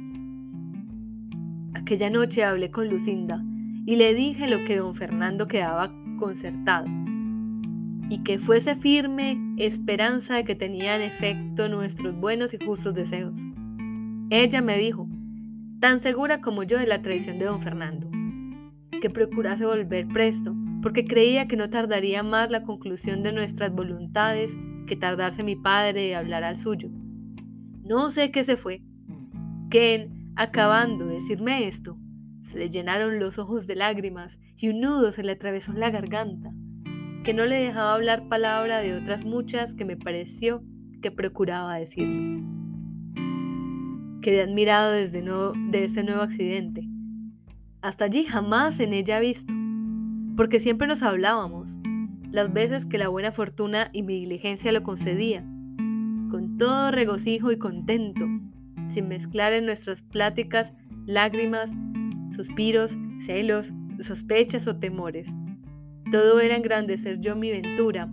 Aquella 1.75 2.09
noche 2.09 2.43
hablé 2.43 2.71
con 2.71 2.89
Lucinda 2.89 3.43
y 3.85 3.95
le 3.97 4.13
dije 4.13 4.47
lo 4.47 4.63
que 4.65 4.77
don 4.77 4.95
Fernando 4.95 5.47
quedaba 5.47 5.93
concertado 6.17 6.87
y 8.09 8.23
que 8.23 8.39
fuese 8.39 8.75
firme 8.75 9.39
esperanza 9.57 10.35
de 10.35 10.43
que 10.43 10.55
tenían 10.55 11.01
efecto 11.01 11.67
nuestros 11.69 12.15
buenos 12.15 12.53
y 12.53 12.63
justos 12.63 12.93
deseos. 12.93 13.39
Ella 14.29 14.61
me 14.61 14.77
dijo, 14.77 15.07
tan 15.79 15.99
segura 15.99 16.41
como 16.41 16.63
yo 16.63 16.77
de 16.77 16.87
la 16.87 17.01
traición 17.01 17.37
de 17.37 17.45
don 17.45 17.61
Fernando, 17.61 18.09
que 19.01 19.09
procurase 19.09 19.65
volver 19.65 20.07
presto, 20.07 20.55
porque 20.81 21.05
creía 21.05 21.47
que 21.47 21.57
no 21.57 21.69
tardaría 21.69 22.23
más 22.23 22.51
la 22.51 22.63
conclusión 22.63 23.23
de 23.23 23.31
nuestras 23.31 23.71
voluntades 23.71 24.55
que 24.87 24.95
tardarse 24.95 25.43
mi 25.43 25.55
padre 25.55 26.01
de 26.01 26.15
hablar 26.15 26.43
al 26.43 26.57
suyo. 26.57 26.89
No 27.83 28.09
sé 28.09 28.31
qué 28.31 28.43
se 28.43 28.55
fue. 28.55 28.83
Ken, 29.69 30.31
acabando 30.35 31.05
de 31.05 31.15
decirme 31.15 31.67
esto, 31.67 31.97
se 32.45 32.59
le 32.59 32.69
llenaron 32.69 33.19
los 33.19 33.39
ojos 33.39 33.65
de 33.65 33.75
lágrimas 33.75 34.39
y 34.55 34.69
un 34.69 34.79
nudo 34.79 35.11
se 35.11 35.23
le 35.23 35.31
atravesó 35.31 35.73
la 35.73 35.89
garganta, 35.89 36.53
que 37.23 37.33
no 37.33 37.45
le 37.45 37.55
dejaba 37.55 37.95
hablar 37.95 38.29
palabra 38.29 38.81
de 38.81 38.93
otras 38.93 39.25
muchas 39.25 39.73
que 39.73 39.83
me 39.83 39.97
pareció 39.97 40.63
que 41.01 41.09
procuraba 41.09 41.75
decirme. 41.75 42.43
Quedé 44.21 44.43
admirado 44.43 44.91
desde 44.91 45.23
no, 45.23 45.53
de 45.71 45.85
ese 45.85 46.03
nuevo 46.03 46.21
accidente. 46.21 46.87
Hasta 47.81 48.05
allí 48.05 48.25
jamás 48.25 48.79
en 48.79 48.93
ella 48.93 49.19
visto, 49.19 49.51
porque 50.37 50.59
siempre 50.59 50.87
nos 50.87 51.01
hablábamos, 51.01 51.77
las 52.31 52.53
veces 52.53 52.85
que 52.85 52.99
la 52.99 53.07
buena 53.07 53.31
fortuna 53.31 53.89
y 53.91 54.03
mi 54.03 54.19
diligencia 54.19 54.71
lo 54.71 54.83
concedía, 54.83 55.41
con 56.29 56.57
todo 56.59 56.91
regocijo 56.91 57.51
y 57.51 57.57
contento, 57.57 58.25
sin 58.87 59.07
mezclar 59.07 59.53
en 59.53 59.65
nuestras 59.65 60.03
pláticas 60.03 60.73
lágrimas, 61.05 61.71
suspiros, 62.35 62.97
celos, 63.19 63.73
sospechas 63.99 64.67
o 64.67 64.77
temores. 64.77 65.33
Todo 66.11 66.39
era 66.39 66.55
engrandecer 66.55 67.19
yo 67.19 67.35
mi 67.35 67.49
ventura, 67.49 68.11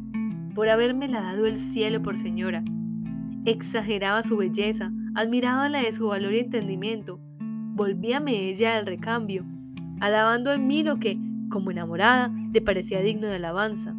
por 0.54 0.68
habérmela 0.68 1.20
dado 1.20 1.46
el 1.46 1.58
cielo 1.58 2.02
por 2.02 2.16
señora. 2.16 2.64
Exageraba 3.44 4.22
su 4.22 4.36
belleza, 4.36 4.92
admiraba 5.14 5.68
la 5.68 5.82
de 5.82 5.92
su 5.92 6.08
valor 6.08 6.32
y 6.32 6.38
entendimiento, 6.38 7.20
volvíame 7.74 8.48
ella 8.48 8.76
al 8.76 8.86
recambio, 8.86 9.44
alabando 10.00 10.52
en 10.52 10.66
mí 10.66 10.82
lo 10.82 10.98
que, 10.98 11.18
como 11.50 11.70
enamorada, 11.70 12.32
le 12.52 12.60
parecía 12.60 13.00
digno 13.00 13.26
de 13.26 13.36
alabanza. 13.36 13.94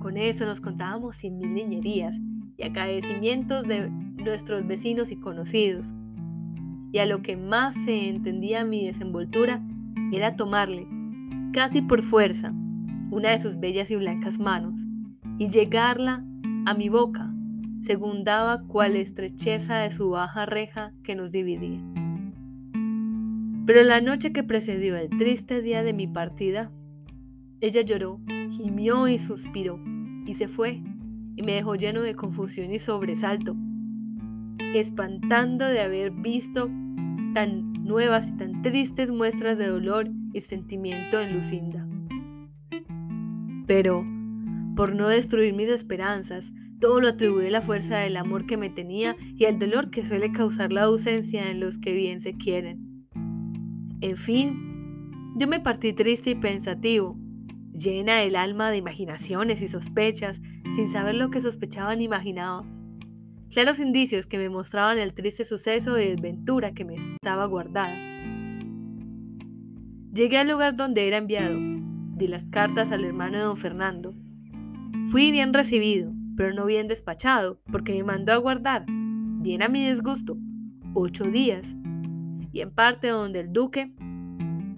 Con 0.00 0.16
eso 0.16 0.46
nos 0.46 0.60
contábamos 0.60 1.16
cien 1.16 1.38
mil 1.38 1.52
niñerías 1.52 2.18
y 2.56 2.62
agradecimientos 2.62 3.66
de 3.66 3.90
nuestros 3.90 4.66
vecinos 4.66 5.10
y 5.10 5.16
conocidos. 5.16 5.92
Y 6.92 6.98
a 6.98 7.06
lo 7.06 7.22
que 7.22 7.36
más 7.36 7.74
se 7.74 8.08
entendía 8.08 8.64
mi 8.64 8.86
desenvoltura 8.86 9.62
era 10.12 10.36
tomarle, 10.36 10.86
casi 11.52 11.82
por 11.82 12.02
fuerza, 12.02 12.52
una 13.10 13.30
de 13.30 13.38
sus 13.38 13.58
bellas 13.58 13.90
y 13.90 13.96
blancas 13.96 14.38
manos 14.38 14.86
y 15.38 15.48
llegarla 15.48 16.24
a 16.66 16.74
mi 16.74 16.88
boca, 16.88 17.32
según 17.80 18.24
daba 18.24 18.62
cual 18.66 18.96
estrecheza 18.96 19.78
de 19.78 19.90
su 19.90 20.10
baja 20.10 20.46
reja 20.46 20.92
que 21.02 21.14
nos 21.14 21.32
dividía. 21.32 21.80
Pero 23.66 23.82
la 23.82 24.00
noche 24.00 24.32
que 24.32 24.42
precedió 24.42 24.96
el 24.96 25.10
triste 25.10 25.62
día 25.62 25.82
de 25.82 25.92
mi 25.92 26.06
partida, 26.06 26.72
ella 27.60 27.82
lloró, 27.82 28.20
gimió 28.50 29.08
y 29.08 29.18
suspiró, 29.18 29.78
y 30.26 30.34
se 30.34 30.48
fue, 30.48 30.82
y 31.36 31.42
me 31.42 31.52
dejó 31.52 31.76
lleno 31.76 32.02
de 32.02 32.14
confusión 32.14 32.70
y 32.70 32.78
sobresalto, 32.78 33.56
espantando 34.74 35.66
de 35.66 35.80
haber 35.80 36.10
visto 36.10 36.70
tan 37.34 37.72
nuevas 37.84 38.30
y 38.30 38.36
tan 38.36 38.62
tristes 38.62 39.10
muestras 39.10 39.58
de 39.58 39.66
dolor 39.66 40.08
y 40.32 40.40
sentimiento 40.40 41.20
en 41.20 41.34
Lucinda. 41.34 41.86
Pero, 43.66 44.04
por 44.76 44.94
no 44.94 45.08
destruir 45.08 45.54
mis 45.54 45.68
esperanzas, 45.68 46.52
todo 46.80 47.00
lo 47.00 47.08
atribuí 47.08 47.46
a 47.46 47.50
la 47.50 47.62
fuerza 47.62 47.98
del 47.98 48.16
amor 48.16 48.46
que 48.46 48.56
me 48.56 48.70
tenía 48.70 49.16
y 49.34 49.44
al 49.46 49.58
dolor 49.58 49.90
que 49.90 50.04
suele 50.04 50.32
causar 50.32 50.72
la 50.72 50.84
ausencia 50.84 51.50
en 51.50 51.60
los 51.60 51.78
que 51.78 51.92
bien 51.92 52.20
se 52.20 52.36
quieren. 52.36 53.06
En 54.00 54.16
fin, 54.16 55.34
yo 55.36 55.48
me 55.48 55.60
partí 55.60 55.92
triste 55.92 56.30
y 56.30 56.34
pensativo, 56.36 57.16
llena 57.72 58.22
el 58.22 58.36
alma 58.36 58.70
de 58.70 58.76
imaginaciones 58.76 59.60
y 59.62 59.68
sospechas, 59.68 60.40
sin 60.74 60.88
saber 60.88 61.16
lo 61.16 61.30
que 61.30 61.40
sospechaba 61.40 61.96
ni 61.96 62.04
imaginaba. 62.04 62.64
Claros 63.50 63.80
indicios 63.80 64.26
que 64.26 64.38
me 64.38 64.48
mostraban 64.48 64.98
el 64.98 65.14
triste 65.14 65.44
suceso 65.44 65.94
de 65.94 66.10
desventura 66.10 66.72
que 66.72 66.84
me 66.84 66.96
estaba 66.96 67.46
guardada. 67.46 67.96
Llegué 70.12 70.38
al 70.38 70.48
lugar 70.48 70.76
donde 70.76 71.06
era 71.06 71.18
enviado. 71.18 71.58
Di 72.16 72.28
las 72.28 72.46
cartas 72.46 72.90
al 72.90 73.04
hermano 73.04 73.38
de 73.38 73.44
don 73.44 73.56
Fernando. 73.56 74.14
Fui 75.10 75.30
bien 75.30 75.54
recibido, 75.54 76.12
pero 76.36 76.52
no 76.52 76.66
bien 76.66 76.88
despachado, 76.88 77.60
porque 77.70 77.94
me 77.94 78.04
mandó 78.04 78.32
a 78.32 78.38
guardar, 78.38 78.84
bien 78.86 79.62
a 79.62 79.68
mi 79.68 79.88
disgusto, 79.88 80.36
ocho 80.94 81.24
días, 81.24 81.76
y 82.52 82.60
en 82.60 82.70
parte 82.70 83.08
donde 83.08 83.40
el 83.40 83.52
duque, 83.52 83.92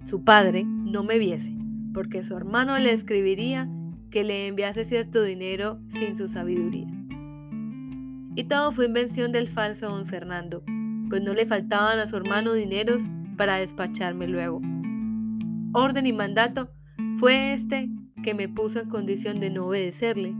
su 0.06 0.22
padre, 0.22 0.64
no 0.64 1.02
me 1.02 1.18
viese 1.18 1.60
porque 1.92 2.22
su 2.22 2.36
hermano 2.36 2.78
le 2.78 2.92
escribiría 2.92 3.68
que 4.10 4.24
le 4.24 4.48
enviase 4.48 4.84
cierto 4.84 5.22
dinero 5.22 5.80
sin 5.88 6.16
su 6.16 6.28
sabiduría. 6.28 6.88
Y 8.40 8.44
todo 8.44 8.72
fue 8.72 8.86
invención 8.86 9.32
del 9.32 9.48
falso 9.48 9.90
don 9.90 10.06
Fernando, 10.06 10.62
pues 11.10 11.20
no 11.22 11.34
le 11.34 11.44
faltaban 11.44 11.98
a 11.98 12.06
su 12.06 12.16
hermano 12.16 12.54
dineros 12.54 13.02
para 13.36 13.56
despacharme 13.56 14.26
luego. 14.26 14.62
Orden 15.74 16.06
y 16.06 16.14
mandato 16.14 16.70
fue 17.18 17.52
este 17.52 17.90
que 18.22 18.32
me 18.32 18.48
puso 18.48 18.80
en 18.80 18.88
condición 18.88 19.40
de 19.40 19.50
no 19.50 19.66
obedecerle, 19.66 20.34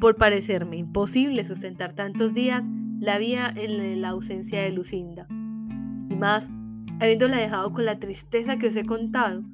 por 0.00 0.16
parecerme 0.16 0.76
imposible 0.76 1.44
sustentar 1.44 1.94
tantos 1.94 2.34
días 2.34 2.68
la 3.00 3.16
vía 3.16 3.50
en 3.56 4.02
la 4.02 4.10
ausencia 4.10 4.60
de 4.60 4.72
Lucinda. 4.72 5.26
Y 6.10 6.16
más, 6.16 6.50
habiéndola 7.00 7.38
dejado 7.38 7.72
con 7.72 7.86
la 7.86 7.98
tristeza 7.98 8.58
que 8.58 8.66
os 8.66 8.76
he 8.76 8.84
contado, 8.84 9.44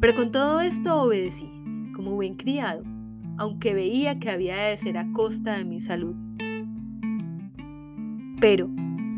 pero 0.00 0.14
con 0.14 0.30
todo 0.30 0.62
esto 0.62 1.02
obedecí, 1.02 1.50
como 1.94 2.12
buen 2.12 2.36
criado, 2.36 2.84
aunque 3.36 3.74
veía 3.74 4.18
que 4.18 4.30
había 4.30 4.56
de 4.56 4.78
ser 4.78 4.96
a 4.96 5.12
costa 5.12 5.58
de 5.58 5.66
mi 5.66 5.78
salud. 5.78 6.16
Pero, 8.40 8.70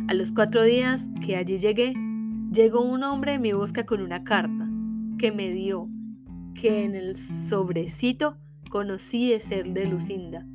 a 0.09 0.15
los 0.15 0.33
cuatro 0.33 0.65
días 0.65 1.11
que 1.25 1.37
allí 1.37 1.59
llegué, 1.59 1.93
llegó 2.53 2.81
un 2.81 3.03
hombre 3.03 3.35
en 3.35 3.43
mi 3.43 3.53
busca 3.53 3.85
con 3.85 4.01
una 4.01 4.25
carta 4.25 4.67
que 5.19 5.31
me 5.31 5.51
dio, 5.51 5.89
que 6.55 6.85
en 6.85 6.95
el 6.95 7.17
sobrecito 7.17 8.39
conocí 8.71 9.31
de 9.31 9.41
ser 9.41 9.75
de 9.75 9.85
Lucinda, 9.85 10.47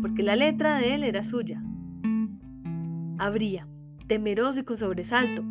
porque 0.00 0.22
la 0.22 0.36
letra 0.36 0.78
de 0.78 0.94
él 0.94 1.04
era 1.04 1.22
suya. 1.22 1.62
Abría, 3.18 3.68
temeroso 4.06 4.60
y 4.60 4.64
con 4.64 4.78
sobresalto, 4.78 5.44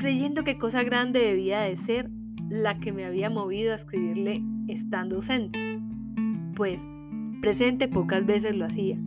creyendo 0.00 0.42
que 0.42 0.58
cosa 0.58 0.82
grande 0.82 1.20
debía 1.20 1.60
de 1.60 1.76
ser 1.76 2.10
la 2.48 2.80
que 2.80 2.92
me 2.92 3.04
había 3.04 3.30
movido 3.30 3.72
a 3.72 3.76
escribirle 3.76 4.42
estando 4.66 5.16
ausente, 5.16 5.78
pues 6.56 6.84
presente 7.40 7.86
pocas 7.86 8.26
veces 8.26 8.56
lo 8.56 8.64
hacía. 8.64 8.98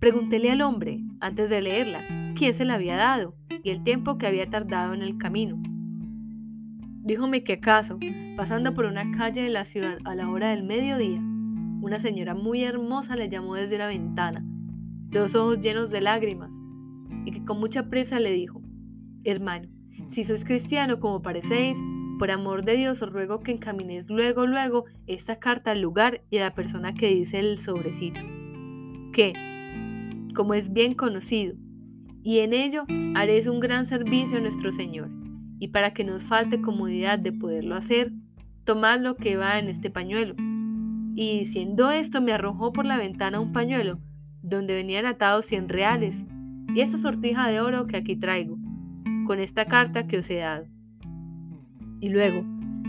Preguntéle 0.00 0.50
al 0.50 0.62
hombre, 0.62 1.02
antes 1.20 1.50
de 1.50 1.60
leerla, 1.60 2.02
quién 2.34 2.54
se 2.54 2.64
la 2.64 2.76
había 2.76 2.96
dado 2.96 3.34
y 3.62 3.68
el 3.68 3.84
tiempo 3.84 4.16
que 4.16 4.26
había 4.26 4.48
tardado 4.48 4.94
en 4.94 5.02
el 5.02 5.18
camino. 5.18 5.62
Díjome 7.02 7.44
que 7.44 7.52
acaso, 7.52 7.98
pasando 8.34 8.72
por 8.72 8.86
una 8.86 9.10
calle 9.10 9.42
de 9.42 9.50
la 9.50 9.64
ciudad 9.64 9.98
a 10.06 10.14
la 10.14 10.30
hora 10.30 10.52
del 10.52 10.62
mediodía, 10.62 11.20
una 11.82 11.98
señora 11.98 12.34
muy 12.34 12.64
hermosa 12.64 13.14
le 13.14 13.28
llamó 13.28 13.56
desde 13.56 13.76
una 13.76 13.88
ventana, 13.88 14.42
los 15.10 15.34
ojos 15.34 15.58
llenos 15.58 15.90
de 15.90 16.00
lágrimas, 16.00 16.50
y 17.26 17.32
que 17.32 17.44
con 17.44 17.60
mucha 17.60 17.90
prisa 17.90 18.20
le 18.20 18.32
dijo, 18.32 18.62
hermano, 19.24 19.68
si 20.08 20.24
sois 20.24 20.46
cristiano 20.46 20.98
como 20.98 21.20
parecéis, 21.20 21.76
por 22.18 22.30
amor 22.30 22.64
de 22.64 22.76
Dios 22.76 23.02
os 23.02 23.12
ruego 23.12 23.40
que 23.40 23.52
encaminéis 23.52 24.08
luego, 24.08 24.46
luego 24.46 24.86
esta 25.06 25.36
carta 25.36 25.72
al 25.72 25.82
lugar 25.82 26.22
y 26.30 26.38
a 26.38 26.44
la 26.44 26.54
persona 26.54 26.94
que 26.94 27.08
dice 27.08 27.38
el 27.38 27.58
sobrecito. 27.58 28.20
Que, 29.12 29.49
como 30.32 30.54
es 30.54 30.72
bien 30.72 30.94
conocido, 30.94 31.54
y 32.22 32.40
en 32.40 32.52
ello 32.52 32.84
haréis 33.14 33.46
un 33.46 33.60
gran 33.60 33.86
servicio 33.86 34.38
a 34.38 34.40
nuestro 34.40 34.72
Señor, 34.72 35.10
y 35.58 35.68
para 35.68 35.92
que 35.92 36.04
nos 36.04 36.22
falte 36.22 36.60
comodidad 36.60 37.18
de 37.18 37.32
poderlo 37.32 37.76
hacer, 37.76 38.12
tomad 38.64 39.00
lo 39.00 39.16
que 39.16 39.36
va 39.36 39.58
en 39.58 39.68
este 39.68 39.90
pañuelo. 39.90 40.34
Y 41.16 41.38
diciendo 41.38 41.90
esto 41.90 42.20
me 42.20 42.32
arrojó 42.32 42.72
por 42.72 42.84
la 42.86 42.96
ventana 42.96 43.40
un 43.40 43.52
pañuelo, 43.52 43.98
donde 44.42 44.74
venían 44.74 45.06
atados 45.06 45.46
cien 45.46 45.68
reales, 45.68 46.24
y 46.74 46.80
esta 46.80 46.98
sortija 46.98 47.48
de 47.48 47.60
oro 47.60 47.86
que 47.86 47.96
aquí 47.96 48.16
traigo, 48.16 48.58
con 49.26 49.38
esta 49.38 49.64
carta 49.66 50.06
que 50.06 50.18
os 50.18 50.30
he 50.30 50.36
dado. 50.36 50.66
Y 52.00 52.08
luego, 52.08 52.44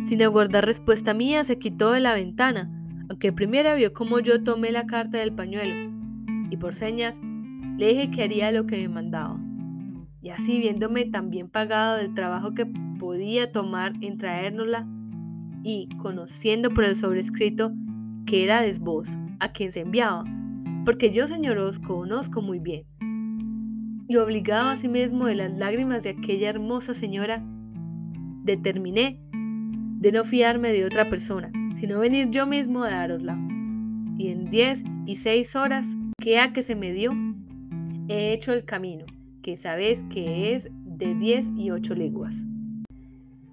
sin 0.06 0.22
aguardar 0.24 0.66
respuesta 0.66 1.14
mía, 1.14 1.44
se 1.44 1.58
quitó 1.60 1.92
de 1.92 2.00
la 2.00 2.14
ventana, 2.14 2.70
aunque 3.10 3.34
primero 3.34 3.76
vio 3.76 3.92
cómo 3.94 4.20
yo 4.20 4.44
tomé 4.44 4.72
la 4.72 4.86
carta 4.86 5.18
del 5.18 5.34
pañuelo, 5.34 5.92
y 6.50 6.58
por 6.58 6.74
señas 6.74 7.20
le 7.82 8.12
que 8.12 8.24
haría 8.24 8.52
lo 8.52 8.68
que 8.68 8.78
me 8.78 8.90
mandaba. 8.90 9.40
Y 10.22 10.30
así 10.30 10.60
viéndome 10.60 11.06
tan 11.06 11.30
bien 11.30 11.50
pagado 11.50 11.98
del 11.98 12.14
trabajo 12.14 12.54
que 12.54 12.66
podía 13.00 13.52
tomar 13.52 13.94
en 14.02 14.18
traérnosla, 14.18 14.88
y 15.64 15.90
conociendo 15.98 16.72
por 16.72 16.84
el 16.84 16.96
sobrescrito 16.96 17.72
que 18.26 18.44
era 18.44 18.62
de 18.62 18.76
vos 18.80 19.18
a 19.40 19.52
quien 19.52 19.72
se 19.72 19.82
enviaba, 19.82 20.24
porque 20.86 21.12
yo, 21.12 21.28
señor, 21.28 21.58
os 21.58 21.80
conozco 21.80 22.42
muy 22.42 22.60
bien. 22.60 22.86
Y 24.08 24.16
obligado 24.18 24.70
a 24.70 24.76
sí 24.76 24.88
mismo 24.88 25.26
de 25.26 25.36
las 25.36 25.52
lágrimas 25.58 26.04
de 26.04 26.12
aquella 26.12 26.50
hermosa 26.50 26.94
señora, 26.94 27.44
determiné 28.44 29.20
de 30.00 30.12
no 30.12 30.24
fiarme 30.24 30.72
de 30.72 30.86
otra 30.86 31.10
persona 31.10 31.52
sino 31.82 32.00
venir 32.00 32.30
yo 32.30 32.46
mismo 32.46 32.84
a 32.84 32.92
darosla. 32.92 33.38
Y 34.18 34.30
en 34.30 34.52
diez 34.52 34.84
y 35.08 35.16
seis 35.16 35.56
horas 35.56 35.96
que 36.20 36.38
a 36.38 36.54
que 36.54 36.62
se 36.62 36.76
me 36.76 36.92
dio, 36.92 37.12
he 38.12 38.34
hecho 38.34 38.54
el 38.54 38.66
camino, 38.66 39.06
que 39.42 39.58
sabéis 39.58 40.06
que 40.10 40.54
es 40.54 40.70
de 40.86 41.16
diez 41.16 41.50
y 41.56 41.72
ocho 41.72 41.96
leguas. 41.96 42.46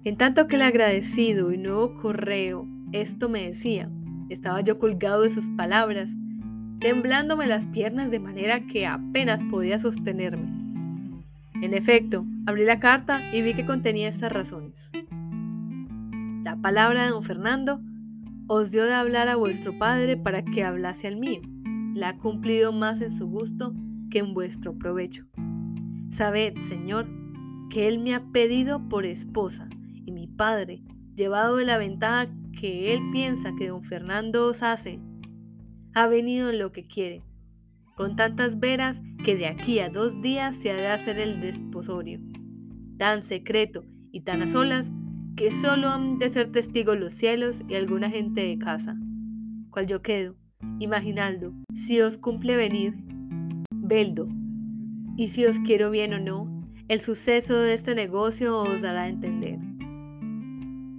En 0.03 0.17
tanto 0.17 0.47
que 0.47 0.55
el 0.55 0.61
agradecido 0.61 1.51
y 1.51 1.57
nuevo 1.57 1.95
correo 1.95 2.67
esto 2.91 3.29
me 3.29 3.43
decía, 3.43 3.89
estaba 4.29 4.61
yo 4.61 4.79
colgado 4.79 5.21
de 5.21 5.29
sus 5.29 5.49
palabras, 5.51 6.15
temblándome 6.79 7.47
las 7.47 7.67
piernas 7.67 8.11
de 8.11 8.19
manera 8.19 8.65
que 8.67 8.87
apenas 8.87 9.43
podía 9.43 9.79
sostenerme. 9.79 10.49
En 11.61 11.73
efecto, 11.73 12.25
abrí 12.45 12.65
la 12.65 12.79
carta 12.79 13.21
y 13.33 13.41
vi 13.41 13.53
que 13.53 13.65
contenía 13.65 14.07
estas 14.07 14.31
razones. 14.31 14.91
La 16.43 16.55
palabra 16.55 17.03
de 17.03 17.09
don 17.09 17.23
Fernando 17.23 17.81
os 18.47 18.71
dio 18.71 18.85
de 18.85 18.93
hablar 18.93 19.27
a 19.27 19.35
vuestro 19.35 19.77
padre 19.77 20.17
para 20.17 20.43
que 20.43 20.63
hablase 20.63 21.07
al 21.07 21.17
mío. 21.17 21.41
La 21.93 22.09
ha 22.09 22.17
cumplido 22.17 22.71
más 22.71 23.01
en 23.01 23.11
su 23.11 23.27
gusto 23.27 23.73
que 24.09 24.19
en 24.19 24.33
vuestro 24.33 24.77
provecho. 24.77 25.25
Sabed, 26.09 26.57
Señor, 26.59 27.07
que 27.69 27.87
Él 27.87 27.99
me 27.99 28.13
ha 28.13 28.31
pedido 28.31 28.89
por 28.89 29.05
esposa, 29.05 29.69
y 30.05 30.11
mi 30.11 30.27
padre, 30.27 30.81
llevado 31.15 31.57
de 31.57 31.65
la 31.65 31.77
ventaja 31.77 32.27
que 32.59 32.93
Él 32.93 33.01
piensa 33.11 33.53
que 33.55 33.67
don 33.67 33.83
Fernando 33.83 34.47
os 34.47 34.63
hace, 34.63 34.99
ha 35.93 36.07
venido 36.07 36.49
en 36.49 36.59
lo 36.59 36.71
que 36.71 36.87
quiere, 36.87 37.23
con 37.95 38.15
tantas 38.15 38.59
veras 38.59 39.01
que 39.23 39.35
de 39.35 39.47
aquí 39.47 39.79
a 39.79 39.89
dos 39.89 40.21
días 40.21 40.55
se 40.55 40.71
ha 40.71 40.75
de 40.75 40.87
hacer 40.87 41.19
el 41.19 41.39
desposorio, 41.39 42.19
tan 42.97 43.23
secreto 43.23 43.85
y 44.11 44.21
tan 44.21 44.41
a 44.41 44.47
solas 44.47 44.91
que 45.35 45.51
solo 45.51 45.89
han 45.89 46.17
de 46.17 46.29
ser 46.29 46.51
testigos 46.51 46.97
los 46.97 47.13
cielos 47.13 47.61
y 47.67 47.75
alguna 47.75 48.09
gente 48.09 48.41
de 48.41 48.57
casa, 48.57 48.97
cual 49.69 49.87
yo 49.87 50.01
quedo, 50.01 50.35
imaginando, 50.79 51.53
si 51.75 52.01
os 52.01 52.17
cumple 52.17 52.55
venir, 52.57 52.95
veldo, 53.89 54.27
y 55.17 55.27
si 55.27 55.45
os 55.45 55.59
quiero 55.59 55.91
bien 55.91 56.13
o 56.13 56.19
no, 56.19 56.63
el 56.87 57.01
suceso 57.01 57.57
de 57.59 57.73
este 57.73 57.95
negocio 57.95 58.57
os 58.57 58.81
dará 58.81 59.03
a 59.03 59.09
entender. 59.09 59.59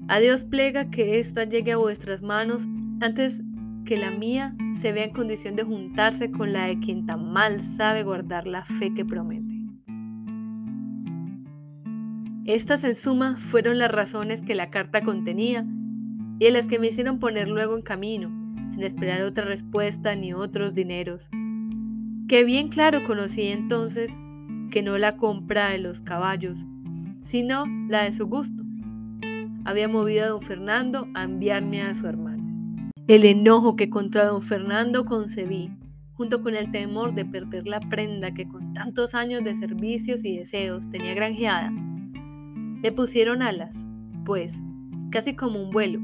A 0.09 0.19
Dios 0.19 0.45
plega 0.45 0.91
que 0.91 1.21
ésta 1.21 1.45
llegue 1.45 1.73
a 1.73 1.77
vuestras 1.77 2.21
manos 2.21 2.67
antes 3.01 3.43
que 3.85 3.97
la 3.97 4.11
mía 4.11 4.57
se 4.75 4.93
vea 4.93 5.05
en 5.05 5.13
condición 5.13 5.57
de 5.57 5.63
juntarse 5.63 6.31
con 6.31 6.53
la 6.53 6.67
de 6.67 6.81
quien 6.81 7.07
tan 7.07 7.33
mal 7.33 7.61
sabe 7.61 8.03
guardar 8.03 8.47
la 8.47 8.65
fe 8.65 8.93
que 8.93 9.05
promete. 9.05 9.55
Estas 12.45 12.83
en 12.85 12.95
suma 12.95 13.37
fueron 13.37 13.79
las 13.79 13.93
razones 13.93 14.43
que 14.43 14.55
la 14.55 14.71
carta 14.71 15.03
contenía 15.03 15.65
y 16.41 16.51
las 16.51 16.67
que 16.67 16.79
me 16.79 16.89
hicieron 16.89 17.21
poner 17.21 17.49
luego 17.49 17.77
en 17.77 17.83
camino, 17.83 18.31
sin 18.69 18.83
esperar 18.83 19.23
otra 19.23 19.45
respuesta 19.45 20.15
ni 20.17 20.33
otros 20.33 20.75
dineros. 20.75 21.31
Que 22.31 22.45
bien 22.45 22.69
claro 22.69 23.03
conocí 23.03 23.49
entonces 23.49 24.17
que 24.71 24.85
no 24.85 24.97
la 24.99 25.17
compra 25.17 25.71
de 25.71 25.79
los 25.79 26.01
caballos, 26.01 26.65
sino 27.23 27.65
la 27.89 28.05
de 28.05 28.13
su 28.13 28.29
gusto. 28.29 28.63
Había 29.65 29.89
movido 29.89 30.25
a 30.25 30.29
don 30.29 30.41
Fernando 30.41 31.09
a 31.15 31.25
enviarme 31.25 31.83
a 31.83 31.93
su 31.93 32.07
hermano. 32.07 32.89
El 33.09 33.25
enojo 33.25 33.75
que 33.75 33.91
contra 33.91 34.27
don 34.27 34.43
Fernando 34.43 35.05
concebí, 35.07 35.73
junto 36.13 36.41
con 36.41 36.55
el 36.55 36.71
temor 36.71 37.15
de 37.15 37.25
perder 37.25 37.67
la 37.67 37.81
prenda 37.81 38.33
que 38.33 38.47
con 38.47 38.75
tantos 38.75 39.17
años 39.17 39.43
de 39.43 39.57
servicios 39.57 40.25
y 40.25 40.37
deseos 40.37 40.89
tenía 40.89 41.15
granjeada, 41.15 41.73
me 41.73 42.93
pusieron 42.93 43.43
alas, 43.43 43.89
pues, 44.25 44.63
casi 45.11 45.35
como 45.35 45.61
un 45.61 45.73
vuelo. 45.73 45.99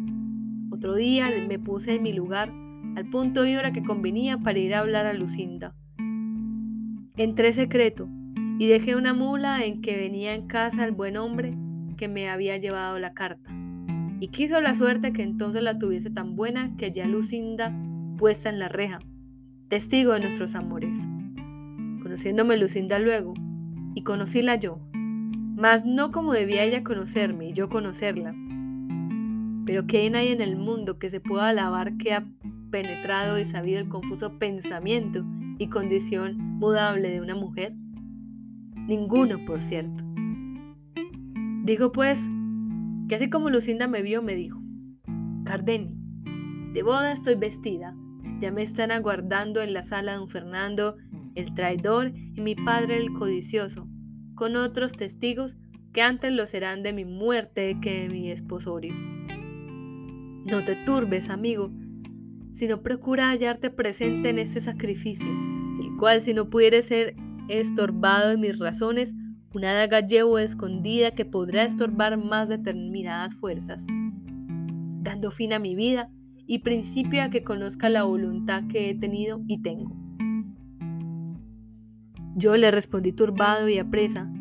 Otro 0.73 0.97
día 0.97 1.31
me 1.47 1.61
puse 1.61 1.95
en 1.95 2.03
mi 2.03 2.13
lugar, 2.13 2.53
al 2.97 3.09
punto 3.11 3.47
y 3.47 3.55
hora 3.55 3.71
que 3.71 3.85
convenía 3.85 4.39
para 4.39 4.59
ir 4.59 4.75
a 4.75 4.81
hablar 4.81 5.07
a 5.07 5.13
Lucinda. 5.13 5.73
Entré 7.19 7.55
secreto 7.55 8.09
y 8.59 8.67
dejé 8.67 8.95
una 8.95 9.15
mula 9.15 9.65
en 9.65 9.81
que 9.81 9.97
venía 9.97 10.35
en 10.35 10.47
casa 10.47 10.85
el 10.85 10.93
buen 10.93 11.17
hombre 11.17 11.55
que 11.97 12.09
me 12.09 12.29
había 12.29 12.59
llevado 12.59 12.99
la 12.99 13.15
carta 13.15 13.51
y 14.21 14.29
quiso 14.29 14.61
la 14.61 14.75
suerte 14.75 15.15
que 15.15 15.23
entonces 15.23 15.63
la 15.63 15.79
tuviese 15.79 16.11
tan 16.11 16.37
buena 16.37 16.77
que 16.77 16.93
ya 16.93 17.07
Lucinda 17.07 17.75
puesta 18.19 18.51
en 18.51 18.59
la 18.59 18.69
reja, 18.69 18.99
testigo 19.69 20.13
de 20.13 20.21
nuestros 20.21 20.55
amores. 20.55 20.99
Conociéndome 22.03 22.59
Lucinda 22.59 22.99
luego, 22.99 23.33
y 23.95 24.03
conocíla 24.03 24.57
yo, 24.57 24.79
mas 24.93 25.87
no 25.87 26.13
como 26.13 26.35
debía 26.35 26.65
ella 26.65 26.85
conocerme 26.85 27.49
y 27.49 27.53
yo 27.55 27.71
conocerla. 27.71 28.35
Pero 29.65 29.87
¿qué 29.87 30.11
hay 30.15 30.29
en 30.29 30.43
el 30.43 30.57
mundo 30.57 30.99
que 30.99 31.09
se 31.09 31.21
pueda 31.21 31.49
alabar 31.49 31.97
que 31.97 32.13
ha 32.13 32.27
penetrado 32.77 33.39
y 33.39 33.47
sabido 33.47 33.81
el 33.81 33.89
confuso 33.89 34.39
pensamiento 34.39 35.25
y 35.59 35.69
condición 35.69 36.37
mudable 36.37 37.09
de 37.09 37.23
una 37.23 37.35
mujer? 37.35 37.73
Ninguno, 38.87 39.43
por 39.47 39.63
cierto. 39.63 40.05
Digo 41.65 41.91
pues 41.91 42.29
que 43.09 43.15
así 43.15 43.31
como 43.31 43.49
Lucinda 43.49 43.89
me 43.89 44.03
vio, 44.03 44.21
me 44.21 44.35
dijo, 44.35 44.61
Cardenio, 45.47 45.97
de 46.75 46.83
boda 46.83 47.13
estoy 47.13 47.37
vestida, 47.37 47.97
ya 48.41 48.53
me 48.53 48.63
están 48.63 48.91
aguardando 48.91 49.63
en 49.63 49.73
la 49.73 49.81
sala 49.81 50.17
don 50.17 50.29
Fernando, 50.29 50.99
el 51.35 51.55
traidor, 51.55 52.13
y 52.15 52.43
mi 52.43 52.57
padre 52.57 52.99
el 52.99 53.15
codicioso, 53.15 53.89
con 54.35 54.55
otros 54.55 54.93
testigos 54.93 55.57
que 55.95 56.03
antes 56.03 56.31
lo 56.31 56.45
serán 56.45 56.83
de 56.83 56.93
mi 56.93 57.07
muerte 57.07 57.79
que 57.81 58.03
de 58.03 58.09
mi 58.11 58.31
esposorio. 58.31 58.93
No 60.45 60.63
te 60.63 60.77
turbes, 60.85 61.31
amigo, 61.31 61.73
sino 62.57 62.81
procura 62.81 63.29
hallarte 63.29 63.69
presente 63.69 64.31
en 64.31 64.39
este 64.39 64.63
sacrificio, 64.63 65.31
el 65.79 65.95
cual 65.99 66.23
si 66.23 66.33
no 66.33 66.49
pudiere 66.49 66.83
ser 66.83 67.15
estorbado 67.51 68.33
en 68.33 68.41
mis 68.41 68.59
razones, 68.59 69.15
una 69.53 69.75
daga 69.75 70.01
llevo 70.01 70.39
escondida 70.39 71.11
que 71.11 71.27
podrá 71.27 71.65
estorbar 71.65 72.17
más 72.17 72.49
determinadas 72.49 73.35
fuerzas, 73.35 73.85
dando 75.03 75.31
fin 75.31 75.53
a 75.53 75.59
mi 75.59 75.75
vida 75.75 76.11
y 76.47 76.61
principio 76.61 77.23
a 77.23 77.29
que 77.29 77.45
conozca 77.45 77.91
la 77.91 78.05
voluntad 78.05 78.63
que 78.69 78.89
he 78.89 78.95
tenido 78.95 79.43
y 79.47 79.61
tengo. 79.61 79.95
Yo 82.37 82.57
le 82.57 82.71
respondí 82.71 83.13
turbado 83.13 83.69
y 83.69 83.77
apresa, 83.77 84.33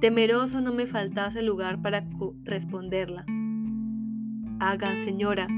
temeroso 0.00 0.60
no 0.60 0.72
me 0.72 0.86
faltase 0.86 1.42
lugar 1.42 1.82
para 1.82 2.06
responderla. 2.44 3.24
Hagan, 4.60 4.96
señora, 4.98 5.48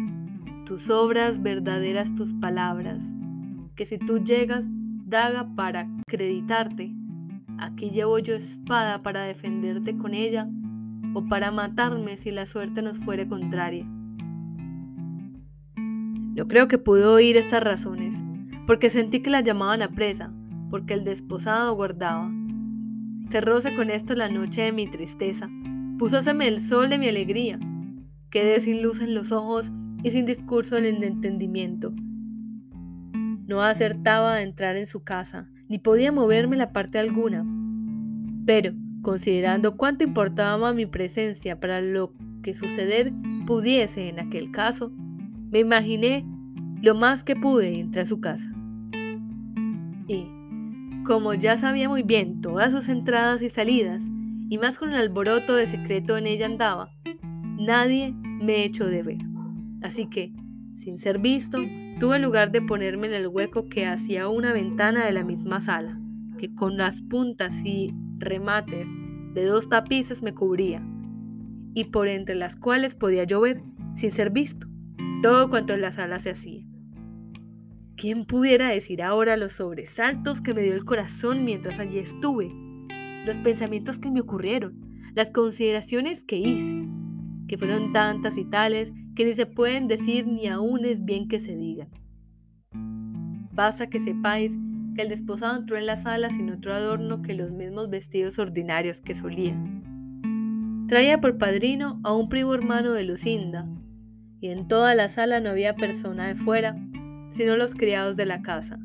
tus 0.66 0.90
obras 0.90 1.42
verdaderas 1.42 2.14
tus 2.14 2.34
palabras, 2.34 3.14
que 3.74 3.86
si 3.86 3.96
tú 3.98 4.18
llegas 4.18 4.66
daga 5.06 5.54
para 5.54 5.88
acreditarte, 6.06 6.92
Aquí 7.58 7.90
llevo 7.90 8.18
yo 8.18 8.34
espada 8.34 9.02
para 9.02 9.24
defenderte 9.24 9.96
con 9.96 10.12
ella 10.12 10.46
o 11.14 11.24
para 11.24 11.50
matarme 11.50 12.18
si 12.18 12.30
la 12.30 12.44
suerte 12.44 12.82
nos 12.82 12.98
fuere 12.98 13.26
contraria. 13.26 13.86
Yo 16.34 16.46
creo 16.48 16.68
que 16.68 16.76
pudo 16.76 17.14
oír 17.14 17.38
estas 17.38 17.62
razones, 17.62 18.22
porque 18.66 18.90
sentí 18.90 19.20
que 19.20 19.30
la 19.30 19.40
llamaban 19.40 19.80
a 19.80 19.88
presa, 19.88 20.34
porque 20.68 20.92
el 20.92 21.04
desposado 21.04 21.74
guardaba. 21.74 22.30
Cerróse 23.26 23.74
con 23.74 23.88
esto 23.88 24.14
la 24.14 24.28
noche 24.28 24.62
de 24.62 24.72
mi 24.72 24.86
tristeza, 24.86 25.48
púsoseme 25.98 26.46
el 26.48 26.60
sol 26.60 26.90
de 26.90 26.98
mi 26.98 27.08
alegría, 27.08 27.58
quedé 28.28 28.60
sin 28.60 28.82
luz 28.82 29.00
en 29.00 29.14
los 29.14 29.32
ojos 29.32 29.72
y 30.06 30.12
sin 30.12 30.24
discurso 30.24 30.76
en 30.76 30.84
el 30.84 31.02
entendimiento. 31.02 31.92
No 33.48 33.60
acertaba 33.60 34.34
a 34.34 34.42
entrar 34.42 34.76
en 34.76 34.86
su 34.86 35.02
casa, 35.02 35.50
ni 35.68 35.80
podía 35.80 36.12
moverme 36.12 36.56
la 36.56 36.72
parte 36.72 37.00
alguna. 37.00 37.44
Pero, 38.46 38.72
considerando 39.02 39.76
cuánto 39.76 40.04
importaba 40.04 40.72
mi 40.72 40.86
presencia 40.86 41.58
para 41.58 41.80
lo 41.80 42.14
que 42.44 42.54
suceder 42.54 43.12
pudiese 43.48 44.08
en 44.08 44.20
aquel 44.20 44.52
caso, 44.52 44.92
me 45.50 45.58
imaginé 45.58 46.24
lo 46.82 46.94
más 46.94 47.24
que 47.24 47.34
pude 47.34 47.80
entrar 47.80 48.04
a 48.04 48.08
su 48.08 48.20
casa. 48.20 48.48
Y, 50.06 50.28
como 51.04 51.34
ya 51.34 51.56
sabía 51.56 51.88
muy 51.88 52.04
bien 52.04 52.40
todas 52.40 52.70
sus 52.70 52.88
entradas 52.88 53.42
y 53.42 53.48
salidas, 53.48 54.04
y 54.48 54.56
más 54.58 54.78
con 54.78 54.90
el 54.90 55.00
alboroto 55.00 55.56
de 55.56 55.66
secreto 55.66 56.16
en 56.16 56.28
ella 56.28 56.46
andaba, 56.46 56.90
nadie 57.58 58.14
me 58.40 58.62
echó 58.62 58.86
de 58.86 59.02
ver. 59.02 59.25
Así 59.86 60.06
que, 60.06 60.32
sin 60.74 60.98
ser 60.98 61.18
visto, 61.18 61.58
Tuve 61.98 62.18
lugar 62.18 62.52
de 62.52 62.60
ponerme 62.60 63.06
en 63.06 63.14
el 63.14 63.26
hueco 63.26 63.70
que 63.70 63.86
hacía 63.86 64.28
una 64.28 64.52
ventana 64.52 65.06
de 65.06 65.12
la 65.12 65.24
misma 65.24 65.60
sala, 65.60 65.98
que 66.36 66.54
con 66.54 66.76
las 66.76 67.00
puntas 67.00 67.54
y 67.64 67.94
remates 68.18 68.90
de 69.32 69.46
dos 69.46 69.70
tapices 69.70 70.22
me 70.22 70.34
cubría, 70.34 70.86
y 71.72 71.84
por 71.84 72.06
entre 72.06 72.34
las 72.34 72.54
cuales 72.54 72.94
podía 72.94 73.24
llover, 73.24 73.62
sin 73.94 74.12
ser 74.12 74.28
visto, 74.28 74.66
todo 75.22 75.48
cuanto 75.48 75.72
en 75.72 75.80
la 75.80 75.90
sala 75.90 76.18
se 76.18 76.32
hacía. 76.32 76.66
¿Quién 77.96 78.26
pudiera 78.26 78.68
decir 78.68 79.02
ahora 79.02 79.38
los 79.38 79.52
sobresaltos 79.52 80.42
que 80.42 80.52
me 80.52 80.60
dio 80.60 80.74
el 80.74 80.84
corazón 80.84 81.46
mientras 81.46 81.78
allí 81.78 81.98
estuve? 81.98 82.52
Los 83.24 83.38
pensamientos 83.38 83.98
que 83.98 84.10
me 84.10 84.20
ocurrieron, 84.20 84.74
las 85.14 85.30
consideraciones 85.30 86.24
que 86.24 86.36
hice. 86.36 86.85
Que 87.48 87.58
fueron 87.58 87.92
tantas 87.92 88.38
y 88.38 88.44
tales 88.44 88.92
que 89.14 89.24
ni 89.24 89.32
se 89.32 89.46
pueden 89.46 89.88
decir 89.88 90.26
ni 90.26 90.46
aún 90.46 90.84
es 90.84 91.04
bien 91.04 91.28
que 91.28 91.38
se 91.38 91.56
digan. 91.56 91.88
Basta 93.52 93.88
que 93.88 94.00
sepáis 94.00 94.58
que 94.94 95.02
el 95.02 95.08
desposado 95.08 95.56
entró 95.58 95.76
en 95.76 95.86
la 95.86 95.96
sala 95.96 96.30
sin 96.30 96.50
otro 96.50 96.72
adorno 96.72 97.22
que 97.22 97.34
los 97.34 97.50
mismos 97.52 97.90
vestidos 97.90 98.38
ordinarios 98.38 99.00
que 99.00 99.14
solía. 99.14 99.56
Traía 100.88 101.20
por 101.20 101.38
padrino 101.38 102.00
a 102.04 102.12
un 102.12 102.28
primo 102.28 102.54
hermano 102.54 102.92
de 102.92 103.04
Lucinda, 103.04 103.66
y 104.40 104.48
en 104.48 104.68
toda 104.68 104.94
la 104.94 105.08
sala 105.08 105.40
no 105.40 105.50
había 105.50 105.74
persona 105.74 106.28
de 106.28 106.34
fuera, 106.34 106.76
sino 107.30 107.56
los 107.56 107.74
criados 107.74 108.16
de 108.16 108.26
la 108.26 108.42
casa. 108.42 108.78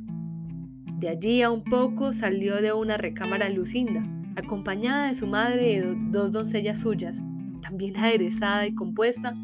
De 0.99 1.09
allí 1.09 1.41
a 1.41 1.51
un 1.51 1.63
poco 1.63 2.13
salió 2.13 2.61
de 2.61 2.73
una 2.73 2.97
recámara 2.97 3.49
Lucinda, 3.49 4.03
acompañada 4.35 5.07
de 5.07 5.13
su 5.13 5.27
madre 5.27 5.73
y 5.73 6.11
dos 6.11 6.31
doncellas 6.31 6.79
suyas, 6.79 7.21
también 7.61 7.97
aderezada 7.97 8.67
y 8.67 8.75
compuesta 8.75 9.35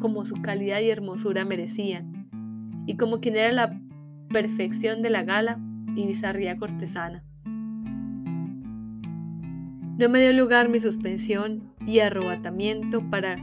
como 0.00 0.26
su 0.26 0.34
calidad 0.42 0.80
y 0.80 0.90
hermosura 0.90 1.44
merecían, 1.44 2.28
y 2.86 2.96
como 2.96 3.20
quien 3.20 3.36
era 3.36 3.52
la 3.52 3.80
perfección 4.30 5.00
de 5.02 5.10
la 5.10 5.22
gala 5.22 5.58
y 5.94 6.06
bizarría 6.06 6.56
cortesana. 6.56 7.22
No 9.98 10.08
me 10.08 10.20
dio 10.20 10.32
lugar 10.32 10.68
mi 10.68 10.80
suspensión 10.80 11.72
y 11.86 12.00
arrobatamiento 12.00 13.08
para 13.10 13.36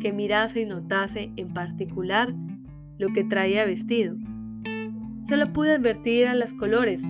que 0.00 0.12
mirase 0.12 0.62
y 0.62 0.66
notase 0.66 1.32
en 1.36 1.52
particular 1.52 2.34
lo 2.98 3.08
que 3.08 3.24
traía 3.24 3.66
vestido. 3.66 4.16
Solo 5.28 5.52
pude 5.52 5.72
advertir 5.72 6.28
a 6.28 6.34
las 6.34 6.54
colores, 6.54 7.02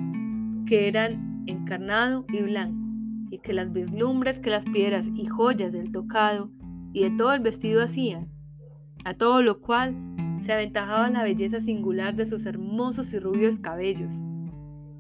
que 0.67 0.89
eran 0.89 1.45
encarnado 1.47 2.25
y 2.33 2.43
blanco, 2.43 2.77
y 3.31 3.39
que 3.39 3.53
las 3.53 3.73
vislumbres 3.73 4.41
que 4.41 4.51
las 4.51 4.65
piedras 4.65 5.11
y 5.15 5.27
joyas 5.27 5.73
del 5.73 5.93
tocado 5.93 6.51
y 6.97 7.03
de 7.03 7.11
todo 7.11 7.35
el 7.35 7.41
vestido 7.41 7.83
hacían, 7.83 8.31
a 9.05 9.13
todo 9.13 9.43
lo 9.43 9.61
cual 9.61 9.95
se 10.39 10.55
aventajaba 10.55 11.11
la 11.11 11.25
belleza 11.25 11.61
singular 11.61 12.17
de 12.17 12.25
sus 12.25 12.47
hermosos 12.47 13.13
y 13.13 13.19
rubios 13.19 13.59
cabellos, 13.59 14.23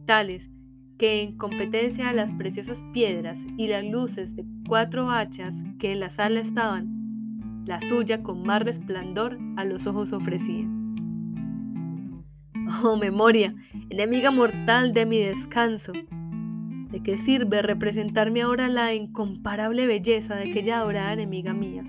tales 0.04 0.50
que 0.98 1.22
en 1.22 1.38
competencia 1.38 2.10
a 2.10 2.12
las 2.12 2.30
preciosas 2.34 2.84
piedras 2.92 3.46
y 3.56 3.68
las 3.68 3.82
luces 3.82 4.36
de 4.36 4.44
cuatro 4.68 5.10
hachas 5.10 5.64
que 5.78 5.92
en 5.92 6.00
la 6.00 6.10
sala 6.10 6.40
estaban, 6.40 7.64
la 7.64 7.80
suya 7.80 8.22
con 8.22 8.42
más 8.42 8.62
resplandor 8.62 9.38
a 9.56 9.64
los 9.64 9.86
ojos 9.86 10.12
ofrecía. 10.12 10.68
Oh 12.84 12.96
memoria, 12.98 13.54
enemiga 13.88 14.30
mortal 14.30 14.92
de 14.92 15.06
mi 15.06 15.20
descanso, 15.20 15.94
¿de 17.06 17.12
qué 17.12 17.18
sirve 17.18 17.62
representarme 17.62 18.42
ahora 18.42 18.68
la 18.68 18.92
incomparable 18.92 19.86
belleza 19.86 20.34
de 20.34 20.50
aquella 20.50 20.78
adorada 20.78 21.12
enemiga 21.12 21.54
mía? 21.54 21.84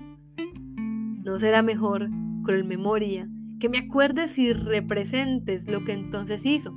¿No 1.24 1.40
será 1.40 1.60
mejor, 1.60 2.08
cruel 2.44 2.64
memoria, 2.64 3.28
que 3.58 3.68
me 3.68 3.78
acuerdes 3.78 4.38
y 4.38 4.52
representes 4.52 5.66
lo 5.66 5.84
que 5.84 5.92
entonces 5.92 6.46
hizo, 6.46 6.72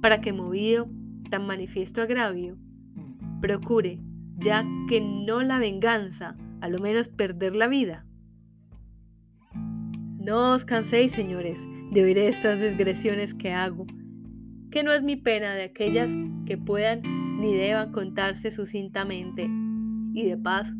para 0.00 0.22
que 0.22 0.32
movido 0.32 0.88
tan 1.28 1.46
manifiesto 1.46 2.00
agravio, 2.00 2.56
procure, 3.42 4.00
ya 4.38 4.64
que 4.88 5.02
no 5.02 5.42
la 5.42 5.58
venganza, 5.58 6.38
a 6.62 6.68
lo 6.70 6.78
menos 6.78 7.08
perder 7.08 7.56
la 7.56 7.68
vida. 7.68 8.06
No 10.18 10.54
os 10.54 10.64
canséis, 10.64 11.12
señores, 11.12 11.68
de 11.92 12.04
oír 12.04 12.16
estas 12.16 12.58
desgresiones 12.60 13.34
que 13.34 13.52
hago, 13.52 13.84
que 14.70 14.82
no 14.82 14.92
es 14.92 15.02
mi 15.02 15.16
pena 15.16 15.52
de 15.52 15.64
aquellas 15.64 16.10
que 16.46 16.56
puedan 16.56 17.19
ni 17.40 17.54
deban 17.54 17.90
contarse 17.90 18.50
sucintamente, 18.50 19.48
y 20.12 20.24
de 20.24 20.36
paso, 20.36 20.74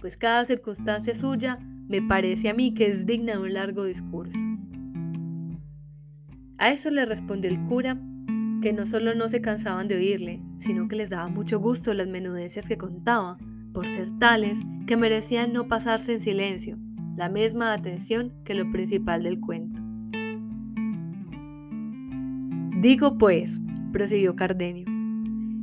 pues 0.00 0.16
cada 0.16 0.44
circunstancia 0.44 1.14
suya 1.14 1.58
me 1.88 2.02
parece 2.02 2.48
a 2.48 2.54
mí 2.54 2.74
que 2.74 2.86
es 2.86 3.06
digna 3.06 3.34
de 3.34 3.38
un 3.38 3.54
largo 3.54 3.84
discurso. 3.84 4.38
A 6.58 6.70
eso 6.70 6.90
le 6.90 7.04
respondió 7.04 7.50
el 7.50 7.60
cura 7.66 8.00
que 8.60 8.72
no 8.72 8.86
solo 8.86 9.14
no 9.14 9.28
se 9.28 9.40
cansaban 9.40 9.88
de 9.88 9.96
oírle, 9.96 10.40
sino 10.58 10.88
que 10.88 10.96
les 10.96 11.10
daba 11.10 11.28
mucho 11.28 11.58
gusto 11.58 11.92
las 11.94 12.08
menudencias 12.08 12.68
que 12.68 12.78
contaba, 12.78 13.36
por 13.72 13.86
ser 13.86 14.10
tales 14.18 14.60
que 14.86 14.96
merecían 14.96 15.52
no 15.52 15.66
pasarse 15.66 16.12
en 16.12 16.20
silencio, 16.20 16.78
la 17.16 17.28
misma 17.28 17.72
atención 17.72 18.32
que 18.44 18.54
lo 18.54 18.70
principal 18.70 19.22
del 19.22 19.40
cuento. 19.40 19.80
Digo 22.80 23.18
pues, 23.18 23.62
prosiguió 23.92 24.36
Cardenio, 24.36 24.91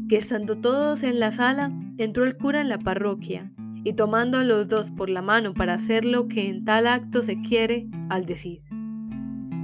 que 0.09 0.17
estando 0.17 0.57
todos 0.57 1.03
en 1.03 1.19
la 1.19 1.31
sala, 1.31 1.71
entró 1.99 2.25
el 2.25 2.35
cura 2.35 2.59
en 2.59 2.67
la 2.67 2.79
parroquia, 2.79 3.51
y 3.83 3.93
tomando 3.93 4.39
a 4.39 4.43
los 4.43 4.67
dos 4.67 4.89
por 4.89 5.09
la 5.09 5.21
mano 5.21 5.53
para 5.53 5.75
hacer 5.75 6.03
lo 6.03 6.27
que 6.27 6.49
en 6.49 6.65
tal 6.65 6.87
acto 6.87 7.21
se 7.21 7.39
quiere, 7.41 7.87
al 8.09 8.25
decir, 8.25 8.61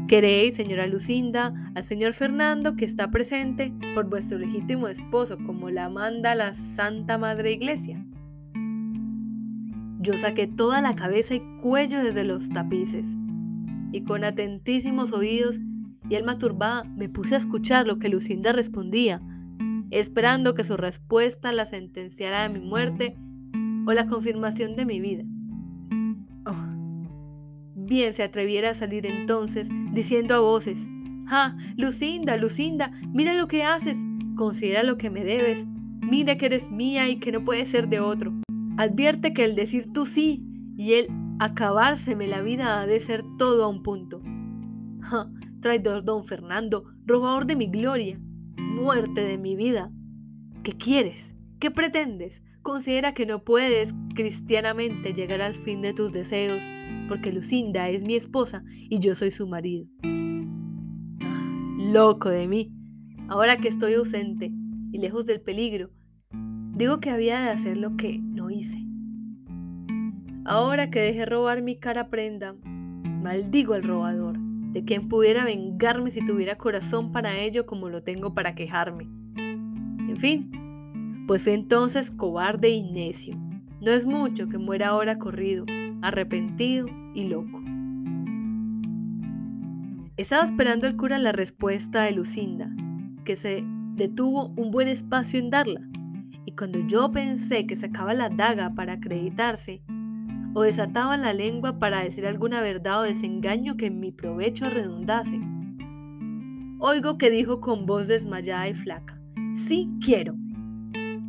Queréis, 0.08 0.54
señora 0.54 0.86
Lucinda, 0.86 1.72
al 1.74 1.84
señor 1.84 2.14
Fernando, 2.14 2.76
que 2.76 2.86
está 2.86 3.10
presente, 3.10 3.74
por 3.96 4.08
vuestro 4.08 4.38
legítimo 4.38 4.88
esposo, 4.88 5.36
como 5.48 5.72
la 5.72 5.89
manda 5.89 6.36
la 6.36 6.54
Santa 6.54 7.18
Madre 7.18 7.54
Iglesia. 7.54 8.06
Yo 10.00 10.16
saqué 10.20 10.46
toda 10.46 10.80
la 10.82 10.93
cabeza 10.93 11.34
y 11.34 11.41
cuello 11.60 12.04
desde 12.04 12.24
los 12.24 12.50
tapices, 12.50 13.18
y 13.91 14.04
con 14.04 14.24
atentísimos 14.24 15.12
oídos 15.12 15.60
y 16.08 16.14
alma 16.14 16.38
turbada 16.38 16.84
me 16.84 17.10
puse 17.10 17.34
a 17.34 17.39
escuchar 17.39 17.88
lo 17.88 17.98
que 17.98 18.10
Lucinda 18.10 18.52
respondía, 18.52 19.24
esperando 19.91 20.55
que 20.55 20.63
su 20.63 20.77
respuesta 20.77 21.51
la 21.51 21.65
sentenciara 21.65 22.43
de 22.43 22.59
mi 22.59 22.65
muerte 22.65 23.15
o 23.88 23.93
la 23.93 24.07
confirmación 24.07 24.75
de 24.75 24.86
mi 24.86 24.99
vida 24.99 25.23
bien 27.86 28.13
se 28.13 28.23
atreviera 28.23 28.71
a 28.71 28.73
salir 28.73 29.05
entonces 29.05 29.69
diciendo 29.91 30.36
a 30.36 30.39
voces, 30.39 30.88
¡Ah, 31.27 31.57
Lucinda, 31.77 32.38
Lucinda, 32.38 32.91
mira 33.13 33.33
lo 33.33 33.47
que 33.47 33.63
haces! 33.63 33.97
Considera 34.36 34.83
lo 34.83 34.97
que 34.97 35.09
me 35.09 35.23
debes. 35.23 35.65
Mira 36.01 36.38
que 36.38 36.47
eres 36.47 36.69
mía 36.69 37.09
y 37.09 37.19
que 37.19 37.31
no 37.31 37.43
puede 37.43 37.65
ser 37.65 37.88
de 37.88 37.99
otro. 37.99 38.33
Advierte 38.77 39.33
que 39.33 39.45
el 39.45 39.55
decir 39.55 39.91
tú 39.93 40.05
sí 40.05 40.43
y 40.77 40.93
el 40.93 41.07
acabárseme 41.39 42.27
la 42.27 42.41
vida 42.41 42.81
ha 42.81 42.86
de 42.86 42.99
ser 42.99 43.23
todo 43.38 43.63
a 43.63 43.67
un 43.67 43.81
punto. 43.81 44.21
¡Ja! 45.01 45.29
Traidor 45.61 46.03
don 46.03 46.25
Fernando, 46.25 46.83
robador 47.05 47.47
de 47.47 47.55
mi 47.55 47.67
gloria, 47.67 48.19
muerte 48.76 49.21
de 49.21 49.38
mi 49.38 49.55
vida. 49.55 49.89
¿Qué 50.61 50.73
quieres? 50.73 51.34
¿Qué 51.59 51.71
pretendes? 51.71 52.43
Considera 52.61 53.13
que 53.13 53.26
no 53.26 53.43
puedes 53.43 53.95
cristianamente 54.15 55.13
llegar 55.13 55.41
al 55.41 55.55
fin 55.55 55.82
de 55.82 55.93
tus 55.93 56.11
deseos 56.11 56.63
porque 57.07 57.32
Lucinda 57.32 57.88
es 57.89 58.01
mi 58.01 58.15
esposa 58.15 58.63
y 58.89 58.99
yo 58.99 59.15
soy 59.15 59.32
su 59.32 59.47
marido. 59.47 59.88
Loco 61.78 62.30
de 62.30 62.47
mí, 62.47 62.73
ahora 63.30 63.57
que 63.57 63.69
estoy 63.69 63.93
ausente 63.93 64.51
y 64.91 64.99
lejos 64.99 65.26
del 65.26 65.41
peligro, 65.41 65.91
digo 66.76 66.99
que 66.99 67.11
había 67.11 67.39
de 67.41 67.51
hacer 67.51 67.78
lo 67.78 67.95
que 67.95 68.19
no 68.19 68.49
hice. 68.49 68.80
Ahora 70.43 70.89
que 70.89 70.99
dejé 70.99 71.26
robar 71.26 71.61
mi 71.61 71.80
cara 71.80 72.09
prenda, 72.09 72.55
maldigo 72.63 73.73
al 73.73 73.84
robador, 73.84 74.38
de 74.76 74.84
quien 74.84 75.07
pudiera 75.07 75.45
vengarme 75.45 76.11
si 76.11 76.26
tuviera 76.26 76.57
corazón 76.57 77.13
para 77.13 77.38
ello 77.38 77.65
como 77.65 77.88
lo 77.88 78.03
tengo 78.03 78.34
para 78.34 78.55
quejarme. 78.55 79.05
En 79.38 80.17
fin, 80.17 81.23
pues 81.28 81.43
fui 81.43 81.53
entonces 81.53 82.11
cobarde 82.11 82.67
y 82.67 82.84
necio. 82.84 83.38
No 83.80 83.91
es 83.91 84.05
mucho 84.05 84.49
que 84.49 84.57
muera 84.57 84.89
ahora 84.89 85.17
corrido, 85.17 85.65
arrepentido 86.01 86.88
y 87.13 87.30
loco. 87.30 87.63
Estaba 90.17 90.43
esperando 90.43 90.88
el 90.88 90.97
cura 90.97 91.19
la 91.19 91.32
respuesta 91.32 92.03
de 92.03 92.11
Lucinda, 92.11 92.69
que 93.23 93.38
se 93.38 93.63
detuvo 93.93 94.51
un 94.57 94.71
buen 94.71 94.89
espacio 94.89 95.39
en 95.39 95.51
darla, 95.51 95.88
y 96.45 96.51
cuando 96.51 96.86
yo 96.86 97.13
pensé 97.13 97.65
que 97.65 97.78
sacaba 97.78 98.13
la 98.13 98.28
daga 98.28 98.76
para 98.76 98.93
acreditarse, 98.93 99.82
o 100.56 100.62
desataba 100.62 101.18
la 101.18 101.34
lengua 101.34 101.80
para 101.80 102.01
decir 102.01 102.26
alguna 102.26 102.62
verdad 102.62 103.01
o 103.01 103.03
desengaño 103.03 103.76
que 103.76 103.88
en 103.88 103.99
mi 103.99 104.14
provecho 104.14 104.70
redundase, 104.70 105.38
oigo 106.80 107.18
que 107.18 107.30
dijo 107.30 107.60
con 107.60 107.86
voz 107.86 108.08
desmayada 108.08 108.70
y 108.70 108.74
flaca, 108.74 109.20
sí 109.53 109.91
quiero. 109.99 110.34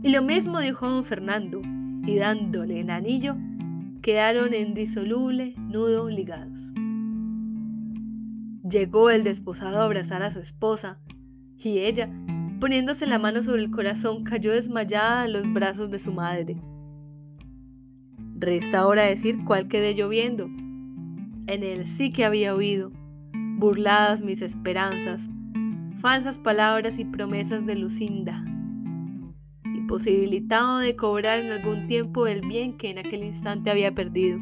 Y 0.02 0.10
lo 0.10 0.22
mismo 0.22 0.60
dijo 0.60 0.88
don 0.88 1.04
Fernando, 1.04 1.60
y 2.06 2.14
dándole 2.16 2.80
el 2.80 2.88
anillo, 2.88 3.36
quedaron 4.00 4.54
en 4.54 4.74
disoluble 4.74 5.54
nudo 5.56 6.08
ligados. 6.08 6.70
Llegó 8.62 9.10
el 9.10 9.24
desposado 9.24 9.78
a 9.78 9.84
abrazar 9.86 10.22
a 10.22 10.30
su 10.30 10.38
esposa, 10.38 11.00
y 11.58 11.80
ella, 11.80 12.08
poniéndose 12.60 13.06
la 13.06 13.18
mano 13.18 13.42
sobre 13.42 13.64
el 13.64 13.72
corazón, 13.72 14.22
cayó 14.22 14.52
desmayada 14.52 15.24
en 15.24 15.32
los 15.32 15.52
brazos 15.52 15.90
de 15.90 15.98
su 15.98 16.12
madre. 16.12 16.56
Resta 18.38 18.80
ahora 18.80 19.04
decir 19.04 19.44
cuál 19.44 19.68
quedé 19.68 19.94
yo 19.94 20.08
viendo. 20.08 20.46
En 21.46 21.62
él 21.62 21.86
sí 21.86 22.10
que 22.10 22.24
había 22.24 22.54
oído, 22.54 22.92
burladas 23.58 24.22
mis 24.22 24.42
esperanzas, 24.42 25.28
falsas 26.00 26.38
palabras 26.38 26.98
y 26.98 27.04
promesas 27.04 27.66
de 27.66 27.76
Lucinda, 27.76 28.42
posibilitado 29.86 30.78
de 30.78 30.96
cobrar 30.96 31.40
en 31.40 31.52
algún 31.52 31.86
tiempo 31.86 32.26
el 32.26 32.46
bien 32.46 32.76
que 32.76 32.90
en 32.90 32.98
aquel 32.98 33.24
instante 33.24 33.70
había 33.70 33.94
perdido. 33.94 34.38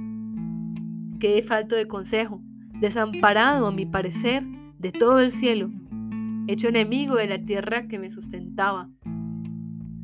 Quedé 1.21 1.43
falto 1.43 1.75
de 1.75 1.87
consejo, 1.87 2.41
desamparado 2.81 3.67
a 3.67 3.73
mi 3.73 3.87
parecer 3.87 4.45
de 4.79 4.93
todo 4.93 5.21
el 5.21 5.31
cielo, 5.31 5.71
hecho 6.47 6.69
enemigo 6.69 7.15
de 7.15 7.29
la 7.29 7.45
tierra 7.45 7.89
que 7.89 7.99
me 7.99 8.11
sustentaba, 8.11 8.91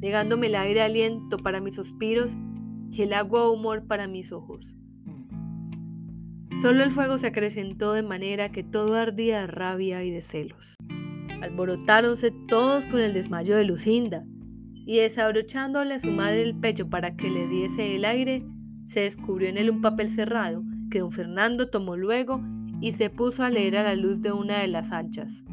negándome 0.00 0.46
el 0.46 0.54
aire 0.54 0.82
aliento 0.82 1.36
para 1.38 1.60
mis 1.60 1.74
suspiros 1.74 2.36
y 2.90 3.02
el 3.02 3.12
agua 3.12 3.50
humor 3.50 3.86
para 3.86 4.08
mis 4.08 4.32
ojos. 4.32 4.74
Solo 6.60 6.84
el 6.84 6.90
fuego 6.90 7.16
se 7.16 7.28
acrecentó 7.28 7.92
de 7.92 8.02
manera 8.02 8.52
que 8.52 8.62
todo 8.62 8.94
ardía 8.94 9.40
de 9.40 9.46
rabia 9.46 10.04
y 10.04 10.10
de 10.10 10.20
celos. 10.20 10.74
Alborotáronse 11.40 12.32
todos 12.48 12.86
con 12.86 13.00
el 13.00 13.14
desmayo 13.14 13.56
de 13.56 13.64
Lucinda, 13.64 14.24
y 14.86 14.96
desabrochándole 14.96 15.94
a 15.94 16.00
su 16.00 16.10
madre 16.10 16.42
el 16.42 16.56
pecho 16.56 16.90
para 16.90 17.16
que 17.16 17.30
le 17.30 17.46
diese 17.46 17.94
el 17.94 18.04
aire, 18.04 18.44
se 18.86 19.00
descubrió 19.00 19.48
en 19.48 19.56
él 19.56 19.70
un 19.70 19.80
papel 19.80 20.10
cerrado 20.10 20.64
que 20.90 20.98
don 20.98 21.12
Fernando 21.12 21.68
tomó 21.70 21.96
luego 21.96 22.42
y 22.80 22.92
se 22.92 23.08
puso 23.08 23.44
a 23.44 23.50
leer 23.50 23.76
a 23.76 23.84
la 23.84 23.94
luz 23.94 24.20
de 24.20 24.32
una 24.32 24.58
de 24.58 24.66
las 24.66 24.90
anchas. 24.90 25.44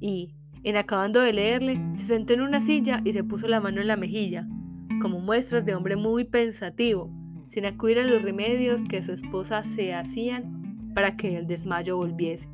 Y, 0.00 0.34
en 0.62 0.76
acabando 0.76 1.20
de 1.20 1.34
leerle, 1.34 1.80
se 1.94 2.06
sentó 2.06 2.32
en 2.32 2.40
una 2.40 2.60
silla 2.60 3.02
y 3.04 3.12
se 3.12 3.24
puso 3.24 3.46
la 3.46 3.60
mano 3.60 3.80
en 3.80 3.88
la 3.88 3.96
mejilla, 3.96 4.48
como 5.00 5.18
muestras 5.18 5.64
de 5.64 5.74
hombre 5.74 5.96
muy 5.96 6.24
pensativo, 6.24 7.10
sin 7.48 7.66
acudir 7.66 7.98
a 7.98 8.04
los 8.04 8.22
remedios 8.22 8.84
que 8.84 9.02
su 9.02 9.12
esposa 9.12 9.64
se 9.64 9.92
hacían 9.94 10.92
para 10.94 11.16
que 11.16 11.36
el 11.36 11.46
desmayo 11.46 11.96
volviese. 11.96 12.48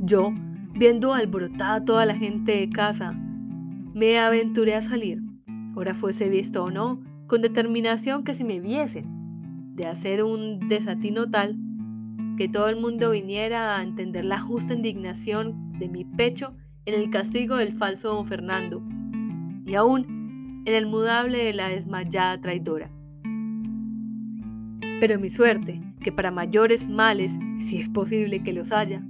Yo, 0.00 0.32
viendo 0.74 1.14
alborotada 1.14 1.84
toda 1.84 2.04
la 2.04 2.14
gente 2.14 2.56
de 2.56 2.68
casa, 2.68 3.12
me 3.94 4.18
aventuré 4.18 4.74
a 4.74 4.82
salir, 4.82 5.22
ora 5.74 5.94
fuese 5.94 6.28
visto 6.28 6.64
o 6.64 6.70
no, 6.70 7.00
con 7.26 7.40
determinación 7.40 8.24
que 8.24 8.34
si 8.34 8.44
me 8.44 8.60
viesen, 8.60 9.74
de 9.74 9.86
hacer 9.86 10.22
un 10.22 10.68
desatino 10.68 11.30
tal, 11.30 11.56
que 12.36 12.48
todo 12.48 12.68
el 12.68 12.80
mundo 12.80 13.10
viniera 13.10 13.76
a 13.76 13.82
entender 13.82 14.24
la 14.24 14.38
justa 14.38 14.74
indignación 14.74 15.72
de 15.78 15.88
mi 15.88 16.04
pecho 16.04 16.54
en 16.84 16.94
el 16.94 17.10
castigo 17.10 17.56
del 17.56 17.72
falso 17.72 18.14
don 18.14 18.26
Fernando, 18.26 18.82
y 19.68 19.74
aún 19.74 20.62
en 20.64 20.74
el 20.74 20.86
mudable 20.86 21.44
de 21.44 21.52
la 21.52 21.68
desmayada 21.68 22.40
traidora. 22.40 22.90
Pero 25.00 25.20
mi 25.20 25.30
suerte, 25.30 25.80
que 26.00 26.10
para 26.10 26.30
mayores 26.30 26.88
males, 26.88 27.38
si 27.60 27.78
es 27.78 27.88
posible 27.88 28.42
que 28.42 28.52
los 28.52 28.72
haya, 28.72 29.02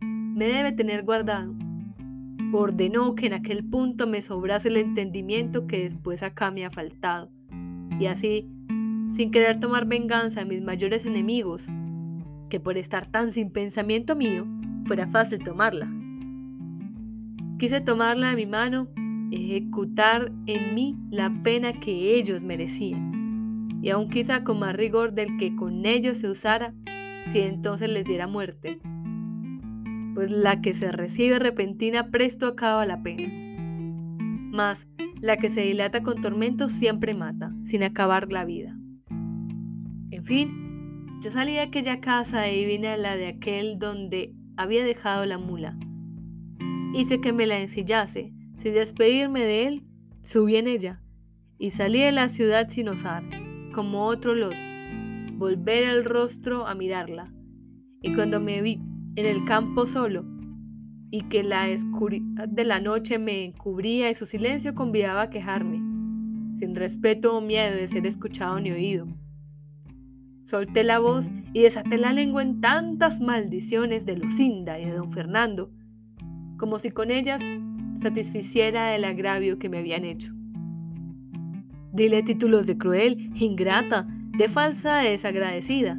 me 0.00 0.46
debe 0.46 0.72
tener 0.72 1.04
guardado, 1.04 1.54
ordenó 2.52 3.14
que 3.16 3.26
en 3.26 3.34
aquel 3.34 3.64
punto 3.64 4.06
me 4.06 4.22
sobrase 4.22 4.68
el 4.68 4.76
entendimiento 4.76 5.66
que 5.66 5.82
después 5.82 6.22
acá 6.22 6.50
me 6.50 6.64
ha 6.64 6.70
faltado, 6.70 7.30
y 7.98 8.06
así, 8.06 8.48
sin 9.10 9.30
querer 9.30 9.58
tomar 9.58 9.86
venganza 9.86 10.40
de 10.40 10.46
mis 10.46 10.62
mayores 10.62 11.04
enemigos, 11.04 11.66
que 12.48 12.60
por 12.60 12.78
estar 12.78 13.06
tan 13.06 13.30
sin 13.32 13.50
pensamiento 13.50 14.14
mío, 14.14 14.46
fuera 14.86 15.08
fácil 15.08 15.42
tomarla. 15.42 15.90
Quise 17.58 17.80
tomarla 17.80 18.30
de 18.30 18.36
mi 18.36 18.46
mano 18.46 18.88
ejecutar 19.34 20.32
en 20.46 20.74
mí 20.74 20.96
la 21.10 21.42
pena 21.42 21.72
que 21.80 22.14
ellos 22.16 22.42
merecían, 22.42 23.80
y 23.82 23.90
aun 23.90 24.08
quizá 24.08 24.44
con 24.44 24.58
más 24.58 24.74
rigor 24.74 25.12
del 25.12 25.36
que 25.36 25.54
con 25.56 25.84
ellos 25.86 26.18
se 26.18 26.28
usara 26.28 26.74
si 27.26 27.40
entonces 27.40 27.88
les 27.88 28.04
diera 28.04 28.26
muerte, 28.26 28.78
pues 30.14 30.30
la 30.30 30.60
que 30.60 30.74
se 30.74 30.92
recibe 30.92 31.38
repentina 31.38 32.10
presto 32.10 32.46
acaba 32.46 32.86
la 32.86 33.02
pena. 33.02 33.28
Mas 34.52 34.86
la 35.20 35.36
que 35.36 35.48
se 35.48 35.62
dilata 35.62 36.02
con 36.02 36.20
tormentos 36.20 36.72
siempre 36.72 37.14
mata, 37.14 37.52
sin 37.62 37.82
acabar 37.82 38.30
la 38.30 38.44
vida. 38.44 38.76
En 40.10 40.24
fin, 40.24 41.18
yo 41.22 41.30
salí 41.30 41.54
de 41.54 41.60
aquella 41.60 42.00
casa 42.00 42.50
y 42.50 42.64
vine 42.66 42.88
a 42.88 42.96
la 42.96 43.16
de 43.16 43.26
aquel 43.26 43.78
donde 43.78 44.34
había 44.56 44.84
dejado 44.84 45.24
la 45.26 45.38
mula. 45.38 45.76
Hice 46.94 47.20
que 47.20 47.32
me 47.32 47.46
la 47.46 47.58
ensillase, 47.58 48.32
sin 48.64 48.72
despedirme 48.72 49.40
de 49.42 49.66
él, 49.66 49.82
subí 50.22 50.56
en 50.56 50.66
ella 50.68 51.02
y 51.58 51.68
salí 51.68 52.00
de 52.00 52.12
la 52.12 52.30
ciudad 52.30 52.70
sin 52.70 52.88
osar, 52.88 53.22
como 53.74 54.06
otro 54.06 54.34
lot, 54.34 54.54
volver 55.34 55.84
el 55.84 56.02
rostro 56.02 56.66
a 56.66 56.74
mirarla. 56.74 57.30
Y 58.00 58.14
cuando 58.14 58.40
me 58.40 58.62
vi 58.62 58.80
en 59.16 59.26
el 59.26 59.44
campo 59.44 59.86
solo, 59.86 60.24
y 61.10 61.28
que 61.28 61.44
la 61.44 61.68
oscuridad 61.74 62.48
de 62.48 62.64
la 62.64 62.80
noche 62.80 63.18
me 63.18 63.44
encubría 63.44 64.08
y 64.08 64.14
su 64.14 64.24
silencio 64.24 64.74
convidaba 64.74 65.22
a 65.22 65.30
quejarme, 65.30 65.76
sin 66.56 66.74
respeto 66.74 67.36
o 67.36 67.42
miedo 67.42 67.76
de 67.76 67.86
ser 67.86 68.06
escuchado 68.06 68.58
ni 68.60 68.70
oído. 68.70 69.06
Solté 70.46 70.84
la 70.84 71.00
voz 71.00 71.28
y 71.52 71.60
desaté 71.60 71.98
la 71.98 72.14
lengua 72.14 72.40
en 72.40 72.62
tantas 72.62 73.20
maldiciones 73.20 74.06
de 74.06 74.16
Lucinda 74.16 74.80
y 74.80 74.86
de 74.86 74.92
don 74.92 75.12
Fernando, 75.12 75.70
como 76.56 76.78
si 76.78 76.90
con 76.90 77.10
ellas 77.10 77.42
satisficiera 78.04 78.94
el 78.94 79.04
agravio 79.06 79.58
que 79.58 79.70
me 79.70 79.78
habían 79.78 80.04
hecho. 80.04 80.30
Dile 81.90 82.22
títulos 82.22 82.66
de 82.66 82.76
cruel, 82.76 83.30
ingrata, 83.34 84.06
de 84.36 84.48
falsa, 84.50 84.98
desagradecida, 84.98 85.98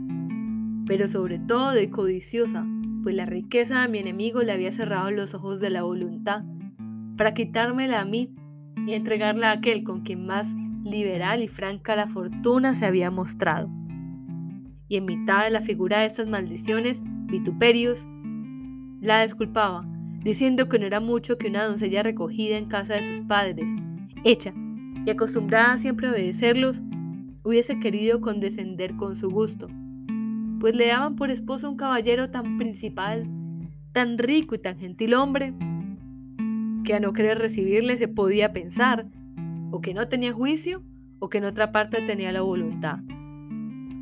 pero 0.86 1.08
sobre 1.08 1.40
todo 1.40 1.72
de 1.72 1.90
codiciosa, 1.90 2.64
pues 3.02 3.16
la 3.16 3.26
riqueza 3.26 3.82
de 3.82 3.88
mi 3.88 3.98
enemigo 3.98 4.44
le 4.44 4.52
había 4.52 4.72
cerrado 4.72 5.10
los 5.10 5.34
ojos 5.34 5.60
de 5.60 5.72
la 5.72 5.82
voluntad 5.82 6.44
para 7.18 7.34
quitármela 7.34 8.02
a 8.02 8.06
mí 8.06 8.36
y 8.86 8.94
entregarla 8.94 9.50
a 9.50 9.54
aquel 9.54 9.84
con 9.84 10.02
quien 10.02 10.28
más 10.28 10.54
liberal 10.84 11.42
y 11.42 11.48
franca 11.48 11.96
la 11.96 12.06
fortuna 12.06 12.76
se 12.76 12.86
había 12.86 13.10
mostrado. 13.10 13.68
Y 14.88 14.98
en 14.98 15.06
mitad 15.06 15.44
de 15.44 15.50
la 15.50 15.62
figura 15.62 16.02
de 16.02 16.06
estas 16.06 16.28
maldiciones, 16.28 17.02
vituperios, 17.04 18.06
la 19.02 19.24
disculpaba, 19.24 19.88
diciendo 20.26 20.68
que 20.68 20.80
no 20.80 20.88
era 20.88 21.00
mucho 21.00 21.38
que 21.38 21.48
una 21.48 21.66
doncella 21.66 22.02
recogida 22.02 22.58
en 22.58 22.66
casa 22.66 22.96
de 22.96 23.04
sus 23.04 23.22
padres, 23.28 23.70
hecha 24.24 24.54
y 25.06 25.10
acostumbrada 25.12 25.78
siempre 25.78 26.08
a 26.08 26.12
obedecerlos, 26.12 26.82
hubiese 27.44 27.80
querido 27.80 28.22
condescender 28.22 28.96
con 28.96 29.16
su 29.16 29.30
gusto, 29.30 29.68
pues 30.60 30.76
le 30.76 30.88
daban 30.88 31.16
por 31.16 31.30
esposo 31.30 31.70
un 31.70 31.78
caballero 31.78 32.32
tan 32.32 32.58
principal, 32.58 33.30
tan 33.94 34.18
rico 34.18 34.56
y 34.56 34.58
tan 34.58 34.80
gentil 34.80 35.14
hombre, 35.14 35.54
que 36.84 36.96
a 36.96 37.00
no 37.00 37.14
querer 37.14 37.38
recibirle 37.38 37.96
se 37.96 38.08
podía 38.08 38.52
pensar, 38.52 39.08
o 39.70 39.80
que 39.80 39.94
no 39.94 40.08
tenía 40.08 40.34
juicio, 40.34 40.82
o 41.20 41.30
que 41.30 41.38
en 41.38 41.46
otra 41.46 41.72
parte 41.72 42.02
tenía 42.02 42.32
la 42.32 42.42
voluntad, 42.42 42.98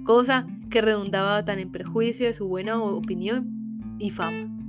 cosa 0.06 0.48
que 0.70 0.82
redundaba 0.82 1.44
tan 1.44 1.60
en 1.60 1.70
perjuicio 1.70 2.28
de 2.28 2.34
su 2.34 2.48
buena 2.48 2.82
opinión 2.82 3.98
y 4.00 4.10
fama. 4.10 4.63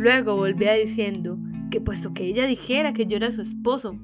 Luego 0.00 0.34
volvía 0.34 0.72
diciendo 0.72 1.38
que 1.70 1.78
puesto 1.78 2.14
que 2.14 2.24
ella 2.24 2.46
dijera 2.46 2.94
que 2.94 3.04
yo 3.04 3.18
era 3.18 3.30
su 3.30 3.42
esposo, 3.42 3.98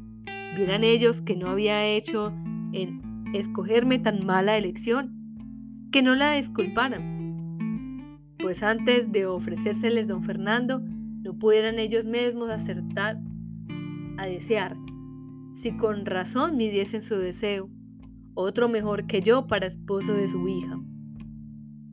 vieran 0.54 0.84
ellos 0.84 1.22
que 1.22 1.36
no 1.36 1.48
había 1.48 1.86
hecho 1.86 2.34
en 2.74 3.00
escogerme 3.32 3.98
tan 3.98 4.26
mala 4.26 4.58
elección, 4.58 5.88
que 5.90 6.02
no 6.02 6.14
la 6.14 6.34
disculparan. 6.34 8.18
Pues 8.38 8.62
antes 8.62 9.10
de 9.10 9.24
ofrecérseles 9.24 10.06
don 10.06 10.22
Fernando, 10.22 10.80
no 10.80 11.32
pudieran 11.38 11.78
ellos 11.78 12.04
mismos 12.04 12.50
acertar 12.50 13.18
a 14.18 14.26
desear, 14.26 14.76
si 15.54 15.78
con 15.78 16.04
razón 16.04 16.58
midiesen 16.58 17.00
su 17.00 17.14
deseo, 17.14 17.70
otro 18.34 18.68
mejor 18.68 19.06
que 19.06 19.22
yo 19.22 19.46
para 19.46 19.66
esposo 19.66 20.12
de 20.12 20.26
su 20.26 20.46
hija. 20.46 20.78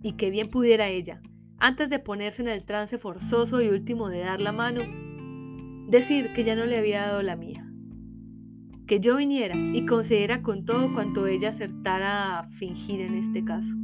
Y 0.02 0.18
que 0.18 0.30
bien 0.30 0.50
pudiera 0.50 0.90
ella, 0.90 1.22
antes 1.60 1.90
de 1.90 2.00
ponerse 2.00 2.42
en 2.42 2.48
el 2.48 2.64
trance 2.64 2.98
forzoso 2.98 3.62
y 3.62 3.68
último 3.68 4.10
de 4.10 4.20
dar 4.20 4.42
la 4.42 4.52
mano, 4.52 4.82
decir 5.90 6.34
que 6.34 6.44
ya 6.44 6.56
no 6.56 6.66
le 6.66 6.78
había 6.78 7.08
dado 7.08 7.22
la 7.22 7.36
mía. 7.36 7.66
Que 8.88 9.00
yo 9.00 9.18
viniera 9.18 9.56
y 9.56 9.86
concediera 9.86 10.42
con 10.42 10.66
todo 10.66 10.94
cuanto 10.94 11.26
ella 11.28 11.50
acertara 11.50 12.40
a 12.40 12.50
fingir 12.50 13.02
en 13.02 13.16
este 13.16 13.44
caso. 13.44 13.76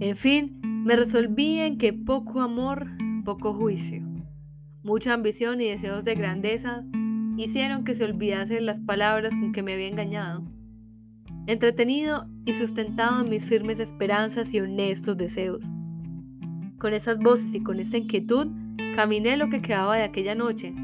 En 0.00 0.16
fin, 0.16 0.60
me 0.84 0.96
resolví 0.96 1.60
en 1.60 1.78
que 1.78 1.92
poco 1.92 2.42
amor, 2.42 2.88
poco 3.24 3.54
juicio, 3.54 4.02
mucha 4.82 5.14
ambición 5.14 5.60
y 5.60 5.68
deseos 5.68 6.04
de 6.04 6.14
grandeza 6.14 6.84
hicieron 7.36 7.84
que 7.84 7.94
se 7.94 8.04
olvidase 8.04 8.60
las 8.60 8.80
palabras 8.80 9.34
con 9.34 9.52
que 9.52 9.62
me 9.62 9.72
había 9.72 9.88
engañado 9.88 10.44
entretenido 11.46 12.26
y 12.44 12.52
sustentado 12.52 13.22
en 13.22 13.30
mis 13.30 13.46
firmes 13.46 13.80
esperanzas 13.80 14.52
y 14.54 14.60
honestos 14.60 15.16
deseos. 15.16 15.64
Con 16.78 16.94
esas 16.94 17.18
voces 17.18 17.54
y 17.54 17.62
con 17.62 17.80
esa 17.80 17.96
inquietud, 17.96 18.48
caminé 18.94 19.36
lo 19.36 19.48
que 19.48 19.62
quedaba 19.62 19.96
de 19.96 20.02
aquella 20.02 20.34
noche 20.34 20.74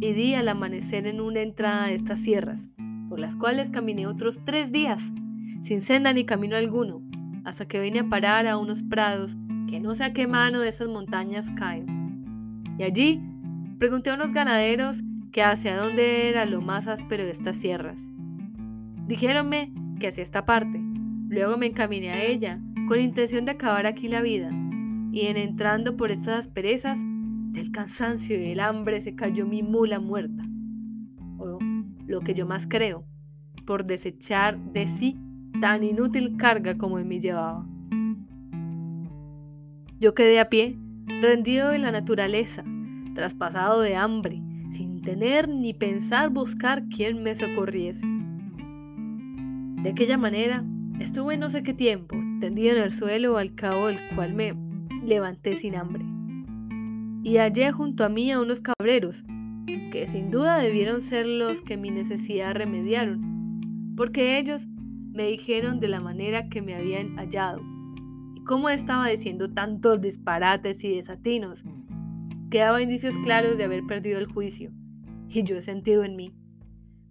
y 0.00 0.12
di 0.12 0.34
al 0.34 0.48
amanecer 0.48 1.06
en 1.06 1.20
una 1.20 1.40
entrada 1.40 1.86
de 1.86 1.94
estas 1.94 2.20
sierras, 2.20 2.68
por 3.08 3.20
las 3.20 3.36
cuales 3.36 3.70
caminé 3.70 4.06
otros 4.06 4.40
tres 4.44 4.72
días, 4.72 5.12
sin 5.60 5.80
senda 5.80 6.12
ni 6.12 6.24
camino 6.24 6.56
alguno, 6.56 7.02
hasta 7.44 7.66
que 7.66 7.80
vine 7.80 8.00
a 8.00 8.08
parar 8.08 8.46
a 8.46 8.58
unos 8.58 8.82
prados 8.82 9.36
que 9.68 9.80
no 9.80 9.94
sé 9.94 10.04
a 10.04 10.12
qué 10.12 10.26
mano 10.26 10.60
de 10.60 10.68
esas 10.68 10.88
montañas 10.88 11.50
caen. 11.52 12.64
Y 12.78 12.82
allí 12.82 13.20
pregunté 13.78 14.10
a 14.10 14.14
unos 14.14 14.32
ganaderos 14.32 15.02
que 15.30 15.42
hacia 15.42 15.76
dónde 15.76 16.28
era 16.28 16.44
lo 16.44 16.60
más 16.60 16.88
áspero 16.88 17.24
de 17.24 17.30
estas 17.30 17.56
sierras 17.56 18.12
Dijéronme 19.06 19.72
que 19.98 20.08
hacía 20.08 20.24
esta 20.24 20.44
parte. 20.44 20.80
Luego 21.28 21.56
me 21.56 21.66
encaminé 21.66 22.10
a 22.10 22.22
ella, 22.22 22.60
con 22.88 23.00
intención 23.00 23.44
de 23.44 23.52
acabar 23.52 23.86
aquí 23.86 24.08
la 24.08 24.22
vida. 24.22 24.50
Y 25.12 25.26
en 25.26 25.36
entrando 25.36 25.96
por 25.96 26.10
estas 26.10 26.46
asperezas, 26.46 27.00
del 27.52 27.70
cansancio 27.70 28.36
y 28.36 28.48
del 28.48 28.60
hambre 28.60 29.00
se 29.00 29.14
cayó 29.14 29.46
mi 29.46 29.62
mula 29.62 30.00
muerta. 30.00 30.44
O 31.38 31.58
lo 32.06 32.20
que 32.20 32.34
yo 32.34 32.46
más 32.46 32.66
creo, 32.66 33.04
por 33.66 33.84
desechar 33.84 34.58
de 34.58 34.88
sí 34.88 35.18
tan 35.60 35.82
inútil 35.82 36.36
carga 36.36 36.76
como 36.76 36.98
en 36.98 37.08
mí 37.08 37.20
llevaba. 37.20 37.66
Yo 40.00 40.14
quedé 40.14 40.40
a 40.40 40.48
pie, 40.48 40.78
rendido 41.20 41.72
en 41.72 41.82
la 41.82 41.92
naturaleza, 41.92 42.64
traspasado 43.14 43.80
de 43.80 43.94
hambre, 43.94 44.42
sin 44.70 45.02
tener 45.02 45.48
ni 45.48 45.74
pensar 45.74 46.30
buscar 46.30 46.88
quién 46.88 47.22
me 47.22 47.34
socorriese. 47.34 48.04
De 49.82 49.90
aquella 49.90 50.16
manera, 50.16 50.64
estuve 51.00 51.36
no 51.36 51.50
sé 51.50 51.64
qué 51.64 51.74
tiempo, 51.74 52.16
tendido 52.40 52.76
en 52.76 52.82
el 52.84 52.92
suelo 52.92 53.36
al 53.36 53.54
cabo 53.54 53.88
del 53.88 53.98
cual 54.14 54.32
me 54.32 54.54
levanté 55.04 55.56
sin 55.56 55.74
hambre. 55.74 56.04
Y 57.24 57.38
hallé 57.38 57.72
junto 57.72 58.04
a 58.04 58.08
mí 58.08 58.30
a 58.30 58.40
unos 58.40 58.60
cabreros, 58.60 59.24
que 59.90 60.06
sin 60.06 60.30
duda 60.30 60.58
debieron 60.58 61.00
ser 61.00 61.26
los 61.26 61.62
que 61.62 61.76
mi 61.76 61.90
necesidad 61.90 62.54
remediaron, 62.54 63.94
porque 63.96 64.38
ellos 64.38 64.66
me 65.12 65.26
dijeron 65.26 65.80
de 65.80 65.88
la 65.88 66.00
manera 66.00 66.48
que 66.48 66.62
me 66.62 66.74
habían 66.74 67.16
hallado 67.16 67.60
cómo 68.44 68.68
estaba 68.68 69.08
diciendo 69.08 69.52
tantos 69.52 70.00
disparates 70.00 70.82
y 70.84 70.94
desatinos, 70.94 71.64
que 72.50 72.58
daba 72.58 72.82
indicios 72.82 73.16
claros 73.18 73.58
de 73.58 73.64
haber 73.64 73.84
perdido 73.86 74.18
el 74.18 74.26
juicio, 74.26 74.70
y 75.28 75.42
yo 75.42 75.56
he 75.56 75.62
sentido 75.62 76.04
en 76.04 76.16
mí, 76.16 76.32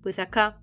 pues 0.01 0.19
acá, 0.19 0.61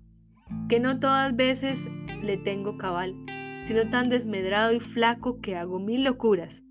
que 0.67 0.79
no 0.79 0.99
todas 0.99 1.35
veces 1.35 1.89
le 2.21 2.37
tengo 2.37 2.77
cabal, 2.77 3.15
sino 3.63 3.89
tan 3.89 4.09
desmedrado 4.09 4.73
y 4.73 4.79
flaco 4.79 5.39
que 5.41 5.55
hago 5.55 5.79
mil 5.79 6.03
locuras, 6.03 6.63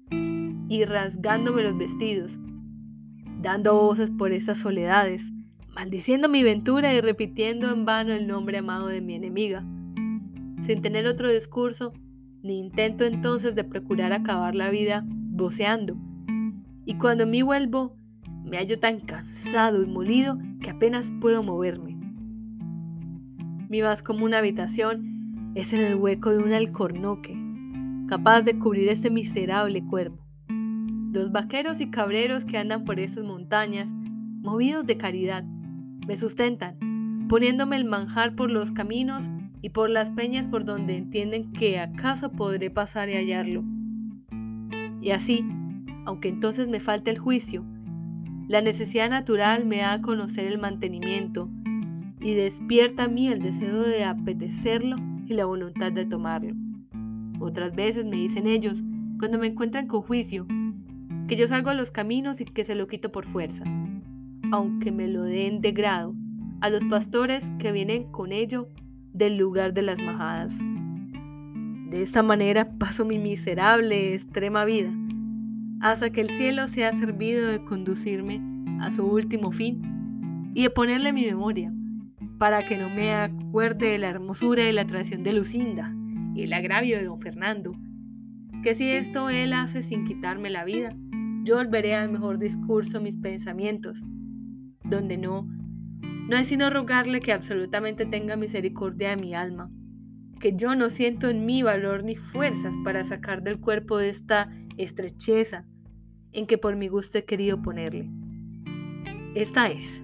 y 0.68 0.84
rasgándome 0.84 1.62
los 1.62 1.76
vestidos, 1.76 2.38
dando 3.40 3.74
voces 3.74 4.10
por 4.10 4.32
estas 4.32 4.58
soledades, 4.58 5.32
maldiciendo 5.68 6.28
mi 6.28 6.42
ventura 6.42 6.92
y 6.92 7.00
repitiendo 7.00 7.70
en 7.70 7.84
vano 7.84 8.12
el 8.12 8.26
nombre 8.26 8.58
amado 8.58 8.88
de 8.88 9.00
mi 9.00 9.14
enemiga. 9.14 9.64
Sin 10.62 10.82
tener 10.82 11.06
otro 11.06 11.30
discurso, 11.30 11.92
ni 12.42 12.58
intento 12.58 13.04
entonces 13.04 13.54
de 13.54 13.64
procurar 13.64 14.12
acabar 14.12 14.54
la 14.54 14.70
vida 14.70 15.04
voceando. 15.06 15.96
Y 16.84 16.94
cuando 16.94 17.26
me 17.26 17.42
vuelvo, 17.42 17.96
me 18.44 18.56
hallo 18.56 18.78
tan 18.78 19.00
cansado 19.00 19.82
y 19.82 19.86
molido 19.86 20.38
que 20.60 20.70
apenas 20.70 21.12
puedo 21.20 21.42
moverme. 21.42 21.87
Mi 23.68 23.82
más 23.82 24.02
común 24.02 24.32
habitación 24.32 25.52
es 25.54 25.74
en 25.74 25.80
el 25.80 25.96
hueco 25.96 26.30
de 26.30 26.38
un 26.38 26.54
alcornoque, 26.54 27.36
capaz 28.08 28.40
de 28.40 28.58
cubrir 28.58 28.88
este 28.88 29.10
miserable 29.10 29.84
cuerpo. 29.84 30.24
Los 31.12 31.32
vaqueros 31.32 31.82
y 31.82 31.90
cabreros 31.90 32.46
que 32.46 32.56
andan 32.56 32.86
por 32.86 32.98
estas 32.98 33.24
montañas, 33.24 33.92
movidos 33.92 34.86
de 34.86 34.96
caridad, 34.96 35.44
me 36.06 36.16
sustentan, 36.16 36.78
poniéndome 37.28 37.76
el 37.76 37.84
manjar 37.84 38.34
por 38.34 38.50
los 38.50 38.72
caminos 38.72 39.26
y 39.60 39.68
por 39.68 39.90
las 39.90 40.08
peñas 40.08 40.46
por 40.46 40.64
donde 40.64 40.96
entienden 40.96 41.52
que 41.52 41.78
acaso 41.78 42.32
podré 42.32 42.70
pasar 42.70 43.10
y 43.10 43.16
hallarlo. 43.16 43.64
Y 45.02 45.10
así, 45.10 45.44
aunque 46.06 46.30
entonces 46.30 46.68
me 46.68 46.80
falte 46.80 47.10
el 47.10 47.18
juicio, 47.18 47.66
la 48.48 48.62
necesidad 48.62 49.10
natural 49.10 49.66
me 49.66 49.78
da 49.80 49.92
a 49.92 50.00
conocer 50.00 50.46
el 50.46 50.56
mantenimiento 50.56 51.50
y 52.28 52.34
despierta 52.34 53.04
a 53.04 53.08
mí 53.08 53.28
el 53.28 53.40
deseo 53.40 53.80
de 53.80 54.04
apetecerlo 54.04 54.96
y 55.24 55.32
la 55.32 55.46
voluntad 55.46 55.92
de 55.92 56.04
tomarlo. 56.04 56.54
Otras 57.40 57.74
veces 57.74 58.04
me 58.04 58.16
dicen 58.16 58.46
ellos, 58.46 58.82
cuando 59.18 59.38
me 59.38 59.46
encuentran 59.46 59.86
con 59.86 60.02
juicio, 60.02 60.46
que 61.26 61.36
yo 61.36 61.46
salgo 61.46 61.70
a 61.70 61.74
los 61.74 61.90
caminos 61.90 62.42
y 62.42 62.44
que 62.44 62.66
se 62.66 62.74
lo 62.74 62.86
quito 62.86 63.10
por 63.10 63.24
fuerza, 63.24 63.64
aunque 64.52 64.92
me 64.92 65.08
lo 65.08 65.22
den 65.22 65.62
de 65.62 65.72
grado 65.72 66.14
a 66.60 66.68
los 66.68 66.84
pastores 66.84 67.50
que 67.58 67.72
vienen 67.72 68.12
con 68.12 68.30
ello 68.30 68.68
del 69.14 69.38
lugar 69.38 69.72
de 69.72 69.82
las 69.82 69.98
majadas. 69.98 70.58
De 71.88 72.02
esta 72.02 72.22
manera 72.22 72.76
paso 72.76 73.06
mi 73.06 73.18
miserable, 73.18 74.12
extrema 74.12 74.66
vida, 74.66 74.92
hasta 75.80 76.10
que 76.10 76.20
el 76.20 76.28
cielo 76.28 76.68
se 76.68 76.84
ha 76.84 76.92
servido 76.92 77.48
de 77.48 77.64
conducirme 77.64 78.42
a 78.82 78.90
su 78.90 79.06
último 79.06 79.50
fin 79.50 80.52
y 80.54 80.64
de 80.64 80.70
ponerle 80.70 81.14
mi 81.14 81.24
memoria, 81.24 81.72
para 82.38 82.64
que 82.64 82.78
no 82.78 82.88
me 82.88 83.12
acuerde 83.12 83.90
de 83.90 83.98
la 83.98 84.08
hermosura 84.08 84.68
y 84.68 84.72
la 84.72 84.86
traición 84.86 85.22
de 85.22 85.32
Lucinda 85.32 85.94
y 86.34 86.44
el 86.44 86.52
agravio 86.52 86.98
de 86.98 87.04
don 87.04 87.20
Fernando, 87.20 87.72
que 88.62 88.74
si 88.74 88.88
esto 88.90 89.28
él 89.28 89.52
hace 89.52 89.82
sin 89.82 90.04
quitarme 90.04 90.50
la 90.50 90.64
vida, 90.64 90.94
yo 91.44 91.56
volveré 91.56 91.94
al 91.94 92.10
mejor 92.10 92.38
discurso 92.38 93.00
mis 93.00 93.16
pensamientos, 93.16 94.04
donde 94.84 95.16
no 95.18 95.46
no 96.28 96.36
es 96.36 96.46
sino 96.46 96.68
rogarle 96.68 97.20
que 97.20 97.32
absolutamente 97.32 98.04
tenga 98.04 98.36
misericordia 98.36 99.10
de 99.10 99.16
mi 99.16 99.34
alma, 99.34 99.70
que 100.38 100.54
yo 100.54 100.74
no 100.74 100.90
siento 100.90 101.30
en 101.30 101.46
mí 101.46 101.62
valor 101.62 102.04
ni 102.04 102.16
fuerzas 102.16 102.74
para 102.84 103.02
sacar 103.02 103.42
del 103.42 103.58
cuerpo 103.58 103.96
de 103.96 104.10
esta 104.10 104.50
estrecheza 104.76 105.64
en 106.32 106.46
que 106.46 106.58
por 106.58 106.76
mi 106.76 106.88
gusto 106.88 107.16
he 107.16 107.24
querido 107.24 107.62
ponerle. 107.62 108.10
Esta 109.34 109.68
es, 109.68 110.02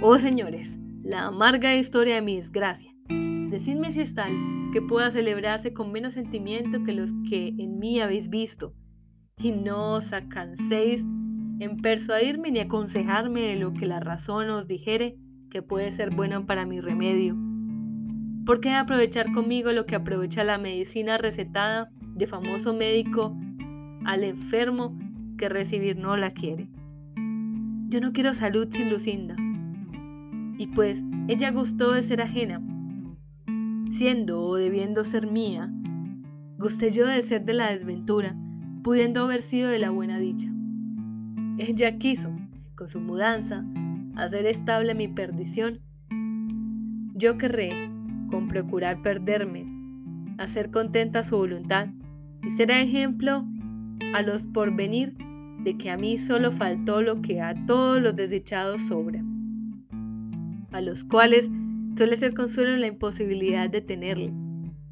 oh 0.00 0.16
señores, 0.18 0.78
la 1.08 1.24
amarga 1.24 1.74
historia 1.74 2.16
de 2.16 2.22
mi 2.22 2.36
desgracia. 2.36 2.92
Decidme 3.08 3.90
si 3.90 4.02
es 4.02 4.12
tal 4.12 4.30
que 4.74 4.82
pueda 4.82 5.10
celebrarse 5.10 5.72
con 5.72 5.90
menos 5.90 6.12
sentimiento 6.12 6.84
que 6.84 6.92
los 6.92 7.14
que 7.26 7.48
en 7.48 7.78
mí 7.78 7.98
habéis 7.98 8.28
visto, 8.28 8.74
y 9.38 9.52
no 9.52 9.94
os 9.94 10.12
acanséis 10.12 11.06
en 11.60 11.78
persuadirme 11.78 12.50
ni 12.50 12.58
aconsejarme 12.58 13.40
de 13.40 13.56
lo 13.56 13.72
que 13.72 13.86
la 13.86 14.00
razón 14.00 14.50
os 14.50 14.68
dijere 14.68 15.16
que 15.50 15.62
puede 15.62 15.92
ser 15.92 16.14
bueno 16.14 16.44
para 16.44 16.66
mi 16.66 16.78
remedio. 16.78 17.34
¿Por 18.44 18.60
qué 18.60 18.72
aprovechar 18.72 19.32
conmigo 19.32 19.72
lo 19.72 19.86
que 19.86 19.96
aprovecha 19.96 20.44
la 20.44 20.58
medicina 20.58 21.16
recetada 21.16 21.88
de 22.16 22.26
famoso 22.26 22.74
médico 22.74 23.34
al 24.04 24.24
enfermo 24.24 24.94
que 25.38 25.48
recibir 25.48 25.96
no 25.96 26.18
la 26.18 26.30
quiere? 26.30 26.68
Yo 27.88 28.00
no 28.02 28.12
quiero 28.12 28.34
salud 28.34 28.68
sin 28.70 28.90
Lucinda. 28.90 29.36
Y 30.58 30.66
pues 30.66 31.04
ella 31.28 31.50
gustó 31.50 31.92
de 31.92 32.02
ser 32.02 32.20
ajena, 32.20 32.60
siendo 33.90 34.42
o 34.42 34.56
debiendo 34.56 35.04
ser 35.04 35.30
mía, 35.30 35.72
gusté 36.58 36.90
yo 36.90 37.06
de 37.06 37.22
ser 37.22 37.44
de 37.44 37.54
la 37.54 37.70
desventura, 37.70 38.36
pudiendo 38.82 39.24
haber 39.24 39.42
sido 39.42 39.70
de 39.70 39.78
la 39.78 39.90
buena 39.90 40.18
dicha. 40.18 40.48
Ella 41.58 41.98
quiso, 41.98 42.30
con 42.74 42.88
su 42.88 43.00
mudanza, 43.00 43.64
hacer 44.16 44.46
estable 44.46 44.94
mi 44.94 45.08
perdición, 45.08 45.80
yo 47.14 47.38
querré, 47.38 47.90
con 48.30 48.48
procurar 48.48 49.02
perderme, 49.02 49.66
hacer 50.38 50.70
contenta 50.70 51.24
su 51.24 51.36
voluntad 51.36 51.88
y 52.44 52.50
ser 52.50 52.70
ejemplo 52.70 53.44
a 54.14 54.22
los 54.22 54.44
porvenir 54.44 55.16
de 55.64 55.76
que 55.76 55.90
a 55.90 55.96
mí 55.96 56.18
solo 56.18 56.52
faltó 56.52 57.02
lo 57.02 57.20
que 57.20 57.40
a 57.40 57.54
todos 57.66 58.00
los 58.00 58.14
desdichados 58.14 58.82
sobra, 58.82 59.24
a 60.78 60.80
los 60.80 61.04
cuales 61.04 61.50
suele 61.96 62.16
ser 62.16 62.34
consuelo 62.34 62.76
la 62.76 62.86
imposibilidad 62.86 63.68
de 63.68 63.80
tenerle, 63.80 64.32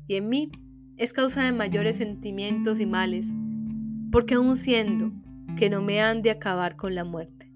y 0.09 0.17
en 0.17 0.29
mí 0.29 0.51
es 0.97 1.13
causa 1.13 1.45
de 1.45 1.53
mayores 1.53 1.97
sentimientos 1.97 2.81
y 2.81 2.87
males, 2.87 3.33
porque 4.11 4.35
aun 4.35 4.57
siendo 4.57 5.13
que 5.57 5.71
no 5.71 5.83
me 5.83 6.01
han 6.01 6.23
de 6.23 6.31
acabar 6.31 6.75
con 6.75 6.95
la 6.97 7.05
muerte. 7.05 7.53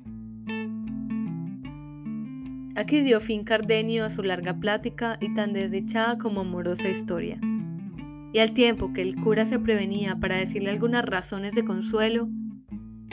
Aquí 2.77 3.01
dio 3.01 3.21
fin 3.21 3.43
Cardenio 3.43 4.05
a 4.05 4.11
su 4.11 4.23
larga 4.23 4.55
plática 4.61 5.19
y 5.21 5.35
tan 5.35 5.53
desdichada 5.53 6.17
como 6.17 6.43
amorosa 6.43 6.89
historia. 6.89 7.41
Y 8.33 8.39
al 8.39 8.53
tiempo 8.53 8.93
que 8.93 9.03
el 9.03 9.17
cura 9.17 9.45
se 9.45 9.59
prevenía 9.59 10.17
para 10.21 10.37
decirle 10.37 10.71
algunas 10.71 11.05
razones 11.05 11.55
de 11.57 11.65
consuelo, 11.65 12.29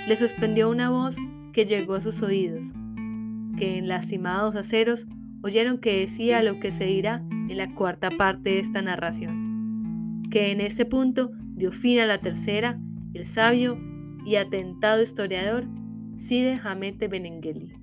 le 0.07 0.15
suspendió 0.15 0.69
una 0.69 0.91
voz 0.91 1.15
que 1.53 1.65
llegó 1.65 1.95
a 1.95 2.01
sus 2.01 2.21
oídos, 2.21 2.67
que 3.57 3.77
en 3.77 3.87
lastimados 3.87 4.55
aceros 4.55 5.05
oyeron 5.41 5.79
que 5.79 5.99
decía 5.99 6.41
lo 6.43 6.59
que 6.59 6.71
se 6.71 6.85
dirá 6.85 7.23
en 7.49 7.57
la 7.57 7.73
cuarta 7.73 8.09
parte 8.11 8.51
de 8.51 8.59
esta 8.59 8.81
narración, 8.81 10.23
que 10.31 10.51
en 10.51 10.61
este 10.61 10.85
punto 10.85 11.31
dio 11.55 11.71
fin 11.71 11.99
a 11.99 12.05
la 12.05 12.19
tercera, 12.19 12.79
el 13.13 13.25
sabio 13.25 13.77
y 14.25 14.35
atentado 14.35 15.01
historiador 15.01 15.65
Side 16.17 16.59
Hamete 16.63 17.07
Benengeli. 17.07 17.76